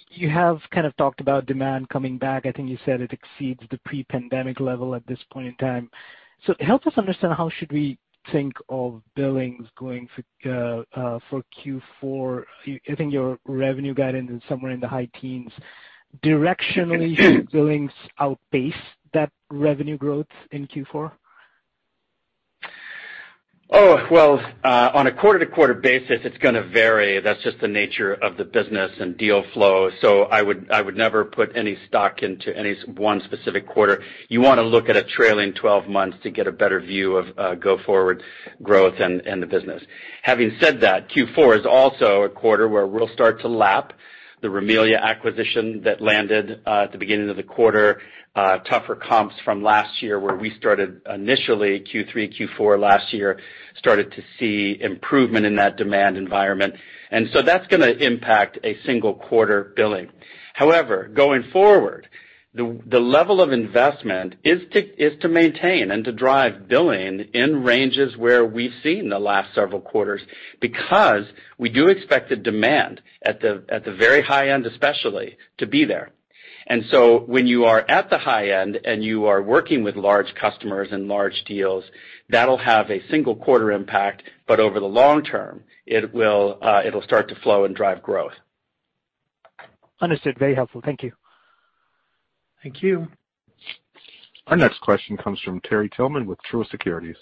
you 0.10 0.30
have 0.30 0.60
kind 0.72 0.86
of 0.86 0.96
talked 0.98 1.20
about 1.20 1.46
demand 1.46 1.90
coming 1.90 2.18
back. 2.18 2.46
I 2.46 2.52
think 2.52 2.70
you 2.70 2.78
said 2.86 3.02
it 3.02 3.12
exceeds 3.12 3.62
the 3.70 3.80
pre-pandemic 3.86 4.60
level 4.60 4.96
at 4.96 5.06
this 5.08 5.20
point 5.32 5.48
in 5.48 5.56
time. 5.56 5.90
So 6.46 6.54
help 6.60 6.86
us 6.88 6.94
understand 6.98 7.34
how 7.34 7.50
should 7.50 7.72
we 7.72 7.98
think 8.32 8.54
of 8.70 9.02
billings 9.16 9.68
going 9.78 10.08
for 10.16 10.86
uh, 10.96 11.00
uh, 11.00 11.20
for 11.30 11.44
Q4. 11.66 12.44
I 12.90 12.96
think 12.96 13.12
your 13.12 13.38
revenue 13.46 13.94
guidance 13.94 14.32
is 14.32 14.42
somewhere 14.48 14.72
in 14.72 14.80
the 14.80 14.88
high 14.88 15.10
teens. 15.20 15.52
Directionally, 16.24 17.18
should 17.18 17.52
billings 17.52 17.92
outpace 18.20 18.74
that 19.14 19.32
revenue 19.52 19.98
growth 19.98 20.28
in 20.52 20.68
Q4? 20.68 21.12
Oh 23.76 24.08
well, 24.12 24.40
uh 24.64 24.92
on 24.94 25.08
a 25.08 25.12
quarter-to-quarter 25.12 25.74
basis, 25.74 26.20
it's 26.24 26.38
going 26.38 26.54
to 26.54 26.62
vary. 26.62 27.20
That's 27.22 27.42
just 27.42 27.60
the 27.60 27.68
nature 27.68 28.14
of 28.14 28.38
the 28.38 28.46
business 28.46 28.92
and 29.00 29.18
deal 29.18 29.44
flow. 29.52 29.90
So 30.00 30.26
I 30.26 30.44
would 30.44 30.70
I 30.72 30.80
would 30.80 30.96
never 30.96 31.26
put 31.26 31.58
any 31.58 31.80
stock 31.88 32.22
into 32.22 32.56
any 32.56 32.76
one 32.86 33.20
specific 33.22 33.68
quarter. 33.68 34.04
You 34.30 34.42
want 34.42 34.60
to 34.60 34.64
look 34.64 34.90
at 34.90 34.96
a 34.96 35.04
trailing 35.04 35.54
12 35.56 35.88
months 35.88 36.18
to 36.22 36.30
get 36.30 36.46
a 36.46 36.52
better 36.52 36.80
view 36.82 37.16
of 37.18 37.36
uh 37.40 37.56
go-forward 37.56 38.22
growth 38.62 39.00
and 39.00 39.22
and 39.22 39.42
the 39.42 39.48
business. 39.48 39.82
Having 40.22 40.52
said 40.60 40.80
that, 40.82 41.10
Q4 41.10 41.62
is 41.62 41.66
also 41.66 42.22
a 42.22 42.30
quarter 42.30 42.68
where 42.68 42.86
we'll 42.86 43.10
start 43.10 43.42
to 43.42 43.48
lap 43.48 43.94
the 44.44 44.50
Rimilia 44.50 45.02
acquisition 45.02 45.82
that 45.86 46.02
landed 46.02 46.62
at 46.68 46.92
the 46.92 46.98
beginning 46.98 47.30
of 47.30 47.38
the 47.38 47.44
quarter, 47.44 48.02
uh 48.36 48.58
tougher 48.60 48.96
comps 48.96 49.34
from 49.46 49.64
last 49.64 50.04
year, 50.04 50.20
where 50.20 50.36
we 50.36 50.54
started 50.58 51.02
initially 51.10 51.80
Q3, 51.80 52.38
Q4 52.38 52.78
last 52.80 53.14
year, 53.14 53.40
started 53.78 54.12
to 54.12 54.22
see 54.38 54.78
improvement 54.80 55.46
in 55.46 55.56
that 55.56 55.78
demand 55.78 56.18
environment. 56.18 56.76
And 57.10 57.30
so 57.32 57.42
that's 57.42 57.66
going 57.68 57.82
to 57.82 58.06
impact 58.06 58.60
a 58.64 58.78
single 58.86 59.14
quarter 59.14 59.72
billing. 59.76 60.10
However, 60.54 61.08
going 61.08 61.46
forward, 61.52 62.10
the 62.56 63.00
level 63.00 63.42
of 63.42 63.52
investment 63.52 64.36
is 64.44 64.62
to 65.22 65.28
maintain 65.28 65.90
and 65.90 66.06
to 66.06 66.12
drive 66.12 66.68
billing 66.68 67.22
in 67.34 67.64
ranges 67.64 68.16
where 68.16 68.46
we've 68.46 68.74
seen 68.84 69.10
the 69.10 69.18
last 69.18 69.56
several 69.56 69.82
quarters, 69.82 70.22
because 70.62 71.26
we 71.58 71.70
do 71.70 71.88
expect 71.88 72.30
the 72.30 72.36
demand 72.36 73.02
at 73.24 73.42
the 73.42 73.64
at 73.70 73.86
the 73.86 73.94
very 73.94 74.22
high 74.22 74.50
end 74.50 74.68
especially, 74.68 75.38
to 75.58 75.66
be 75.66 75.86
there. 75.86 76.12
And 76.68 76.86
so 76.92 77.20
when 77.22 77.48
you 77.48 77.66
are 77.66 77.84
at 77.90 78.10
the 78.12 78.20
high 78.20 78.50
end 78.50 78.80
and 78.86 79.04
you 79.04 79.26
are 79.26 79.42
working 79.42 79.84
with 79.84 79.96
large 79.96 80.34
customers 80.36 80.90
and 80.92 81.08
large 81.08 81.44
deals, 81.46 81.84
that'll 82.30 82.58
have 82.58 82.90
a 82.92 83.06
single 83.10 83.36
quarter 83.36 83.72
impact, 83.72 84.24
but 84.48 84.60
over 84.60 84.80
the 84.80 84.86
long 84.86 85.24
term, 85.24 85.64
it 85.88 86.14
will 86.14 86.60
uh 86.62 86.84
it'll 86.86 87.02
start 87.02 87.30
to 87.30 87.36
flow 87.42 87.66
and 87.66 87.76
drive 87.76 88.04
growth. 88.04 88.34
Understood. 90.00 90.38
Very 90.38 90.54
helpful. 90.54 90.82
Thank 90.86 91.02
you. 91.02 91.14
Thank 92.64 92.82
you. 92.82 93.08
Our 94.48 94.56
next 94.56 94.80
question 94.82 95.18
comes 95.18 95.40
from 95.42 95.60
Terry 95.62 95.90
Tillman 95.90 96.26
with 96.26 96.40
Truist 96.50 96.72
Securities. 96.72 97.18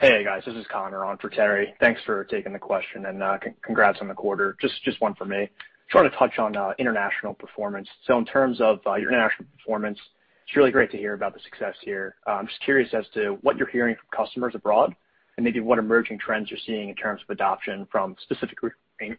Hey, 0.00 0.22
guys. 0.24 0.42
This 0.44 0.54
is 0.56 0.66
Connor 0.70 1.04
on 1.04 1.18
for 1.18 1.28
Terry. 1.28 1.74
Thanks 1.80 2.00
for 2.04 2.24
taking 2.24 2.52
the 2.52 2.58
question, 2.58 3.06
and 3.06 3.22
uh, 3.22 3.38
congrats 3.64 3.98
on 4.00 4.08
the 4.08 4.14
quarter. 4.14 4.56
Just 4.60 5.00
one 5.00 5.14
for 5.14 5.24
me. 5.24 5.48
Just 5.86 5.94
want 5.94 6.12
to 6.12 6.18
touch 6.18 6.38
on 6.38 6.56
uh, 6.56 6.72
international 6.78 7.34
performance. 7.34 7.88
So 8.06 8.18
in 8.18 8.24
terms 8.24 8.60
of 8.60 8.80
uh, 8.86 8.94
your 8.94 9.08
international 9.08 9.46
performance, 9.56 9.98
it's 10.46 10.56
really 10.56 10.70
great 10.70 10.90
to 10.92 10.98
hear 10.98 11.14
about 11.14 11.34
the 11.34 11.40
success 11.40 11.74
here. 11.82 12.16
I'm 12.26 12.46
just 12.46 12.60
curious 12.60 12.92
as 12.92 13.06
to 13.14 13.38
what 13.42 13.56
you're 13.56 13.68
hearing 13.68 13.96
from 13.96 14.24
customers 14.24 14.54
abroad 14.54 14.94
and 15.36 15.44
maybe 15.44 15.60
what 15.60 15.78
emerging 15.78 16.18
trends 16.18 16.50
you're 16.50 16.60
seeing 16.64 16.88
in 16.90 16.94
terms 16.94 17.20
of 17.22 17.30
adoption 17.30 17.86
from 17.90 18.16
specific 18.22 18.58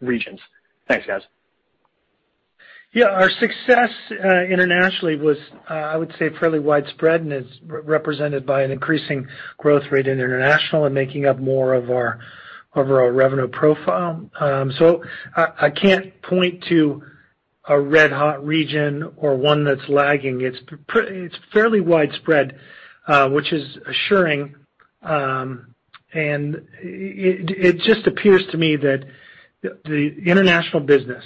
regions. 0.02 0.40
Thanks, 0.88 1.06
guys. 1.08 1.22
Yeah. 2.94 3.06
Our 3.06 3.30
success 3.30 3.90
uh, 4.12 4.44
internationally 4.46 5.16
was, 5.16 5.38
uh, 5.70 5.74
I 5.74 5.98
would 5.98 6.14
say, 6.18 6.30
fairly 6.40 6.60
widespread 6.60 7.22
and 7.22 7.32
is 7.32 7.46
represented 7.66 8.46
by 8.46 8.64
an 8.64 8.72
increasing 8.72 9.28
growth 9.58 9.84
rate 9.92 10.08
in 10.08 10.20
international 10.20 10.86
and 10.86 10.96
making 10.96 11.26
up 11.26 11.40
more 11.40 11.74
of 11.74 11.90
our 11.90 12.20
overall 12.76 13.10
revenue 13.10 13.48
profile. 13.48 14.30
Um 14.40 14.72
so 14.78 15.04
I 15.36 15.72
can't 15.72 16.22
point 16.22 16.64
to 16.70 17.02
a 17.68 17.80
red-hot 17.80 18.46
region 18.46 19.12
or 19.18 19.36
one 19.36 19.64
that's 19.64 19.88
lagging. 19.90 20.42
It's 20.42 21.36
fairly 21.54 21.82
widespread, 21.82 22.60
uh, 23.08 23.30
which 23.30 23.52
is 23.54 23.78
assuring. 23.88 24.56
Um, 25.02 25.76
and 26.14 26.68
it 26.82 27.52
it 27.52 27.78
just 27.80 28.08
appears 28.08 28.44
to 28.52 28.58
me 28.58 28.76
that 28.78 29.06
the 29.62 30.16
international 30.26 30.82
business 30.82 31.24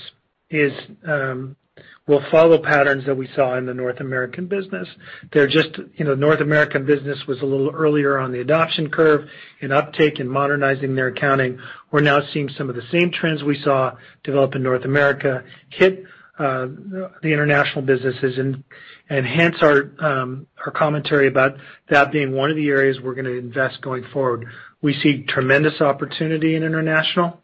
will 2.06 2.24
follow 2.32 2.58
patterns 2.58 3.06
that 3.06 3.16
we 3.16 3.30
saw 3.36 3.58
in 3.58 3.66
the 3.66 3.74
North 3.74 4.02
American 4.02 4.46
business. 4.48 4.88
They're 5.32 5.48
just, 5.48 5.70
you 5.96 6.04
know, 6.06 6.16
North 6.16 6.42
American 6.42 6.86
business 6.86 7.18
was 7.28 7.42
a 7.42 7.46
little 7.46 7.72
earlier 7.72 8.20
on 8.20 8.32
the 8.32 8.42
adoption 8.42 8.90
curve 8.90 9.28
in 9.62 9.72
uptake 9.72 10.20
in 10.20 10.28
modernizing 10.28 10.96
their 10.96 11.08
accounting. 11.08 11.60
We're 11.92 12.02
now 12.02 12.20
seeing 12.34 12.50
some 12.58 12.70
of 12.70 12.76
the 12.76 12.84
same 12.92 13.12
trends 13.12 13.44
we 13.44 13.62
saw 13.62 13.94
develop 14.24 14.56
in 14.56 14.64
North 14.64 14.84
America 14.84 15.44
hit 15.70 16.04
the 16.38 17.10
international 17.24 17.84
businesses 17.84 18.38
and 18.38 19.26
hence 19.26 19.56
our 19.62 19.92
um 20.00 20.48
our 20.66 20.72
commentary 20.72 21.28
about 21.28 21.58
that 21.90 22.12
being 22.12 22.32
one 22.34 22.50
of 22.50 22.56
the 22.56 22.70
areas 22.70 23.00
we're 23.00 23.14
going 23.14 23.26
to 23.26 23.38
invest 23.38 23.82
going 23.82 24.04
forward. 24.12 24.48
We 24.82 24.94
see 25.02 25.24
tremendous 25.24 25.80
opportunity 25.80 26.56
in 26.56 26.64
international. 26.64 27.40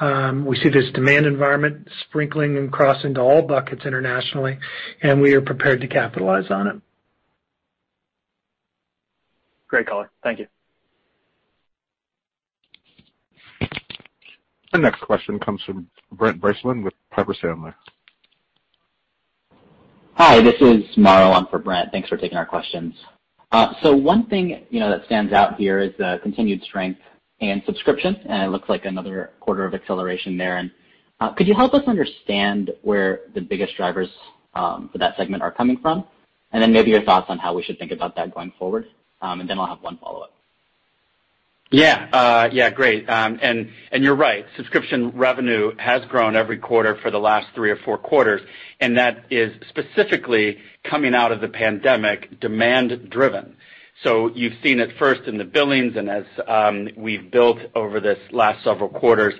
We 0.00 0.56
see 0.62 0.68
this 0.68 0.90
demand 0.92 1.26
environment 1.26 1.88
sprinkling 2.08 2.56
across 2.58 3.04
into 3.04 3.20
all 3.20 3.42
buckets 3.42 3.84
internationally, 3.86 4.58
and 5.02 5.20
we 5.20 5.34
are 5.34 5.40
prepared 5.40 5.80
to 5.80 5.88
capitalize 5.88 6.50
on 6.50 6.66
it. 6.66 6.76
Great 9.68 9.86
color. 9.86 10.10
Thank 10.22 10.40
you. 10.40 10.46
The 14.72 14.78
next 14.78 15.00
question 15.00 15.38
comes 15.38 15.62
from 15.64 15.88
Brent 16.12 16.40
Bracelin 16.40 16.84
with 16.84 16.94
Piper 17.10 17.34
Sandler. 17.34 17.74
Hi, 20.14 20.40
this 20.40 20.54
is 20.60 20.84
Mauro 20.96 21.30
on 21.30 21.46
for 21.48 21.58
Brent. 21.58 21.90
Thanks 21.92 22.08
for 22.08 22.16
taking 22.16 22.38
our 22.38 22.46
questions. 22.46 22.94
Uh 23.52 23.74
so 23.82 23.94
one 23.94 24.26
thing 24.26 24.66
you 24.70 24.80
know 24.80 24.90
that 24.90 25.04
stands 25.06 25.32
out 25.32 25.56
here 25.56 25.78
is 25.78 25.92
the 25.98 26.18
continued 26.22 26.62
strength 26.62 27.00
in 27.40 27.62
subscription, 27.66 28.16
and 28.28 28.42
it 28.42 28.48
looks 28.50 28.68
like 28.68 28.84
another 28.84 29.30
quarter 29.40 29.64
of 29.64 29.74
acceleration 29.74 30.36
there. 30.38 30.56
And 30.58 30.70
uh 31.20 31.32
could 31.34 31.46
you 31.46 31.54
help 31.54 31.74
us 31.74 31.82
understand 31.86 32.70
where 32.82 33.20
the 33.34 33.40
biggest 33.40 33.76
drivers 33.76 34.08
um 34.54 34.88
for 34.90 34.98
that 34.98 35.16
segment 35.16 35.42
are 35.42 35.50
coming 35.52 35.78
from? 35.78 36.04
And 36.52 36.62
then 36.62 36.72
maybe 36.72 36.90
your 36.90 37.02
thoughts 37.02 37.26
on 37.28 37.38
how 37.38 37.52
we 37.54 37.62
should 37.62 37.78
think 37.78 37.92
about 37.92 38.16
that 38.16 38.34
going 38.34 38.52
forward. 38.58 38.86
Um 39.20 39.40
and 39.40 39.48
then 39.48 39.58
I'll 39.58 39.66
have 39.66 39.82
one 39.82 39.98
follow-up. 39.98 40.32
Yeah. 41.70 42.08
Uh 42.12 42.48
yeah, 42.52 42.70
great. 42.70 43.08
Um 43.10 43.38
and 43.42 43.70
and 43.92 44.02
you're 44.02 44.16
right, 44.16 44.46
subscription 44.56 45.10
revenue 45.10 45.72
has 45.76 46.04
grown 46.06 46.36
every 46.36 46.56
quarter 46.56 46.96
for 47.02 47.10
the 47.10 47.18
last 47.18 47.48
three 47.54 47.70
or 47.70 47.76
four 47.76 47.98
quarters, 47.98 48.40
and 48.80 48.96
that 48.96 49.26
is 49.30 49.52
specifically 49.68 50.58
coming 50.84 51.14
out 51.14 51.32
of 51.32 51.40
the 51.42 51.48
pandemic, 51.48 52.40
demand 52.40 53.10
driven. 53.10 53.56
So 54.02 54.30
you've 54.34 54.52
seen 54.62 54.78
it 54.80 54.90
first 54.98 55.22
in 55.22 55.38
the 55.38 55.44
billings, 55.44 55.96
and 55.96 56.10
as 56.10 56.24
um 56.46 56.88
we've 56.96 57.30
built 57.30 57.58
over 57.74 57.98
this 58.00 58.18
last 58.30 58.62
several 58.62 58.90
quarters, 58.90 59.34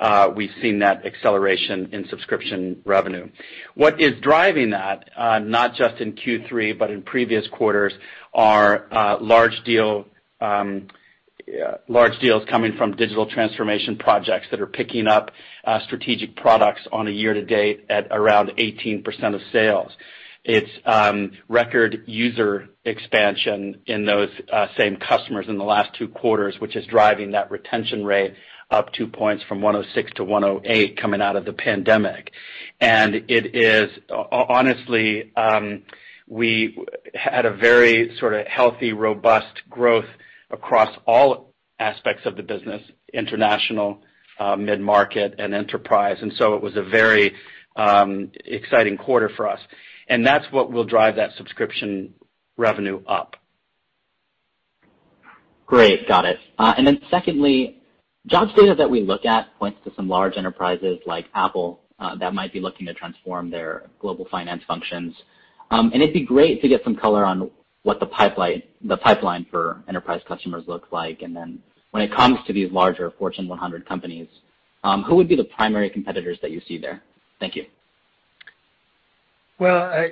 uh 0.00 0.28
we've 0.34 0.50
seen 0.60 0.80
that 0.80 1.06
acceleration 1.06 1.88
in 1.92 2.06
subscription 2.08 2.82
revenue. 2.84 3.28
What 3.74 4.00
is 4.00 4.20
driving 4.20 4.70
that, 4.70 5.08
not 5.16 5.74
just 5.76 6.00
in 6.00 6.12
Q3, 6.12 6.78
but 6.78 6.90
in 6.90 7.02
previous 7.02 7.46
quarters, 7.48 7.94
are 8.34 8.86
uh 8.92 9.18
large 9.20 9.62
deal, 9.64 10.04
uhm, 10.42 10.90
large 11.88 12.18
deals 12.20 12.44
coming 12.50 12.76
from 12.76 12.94
digital 12.96 13.26
transformation 13.26 13.96
projects 13.96 14.46
that 14.50 14.60
are 14.60 14.66
picking 14.66 15.06
up 15.06 15.30
strategic 15.84 16.36
products 16.36 16.82
on 16.92 17.08
a 17.08 17.10
year 17.10 17.32
to 17.32 17.44
date 17.44 17.86
at 17.88 18.08
around 18.10 18.50
18% 18.58 19.34
of 19.34 19.40
sales. 19.52 19.90
It's 20.44 20.70
um 20.84 21.32
record 21.48 22.02
user 22.06 22.68
expansion 22.84 23.80
in 23.86 24.04
those 24.04 24.28
same 24.76 24.96
customers 24.96 25.46
in 25.48 25.56
the 25.56 25.64
last 25.64 25.94
two 25.96 26.08
quarters, 26.08 26.56
which 26.58 26.74
is 26.74 26.84
driving 26.86 27.32
that 27.32 27.50
retention 27.50 28.04
rate 28.04 28.34
up 28.70 28.92
two 28.92 29.06
points 29.06 29.44
from 29.44 29.60
106 29.60 30.12
to 30.14 30.24
108 30.24 30.96
coming 30.96 31.20
out 31.20 31.36
of 31.36 31.44
the 31.44 31.52
pandemic. 31.52 32.32
And 32.80 33.14
it 33.28 33.54
is 33.54 33.90
honestly, 34.10 35.30
um 35.36 35.82
we 36.26 36.78
had 37.14 37.44
a 37.46 37.54
very 37.54 38.16
sort 38.18 38.32
of 38.34 38.46
healthy, 38.46 38.92
robust 38.92 39.62
growth 39.68 40.06
across 40.50 40.96
all 41.06 41.52
aspects 41.78 42.24
of 42.26 42.36
the 42.36 42.42
business, 42.42 42.82
international, 43.12 44.02
mid-market, 44.58 45.34
and 45.38 45.54
enterprise. 45.54 46.16
And 46.20 46.32
so 46.36 46.54
it 46.54 46.62
was 46.62 46.76
a 46.76 46.82
very 46.82 47.34
um 47.76 48.32
exciting 48.44 48.96
quarter 48.96 49.28
for 49.36 49.48
us. 49.48 49.60
And 50.12 50.26
that's 50.26 50.44
what 50.52 50.70
will 50.70 50.84
drive 50.84 51.16
that 51.16 51.30
subscription 51.38 52.12
revenue 52.58 53.02
up. 53.06 53.34
Great. 55.64 56.06
Got 56.06 56.26
it. 56.26 56.38
Uh, 56.58 56.74
and 56.76 56.86
then 56.86 57.00
secondly, 57.10 57.78
jobs 58.26 58.52
data 58.54 58.74
that 58.74 58.90
we 58.90 59.00
look 59.00 59.24
at 59.24 59.58
points 59.58 59.78
to 59.84 59.92
some 59.96 60.10
large 60.10 60.36
enterprises 60.36 60.98
like 61.06 61.24
Apple 61.34 61.80
uh, 61.98 62.14
that 62.16 62.34
might 62.34 62.52
be 62.52 62.60
looking 62.60 62.84
to 62.84 62.92
transform 62.92 63.50
their 63.50 63.84
global 64.00 64.26
finance 64.30 64.62
functions. 64.68 65.14
Um, 65.70 65.90
and 65.94 66.02
it'd 66.02 66.12
be 66.12 66.26
great 66.26 66.60
to 66.60 66.68
get 66.68 66.84
some 66.84 66.94
color 66.94 67.24
on 67.24 67.50
what 67.82 67.98
the 67.98 68.04
pipeline 68.04 69.46
for 69.50 69.82
enterprise 69.88 70.20
customers 70.28 70.64
looks 70.66 70.92
like. 70.92 71.22
And 71.22 71.34
then 71.34 71.58
when 71.92 72.02
it 72.02 72.14
comes 72.14 72.38
to 72.46 72.52
these 72.52 72.70
larger 72.70 73.12
Fortune 73.18 73.48
100 73.48 73.88
companies, 73.88 74.28
um, 74.84 75.04
who 75.04 75.14
would 75.14 75.28
be 75.28 75.36
the 75.36 75.44
primary 75.44 75.88
competitors 75.88 76.36
that 76.42 76.50
you 76.50 76.60
see 76.68 76.76
there? 76.76 77.02
Thank 77.40 77.56
you. 77.56 77.64
Well, 79.62 80.08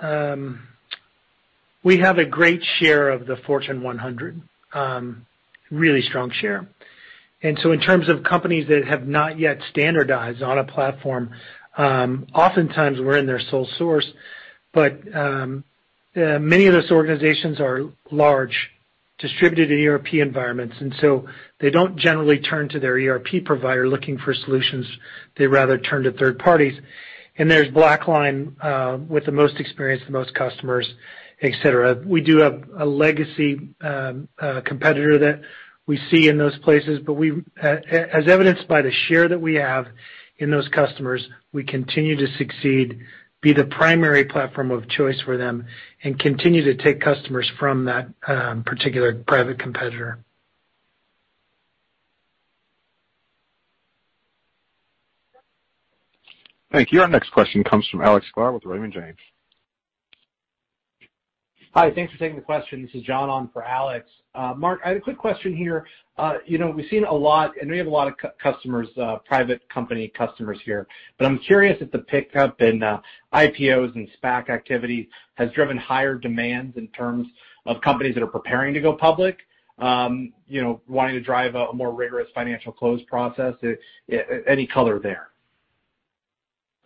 uh 0.00 0.06
um 0.06 0.68
we 1.82 1.98
have 1.98 2.18
a 2.18 2.24
great 2.24 2.62
share 2.78 3.08
of 3.08 3.26
the 3.26 3.36
Fortune 3.44 3.82
100, 3.82 4.40
really 5.72 6.02
strong 6.02 6.30
share. 6.30 6.68
And 7.42 7.58
so 7.60 7.72
in 7.72 7.80
terms 7.80 8.08
of 8.08 8.22
companies 8.22 8.68
that 8.68 8.84
have 8.86 9.08
not 9.08 9.40
yet 9.40 9.58
standardized 9.70 10.44
on 10.44 10.58
a 10.58 10.64
platform, 10.64 11.32
oftentimes 11.76 13.00
we're 13.00 13.16
in 13.16 13.26
their 13.26 13.40
sole 13.50 13.68
source. 13.78 14.06
But 14.72 15.04
many 16.14 16.66
of 16.66 16.72
those 16.72 16.92
organizations 16.92 17.58
are 17.58 17.80
large, 18.12 18.70
distributed 19.18 19.72
in 19.72 19.84
ERP 19.88 20.14
environments, 20.14 20.76
and 20.78 20.94
so 21.00 21.26
they 21.58 21.70
don't 21.70 21.96
generally 21.98 22.38
turn 22.38 22.68
to 22.68 22.78
their 22.78 22.94
ERP 22.94 23.44
provider 23.44 23.88
looking 23.88 24.18
for 24.18 24.34
solutions. 24.34 24.86
They 25.36 25.48
rather 25.48 25.78
turn 25.78 26.04
to 26.04 26.12
third 26.12 26.38
parties. 26.38 26.80
And 27.38 27.50
there's 27.50 27.68
BlackLine 27.68 28.56
uh, 28.62 28.98
with 29.08 29.26
the 29.26 29.32
most 29.32 29.60
experience, 29.60 30.02
the 30.06 30.12
most 30.12 30.34
customers, 30.34 30.88
et 31.42 31.52
cetera. 31.62 31.94
We 32.04 32.20
do 32.22 32.38
have 32.38 32.64
a 32.78 32.86
legacy 32.86 33.74
um 33.82 34.28
uh 34.38 34.62
competitor 34.64 35.18
that 35.18 35.42
we 35.86 36.00
see 36.10 36.28
in 36.28 36.38
those 36.38 36.58
places, 36.60 37.00
but 37.04 37.14
we 37.14 37.32
uh 37.62 37.76
as 37.90 38.26
evidenced 38.26 38.66
by 38.68 38.82
the 38.82 38.92
share 39.08 39.28
that 39.28 39.40
we 39.40 39.54
have 39.56 39.86
in 40.38 40.50
those 40.50 40.68
customers, 40.68 41.26
we 41.52 41.64
continue 41.64 42.16
to 42.16 42.26
succeed, 42.36 43.00
be 43.40 43.52
the 43.52 43.64
primary 43.64 44.24
platform 44.24 44.70
of 44.70 44.88
choice 44.88 45.20
for 45.22 45.36
them, 45.36 45.66
and 46.02 46.18
continue 46.18 46.62
to 46.64 46.74
take 46.82 47.00
customers 47.00 47.50
from 47.58 47.84
that 47.84 48.08
um 48.26 48.64
particular 48.64 49.14
private 49.14 49.58
competitor. 49.58 50.18
Thank 56.76 56.92
you. 56.92 57.00
Our 57.00 57.08
next 57.08 57.30
question 57.30 57.64
comes 57.64 57.88
from 57.88 58.02
Alex 58.02 58.26
Sklar 58.36 58.52
with 58.52 58.66
Raymond 58.66 58.92
James. 58.92 59.16
Hi. 61.72 61.90
Thanks 61.90 62.12
for 62.12 62.18
taking 62.18 62.36
the 62.36 62.42
question. 62.42 62.82
This 62.82 62.94
is 62.94 63.02
John 63.02 63.30
on 63.30 63.48
for 63.50 63.64
Alex. 63.64 64.10
Uh, 64.34 64.52
Mark, 64.54 64.80
I 64.84 64.88
had 64.88 64.98
a 64.98 65.00
quick 65.00 65.16
question 65.16 65.56
here. 65.56 65.86
Uh 66.18 66.34
you 66.44 66.58
know, 66.58 66.68
we've 66.68 66.86
seen 66.90 67.04
a 67.04 67.14
lot, 67.14 67.52
and 67.58 67.70
we 67.70 67.78
have 67.78 67.86
a 67.86 67.90
lot 67.90 68.08
of 68.08 68.14
customers, 68.38 68.88
uh, 69.00 69.16
private 69.24 69.66
company 69.70 70.08
customers 70.08 70.58
here, 70.66 70.86
but 71.16 71.24
I'm 71.24 71.38
curious 71.38 71.78
if 71.80 71.90
the 71.92 72.00
pickup 72.00 72.60
in 72.60 72.82
uh, 72.82 73.00
IPOs 73.32 73.94
and 73.94 74.06
SPAC 74.22 74.50
activity 74.50 75.08
has 75.36 75.50
driven 75.52 75.78
higher 75.78 76.14
demands 76.14 76.76
in 76.76 76.88
terms 76.88 77.26
of 77.64 77.80
companies 77.80 78.14
that 78.16 78.22
are 78.22 78.26
preparing 78.26 78.74
to 78.74 78.82
go 78.82 78.92
public, 78.92 79.38
um, 79.78 80.30
you 80.46 80.60
know, 80.60 80.82
wanting 80.88 81.14
to 81.14 81.22
drive 81.22 81.54
a 81.54 81.72
more 81.72 81.94
rigorous 81.94 82.28
financial 82.34 82.70
close 82.70 83.00
process. 83.04 83.54
Any 84.46 84.66
color 84.66 84.98
there? 84.98 85.28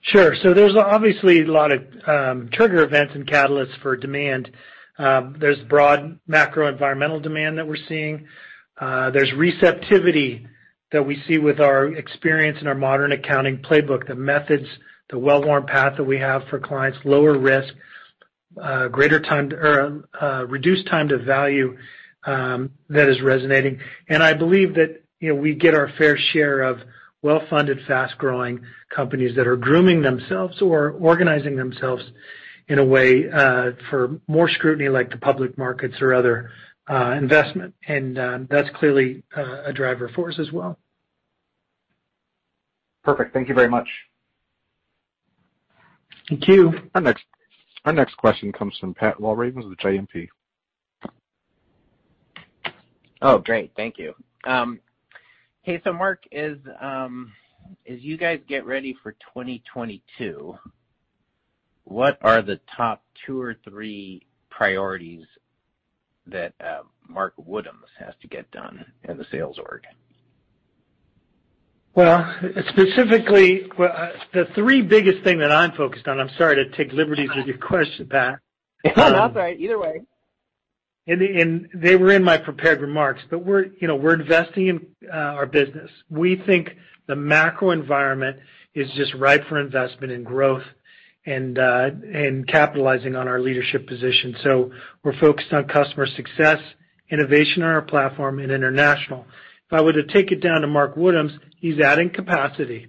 Sure. 0.02 0.34
So 0.42 0.54
there's 0.54 0.76
obviously 0.76 1.42
a 1.42 1.46
lot 1.50 1.72
of 1.72 2.50
trigger 2.52 2.82
events 2.82 3.14
and 3.14 3.26
catalysts 3.26 3.78
for 3.82 3.96
demand. 3.96 4.50
There's 4.98 5.58
broad 5.68 6.18
macro 6.26 6.68
environmental 6.68 7.20
demand 7.20 7.58
that 7.58 7.66
we're 7.66 7.76
seeing. 7.88 8.26
There's 8.80 9.32
receptivity 9.32 10.46
that 10.92 11.06
we 11.06 11.22
see 11.28 11.38
with 11.38 11.60
our 11.60 11.86
experience 11.86 12.58
in 12.60 12.66
our 12.66 12.74
Modern 12.74 13.12
Accounting 13.12 13.58
Playbook, 13.58 14.08
the 14.08 14.14
methods, 14.16 14.66
the 15.10 15.18
well-worn 15.18 15.64
path 15.66 15.96
that 15.96 16.04
we 16.04 16.18
have 16.18 16.42
for 16.48 16.58
clients, 16.58 16.98
lower 17.04 17.38
risk, 17.38 17.74
uh 18.60 18.88
greater 18.88 19.20
time 19.20 19.52
or 19.52 20.08
uh 20.20 20.44
reduced 20.48 20.86
time 20.88 21.08
to 21.08 21.18
value, 21.18 21.76
that 22.26 23.08
is 23.08 23.20
resonating. 23.22 23.80
And 24.08 24.22
I 24.22 24.32
believe 24.34 24.74
that 24.74 25.04
you 25.20 25.28
know 25.28 25.36
we 25.40 25.54
get 25.54 25.74
our 25.74 25.88
fair 25.96 26.16
share 26.18 26.62
of 26.62 26.78
well-funded, 27.22 27.78
fast-growing 27.86 28.60
companies 28.94 29.36
that 29.36 29.46
are 29.46 29.56
grooming 29.56 30.02
themselves 30.02 30.60
or 30.62 30.92
organizing 30.92 31.56
themselves 31.56 32.02
in 32.68 32.78
a 32.78 32.84
way 32.84 33.24
uh, 33.30 33.72
for 33.90 34.20
more 34.28 34.48
scrutiny 34.48 34.88
like 34.88 35.10
the 35.10 35.16
public 35.16 35.58
markets 35.58 35.96
or 36.00 36.14
other 36.14 36.50
uh, 36.88 37.12
investment. 37.18 37.74
And 37.86 38.18
uh, 38.18 38.38
that's 38.48 38.68
clearly 38.76 39.22
a 39.36 39.72
driver 39.72 40.10
for 40.14 40.30
us 40.30 40.38
as 40.38 40.50
well. 40.52 40.78
Perfect. 43.02 43.32
Thank 43.34 43.48
you 43.48 43.54
very 43.54 43.68
much. 43.68 43.88
Thank 46.28 46.46
you. 46.46 46.72
Our 46.94 47.92
next 47.92 48.16
question 48.16 48.52
comes 48.52 48.76
from 48.78 48.94
Pat 48.94 49.18
Walravens 49.18 49.68
with 49.68 49.78
JMP. 49.78 50.28
Oh, 53.22 53.38
great. 53.38 53.72
Thank 53.76 53.98
you. 53.98 54.14
Um, 54.44 54.80
Hey, 55.62 55.80
so 55.84 55.92
Mark, 55.92 56.22
as 56.32 56.56
um 56.80 57.32
as 57.88 58.00
you 58.00 58.16
guys 58.16 58.40
get 58.48 58.64
ready 58.64 58.96
for 59.02 59.12
2022, 59.12 60.58
what 61.84 62.18
are 62.22 62.40
the 62.40 62.58
top 62.76 63.04
two 63.26 63.40
or 63.40 63.56
three 63.64 64.26
priorities 64.48 65.26
that 66.26 66.54
uh, 66.60 66.82
Mark 67.06 67.34
Woodhams 67.36 67.90
has 67.98 68.14
to 68.22 68.28
get 68.28 68.50
done 68.50 68.84
in 69.04 69.18
the 69.18 69.26
sales 69.30 69.58
org? 69.58 69.84
Well, 71.94 72.34
specifically, 72.68 73.64
uh, 73.78 74.10
the 74.32 74.46
three 74.54 74.80
biggest 74.80 75.22
thing 75.24 75.40
that 75.40 75.52
I'm 75.52 75.72
focused 75.72 76.08
on, 76.08 76.20
I'm 76.20 76.30
sorry 76.38 76.56
to 76.56 76.76
take 76.76 76.92
liberties 76.92 77.30
with 77.36 77.46
your 77.46 77.58
question, 77.58 78.08
Pat. 78.08 78.38
No, 78.82 78.92
that's 78.96 79.14
um, 79.14 79.36
all 79.36 79.42
right. 79.42 79.60
Either 79.60 79.78
way. 79.78 80.00
And 81.06 81.68
they 81.74 81.96
were 81.96 82.12
in 82.12 82.22
my 82.22 82.36
prepared 82.36 82.80
remarks, 82.80 83.22
but 83.30 83.44
we're 83.44 83.64
you 83.80 83.88
know, 83.88 83.96
we're 83.96 84.14
investing 84.14 84.68
in 84.68 84.86
our 85.10 85.46
business. 85.46 85.90
We 86.08 86.36
think 86.36 86.70
the 87.06 87.16
macro 87.16 87.70
environment 87.70 88.38
is 88.74 88.88
just 88.92 89.14
ripe 89.14 89.48
for 89.48 89.58
investment 89.58 90.12
and 90.12 90.24
growth 90.24 90.62
and 91.26 91.58
uh 91.58 91.90
and 92.14 92.46
capitalizing 92.46 93.16
on 93.16 93.28
our 93.28 93.40
leadership 93.40 93.86
position. 93.86 94.36
So 94.42 94.72
we're 95.02 95.18
focused 95.18 95.52
on 95.52 95.64
customer 95.68 96.06
success, 96.06 96.60
innovation 97.10 97.62
on 97.62 97.70
our 97.70 97.82
platform, 97.82 98.38
and 98.38 98.52
international. 98.52 99.26
If 99.66 99.78
I 99.78 99.82
were 99.82 99.92
to 99.92 100.04
take 100.04 100.32
it 100.32 100.40
down 100.40 100.62
to 100.62 100.66
Mark 100.66 100.96
Woodhams, 100.96 101.36
he's 101.56 101.80
adding 101.80 102.10
capacity. 102.10 102.88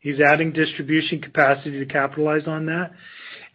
He's 0.00 0.20
adding 0.20 0.52
distribution 0.52 1.20
capacity 1.20 1.78
to 1.80 1.86
capitalize 1.86 2.46
on 2.46 2.66
that, 2.66 2.92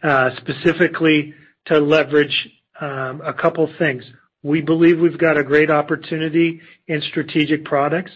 uh 0.02 0.30
specifically 0.36 1.34
to 1.66 1.78
leverage 1.78 2.48
a 2.82 3.34
couple 3.38 3.68
things. 3.78 4.04
We 4.42 4.60
believe 4.60 4.98
we've 4.98 5.18
got 5.18 5.38
a 5.38 5.44
great 5.44 5.70
opportunity 5.70 6.60
in 6.88 7.00
strategic 7.02 7.64
products, 7.64 8.10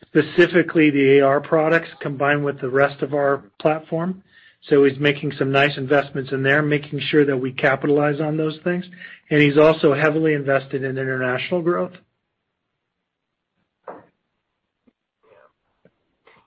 specifically 0.00 0.90
the 0.90 1.20
AR 1.20 1.40
products 1.40 1.88
combined 2.00 2.44
with 2.44 2.60
the 2.60 2.70
rest 2.70 3.02
of 3.02 3.12
our 3.12 3.44
platform. 3.60 4.22
So 4.68 4.84
he's 4.84 4.98
making 4.98 5.32
some 5.38 5.52
nice 5.52 5.76
investments 5.76 6.32
in 6.32 6.42
there, 6.42 6.62
making 6.62 7.00
sure 7.00 7.26
that 7.26 7.36
we 7.36 7.52
capitalize 7.52 8.20
on 8.20 8.38
those 8.38 8.58
things. 8.64 8.86
And 9.28 9.42
he's 9.42 9.58
also 9.58 9.92
heavily 9.92 10.32
invested 10.32 10.82
in 10.82 10.96
international 10.96 11.60
growth. 11.60 11.92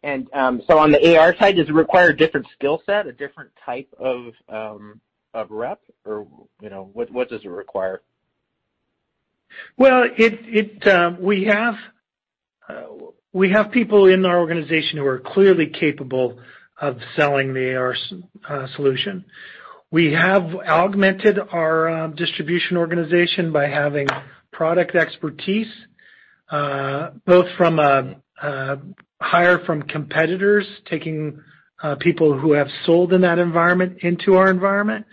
And 0.01 0.27
um 0.33 0.61
so 0.67 0.79
on 0.79 0.91
the 0.91 1.17
AR 1.17 1.35
side, 1.37 1.57
does 1.57 1.69
it 1.69 1.73
require 1.73 2.09
a 2.09 2.17
different 2.17 2.47
skill 2.53 2.81
set, 2.85 3.05
a 3.05 3.11
different 3.11 3.51
type 3.63 3.89
of 3.99 4.33
rep, 5.49 5.79
or 6.05 6.27
you 6.61 6.69
know 6.69 6.89
what 6.93 7.11
what 7.11 7.29
does 7.29 7.41
it 7.43 7.49
require? 7.49 8.01
Well, 9.77 10.03
it 10.17 10.39
it 10.43 10.87
uh 10.87 11.11
we 11.19 11.45
have 11.45 11.75
uh 12.67 12.83
we 13.33 13.51
have 13.51 13.71
people 13.71 14.07
in 14.07 14.25
our 14.25 14.39
organization 14.39 14.97
who 14.97 15.05
are 15.05 15.19
clearly 15.19 15.67
capable 15.67 16.39
of 16.79 16.97
selling 17.15 17.53
the 17.53 17.75
AR 17.75 17.95
solution. 18.75 19.25
We 19.89 20.13
have 20.13 20.43
augmented 20.53 21.39
our 21.39 22.09
distribution 22.09 22.77
organization 22.77 23.51
by 23.51 23.67
having 23.67 24.07
product 24.51 24.95
expertise, 24.95 25.71
uh 26.49 27.11
both 27.25 27.47
from 27.57 27.79
a 27.79 28.15
hire 29.21 29.59
from 29.65 29.83
competitors, 29.83 30.67
taking 30.89 31.41
people 31.99 32.37
who 32.37 32.53
have 32.53 32.67
sold 32.85 33.13
in 33.13 33.21
that 33.21 33.39
environment 33.39 33.99
into 34.01 34.35
our 34.35 34.49
environment. 34.49 35.05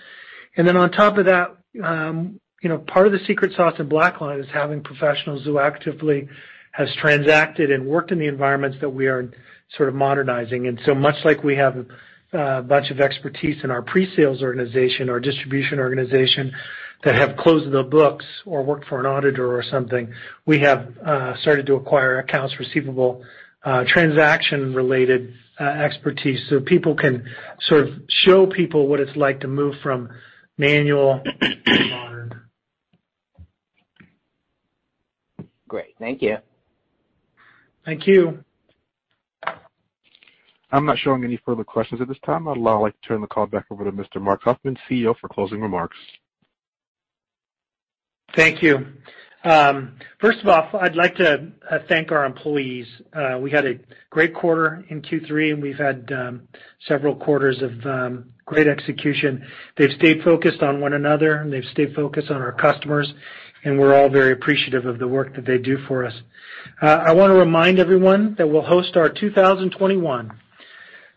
And 0.57 0.67
then 0.67 0.77
on 0.77 0.91
top 0.91 1.19
of 1.19 1.27
that, 1.27 1.57
um, 1.83 2.41
you 2.63 2.69
know, 2.69 2.79
part 2.79 3.07
of 3.07 3.13
the 3.13 3.19
secret 3.27 3.53
sauce 3.57 3.75
in 3.79 3.89
BlackLine 3.89 4.41
is 4.41 4.47
having 4.53 4.83
professionals 4.83 5.45
who 5.45 5.59
actively 5.59 6.29
has 6.73 6.89
transacted 7.01 7.71
and 7.71 7.87
worked 7.87 8.11
in 8.11 8.19
the 8.19 8.27
environments 8.27 8.79
that 8.81 8.89
we 8.89 9.07
are 9.07 9.31
sort 9.77 9.89
of 9.89 9.95
modernizing. 9.95 10.67
And 10.67 10.81
so 10.87 10.95
much 10.95 11.17
like 11.25 11.45
we 11.45 11.57
have 11.57 11.87
a 12.33 12.63
bunch 12.63 12.91
of 12.91 13.01
expertise 13.01 13.63
in 13.63 13.71
our 13.71 13.83
pre-sales 13.83 14.43
organization, 14.43 15.11
our 15.11 15.21
distribution 15.21 15.79
organization, 15.79 16.53
that 17.05 17.15
have 17.15 17.37
closed 17.37 17.71
the 17.71 17.83
books 17.83 18.25
or 18.47 18.63
worked 18.63 18.87
for 18.87 18.99
an 18.99 19.07
auditor 19.07 19.55
or 19.55 19.63
something, 19.63 20.13
we 20.47 20.61
have 20.61 20.89
started 21.43 21.67
to 21.67 21.75
acquire 21.75 22.19
accounts 22.19 22.59
receivable, 22.59 23.23
uh 23.65 23.85
transaction-related 23.87 25.35
Uh, 25.61 25.63
expertise 25.63 26.41
so 26.49 26.59
people 26.59 26.97
can 26.97 27.25
sort 27.69 27.83
of 27.83 27.91
show 28.09 28.45
people 28.45 28.89
what 28.89 28.99
it's 28.99 29.15
like 29.15 29.39
to 29.39 29.47
move 29.47 29.73
from 29.85 30.09
manual 30.59 31.23
to 31.41 31.89
modern. 31.91 32.41
Great. 35.69 35.95
Thank 36.01 36.23
you. 36.23 36.39
Thank 37.85 38.09
you. 38.09 38.43
I'm 40.73 40.85
not 40.85 40.99
showing 40.99 41.23
any 41.23 41.39
further 41.47 41.63
questions 41.63 42.01
at 42.01 42.09
this 42.09 42.19
time. 42.27 42.49
I'd 42.49 42.59
now 42.59 42.83
like 42.83 43.01
to 43.01 43.09
turn 43.09 43.21
the 43.21 43.29
call 43.29 43.47
back 43.47 43.67
over 43.71 43.85
to 43.85 43.93
Mr. 43.93 44.21
Marc 44.21 44.43
Huffman, 44.43 44.77
CEO, 44.91 45.15
for 45.21 45.29
closing 45.29 45.61
remarks. 45.61 45.97
Thank 48.35 48.61
you. 48.61 48.87
Um, 49.45 49.97
first 50.21 50.41
of 50.41 50.49
all, 50.49 50.71
I'd 50.81 50.97
like 50.97 51.17
to 51.17 51.49
uh, 51.71 51.79
thank 51.87 52.11
our 52.11 52.25
employees. 52.25 52.87
Uh, 53.13 53.39
we 53.39 53.51
had 53.51 53.67
a 53.67 53.75
great 54.09 54.35
quarter 54.35 54.85
in 54.89 55.03
Q3, 55.03 55.53
and 55.53 55.63
we've 55.63 55.77
had 55.77 56.11
um, 56.13 56.49
several 56.89 57.15
quarters 57.15 57.61
of 57.61 57.87
um, 57.87 58.25
great 58.47 58.67
execution. 58.67 59.47
They've 59.77 59.93
stayed 59.99 60.23
focused 60.23 60.63
on 60.63 60.81
one 60.81 60.95
another, 60.95 61.37
and 61.37 61.53
they've 61.53 61.65
stayed 61.73 61.95
focused 61.95 62.31
on 62.31 62.41
our 62.41 62.53
customers, 62.53 63.13
and 63.65 63.79
we're 63.79 63.95
all 63.95 64.09
very 64.09 64.33
appreciative 64.33 64.87
of 64.87 64.99
the 64.99 65.09
work 65.09 65.35
that 65.37 65.45
they 65.45 65.59
do 65.59 65.77
for 65.87 66.07
us. 66.07 66.15
Uh, 66.81 66.87
I 66.87 67.13
want 67.13 67.31
to 67.31 67.35
remind 67.35 67.79
everyone 67.79 68.35
that 68.39 68.49
we'll 68.49 68.63
host 68.63 68.97
our 68.97 69.11
2021 69.11 70.33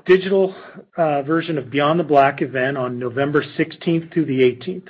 digital 0.05 0.53
version 0.97 1.57
of 1.57 1.65
BeyondTheBlack 1.65 2.41
event 2.41 2.77
on 2.77 2.99
November 2.99 3.43
16th 3.57 4.13
through 4.13 4.25
the 4.25 4.39
18th. 4.39 4.87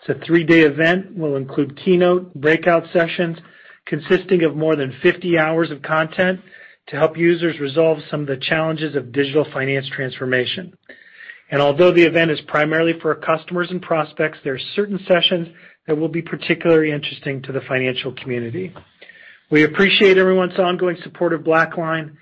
It's 0.00 0.20
a 0.20 0.26
three-day 0.26 0.60
event, 0.60 1.16
will 1.16 1.36
include 1.36 1.78
keynote 1.84 2.34
breakout 2.34 2.84
sessions 2.92 3.38
consisting 3.86 4.44
of 4.44 4.56
more 4.56 4.76
than 4.76 4.94
50 5.02 5.38
hours 5.38 5.70
of 5.70 5.82
content 5.82 6.40
to 6.88 6.96
help 6.96 7.16
users 7.16 7.58
resolve 7.60 7.98
some 8.10 8.22
of 8.22 8.26
the 8.26 8.36
challenges 8.36 8.96
of 8.96 9.12
digital 9.12 9.44
finance 9.52 9.88
transformation. 9.94 10.76
And 11.50 11.60
although 11.60 11.90
the 11.90 12.04
event 12.04 12.30
is 12.30 12.40
primarily 12.46 12.98
for 13.00 13.14
our 13.14 13.20
customers 13.20 13.68
and 13.70 13.82
prospects, 13.82 14.38
there 14.44 14.54
are 14.54 14.60
certain 14.74 15.00
sessions 15.06 15.48
that 15.86 15.98
will 15.98 16.08
be 16.08 16.22
particularly 16.22 16.92
interesting 16.92 17.42
to 17.42 17.52
the 17.52 17.60
financial 17.62 18.12
community. 18.12 18.72
We 19.50 19.64
appreciate 19.64 20.16
everyone's 20.16 20.58
ongoing 20.58 20.96
support 21.02 21.32
of 21.32 21.40
BlackLine, 21.42 22.16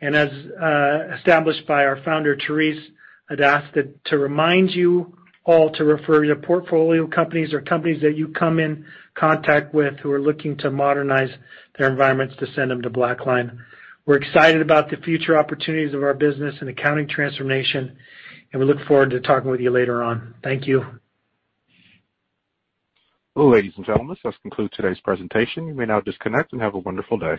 and 0.00 0.16
as 0.16 0.30
uh, 0.60 1.14
established 1.16 1.66
by 1.66 1.84
our 1.84 2.02
founder, 2.04 2.36
Therese, 2.36 2.82
I'd 3.30 3.40
ask 3.40 3.72
to 4.06 4.18
remind 4.18 4.72
you 4.72 5.16
all 5.44 5.70
to 5.72 5.84
refer 5.84 6.24
your 6.24 6.36
portfolio 6.36 7.06
companies 7.06 7.52
or 7.52 7.60
companies 7.60 8.00
that 8.02 8.16
you 8.16 8.28
come 8.28 8.58
in 8.58 8.84
contact 9.14 9.74
with 9.74 9.98
who 9.98 10.10
are 10.12 10.20
looking 10.20 10.56
to 10.58 10.70
modernize 10.70 11.30
their 11.78 11.90
environments 11.90 12.36
to 12.38 12.46
send 12.54 12.70
them 12.70 12.82
to 12.82 12.90
BlackLine. 12.90 13.58
We're 14.06 14.16
excited 14.16 14.60
about 14.60 14.90
the 14.90 14.96
future 14.98 15.38
opportunities 15.38 15.94
of 15.94 16.02
our 16.02 16.14
business 16.14 16.54
and 16.60 16.68
accounting 16.68 17.08
transformation, 17.08 17.96
and 18.52 18.60
we 18.60 18.66
look 18.66 18.84
forward 18.86 19.10
to 19.10 19.20
talking 19.20 19.50
with 19.50 19.60
you 19.60 19.70
later 19.70 20.02
on. 20.02 20.34
Thank 20.42 20.66
you. 20.66 20.84
Ladies 23.34 23.72
and 23.76 23.86
gentlemen, 23.86 24.16
this 24.22 24.34
concludes 24.42 24.76
today's 24.76 25.00
presentation. 25.00 25.66
You 25.66 25.74
may 25.74 25.86
now 25.86 26.00
disconnect 26.00 26.52
and 26.52 26.60
have 26.60 26.74
a 26.74 26.78
wonderful 26.78 27.18
day. 27.18 27.36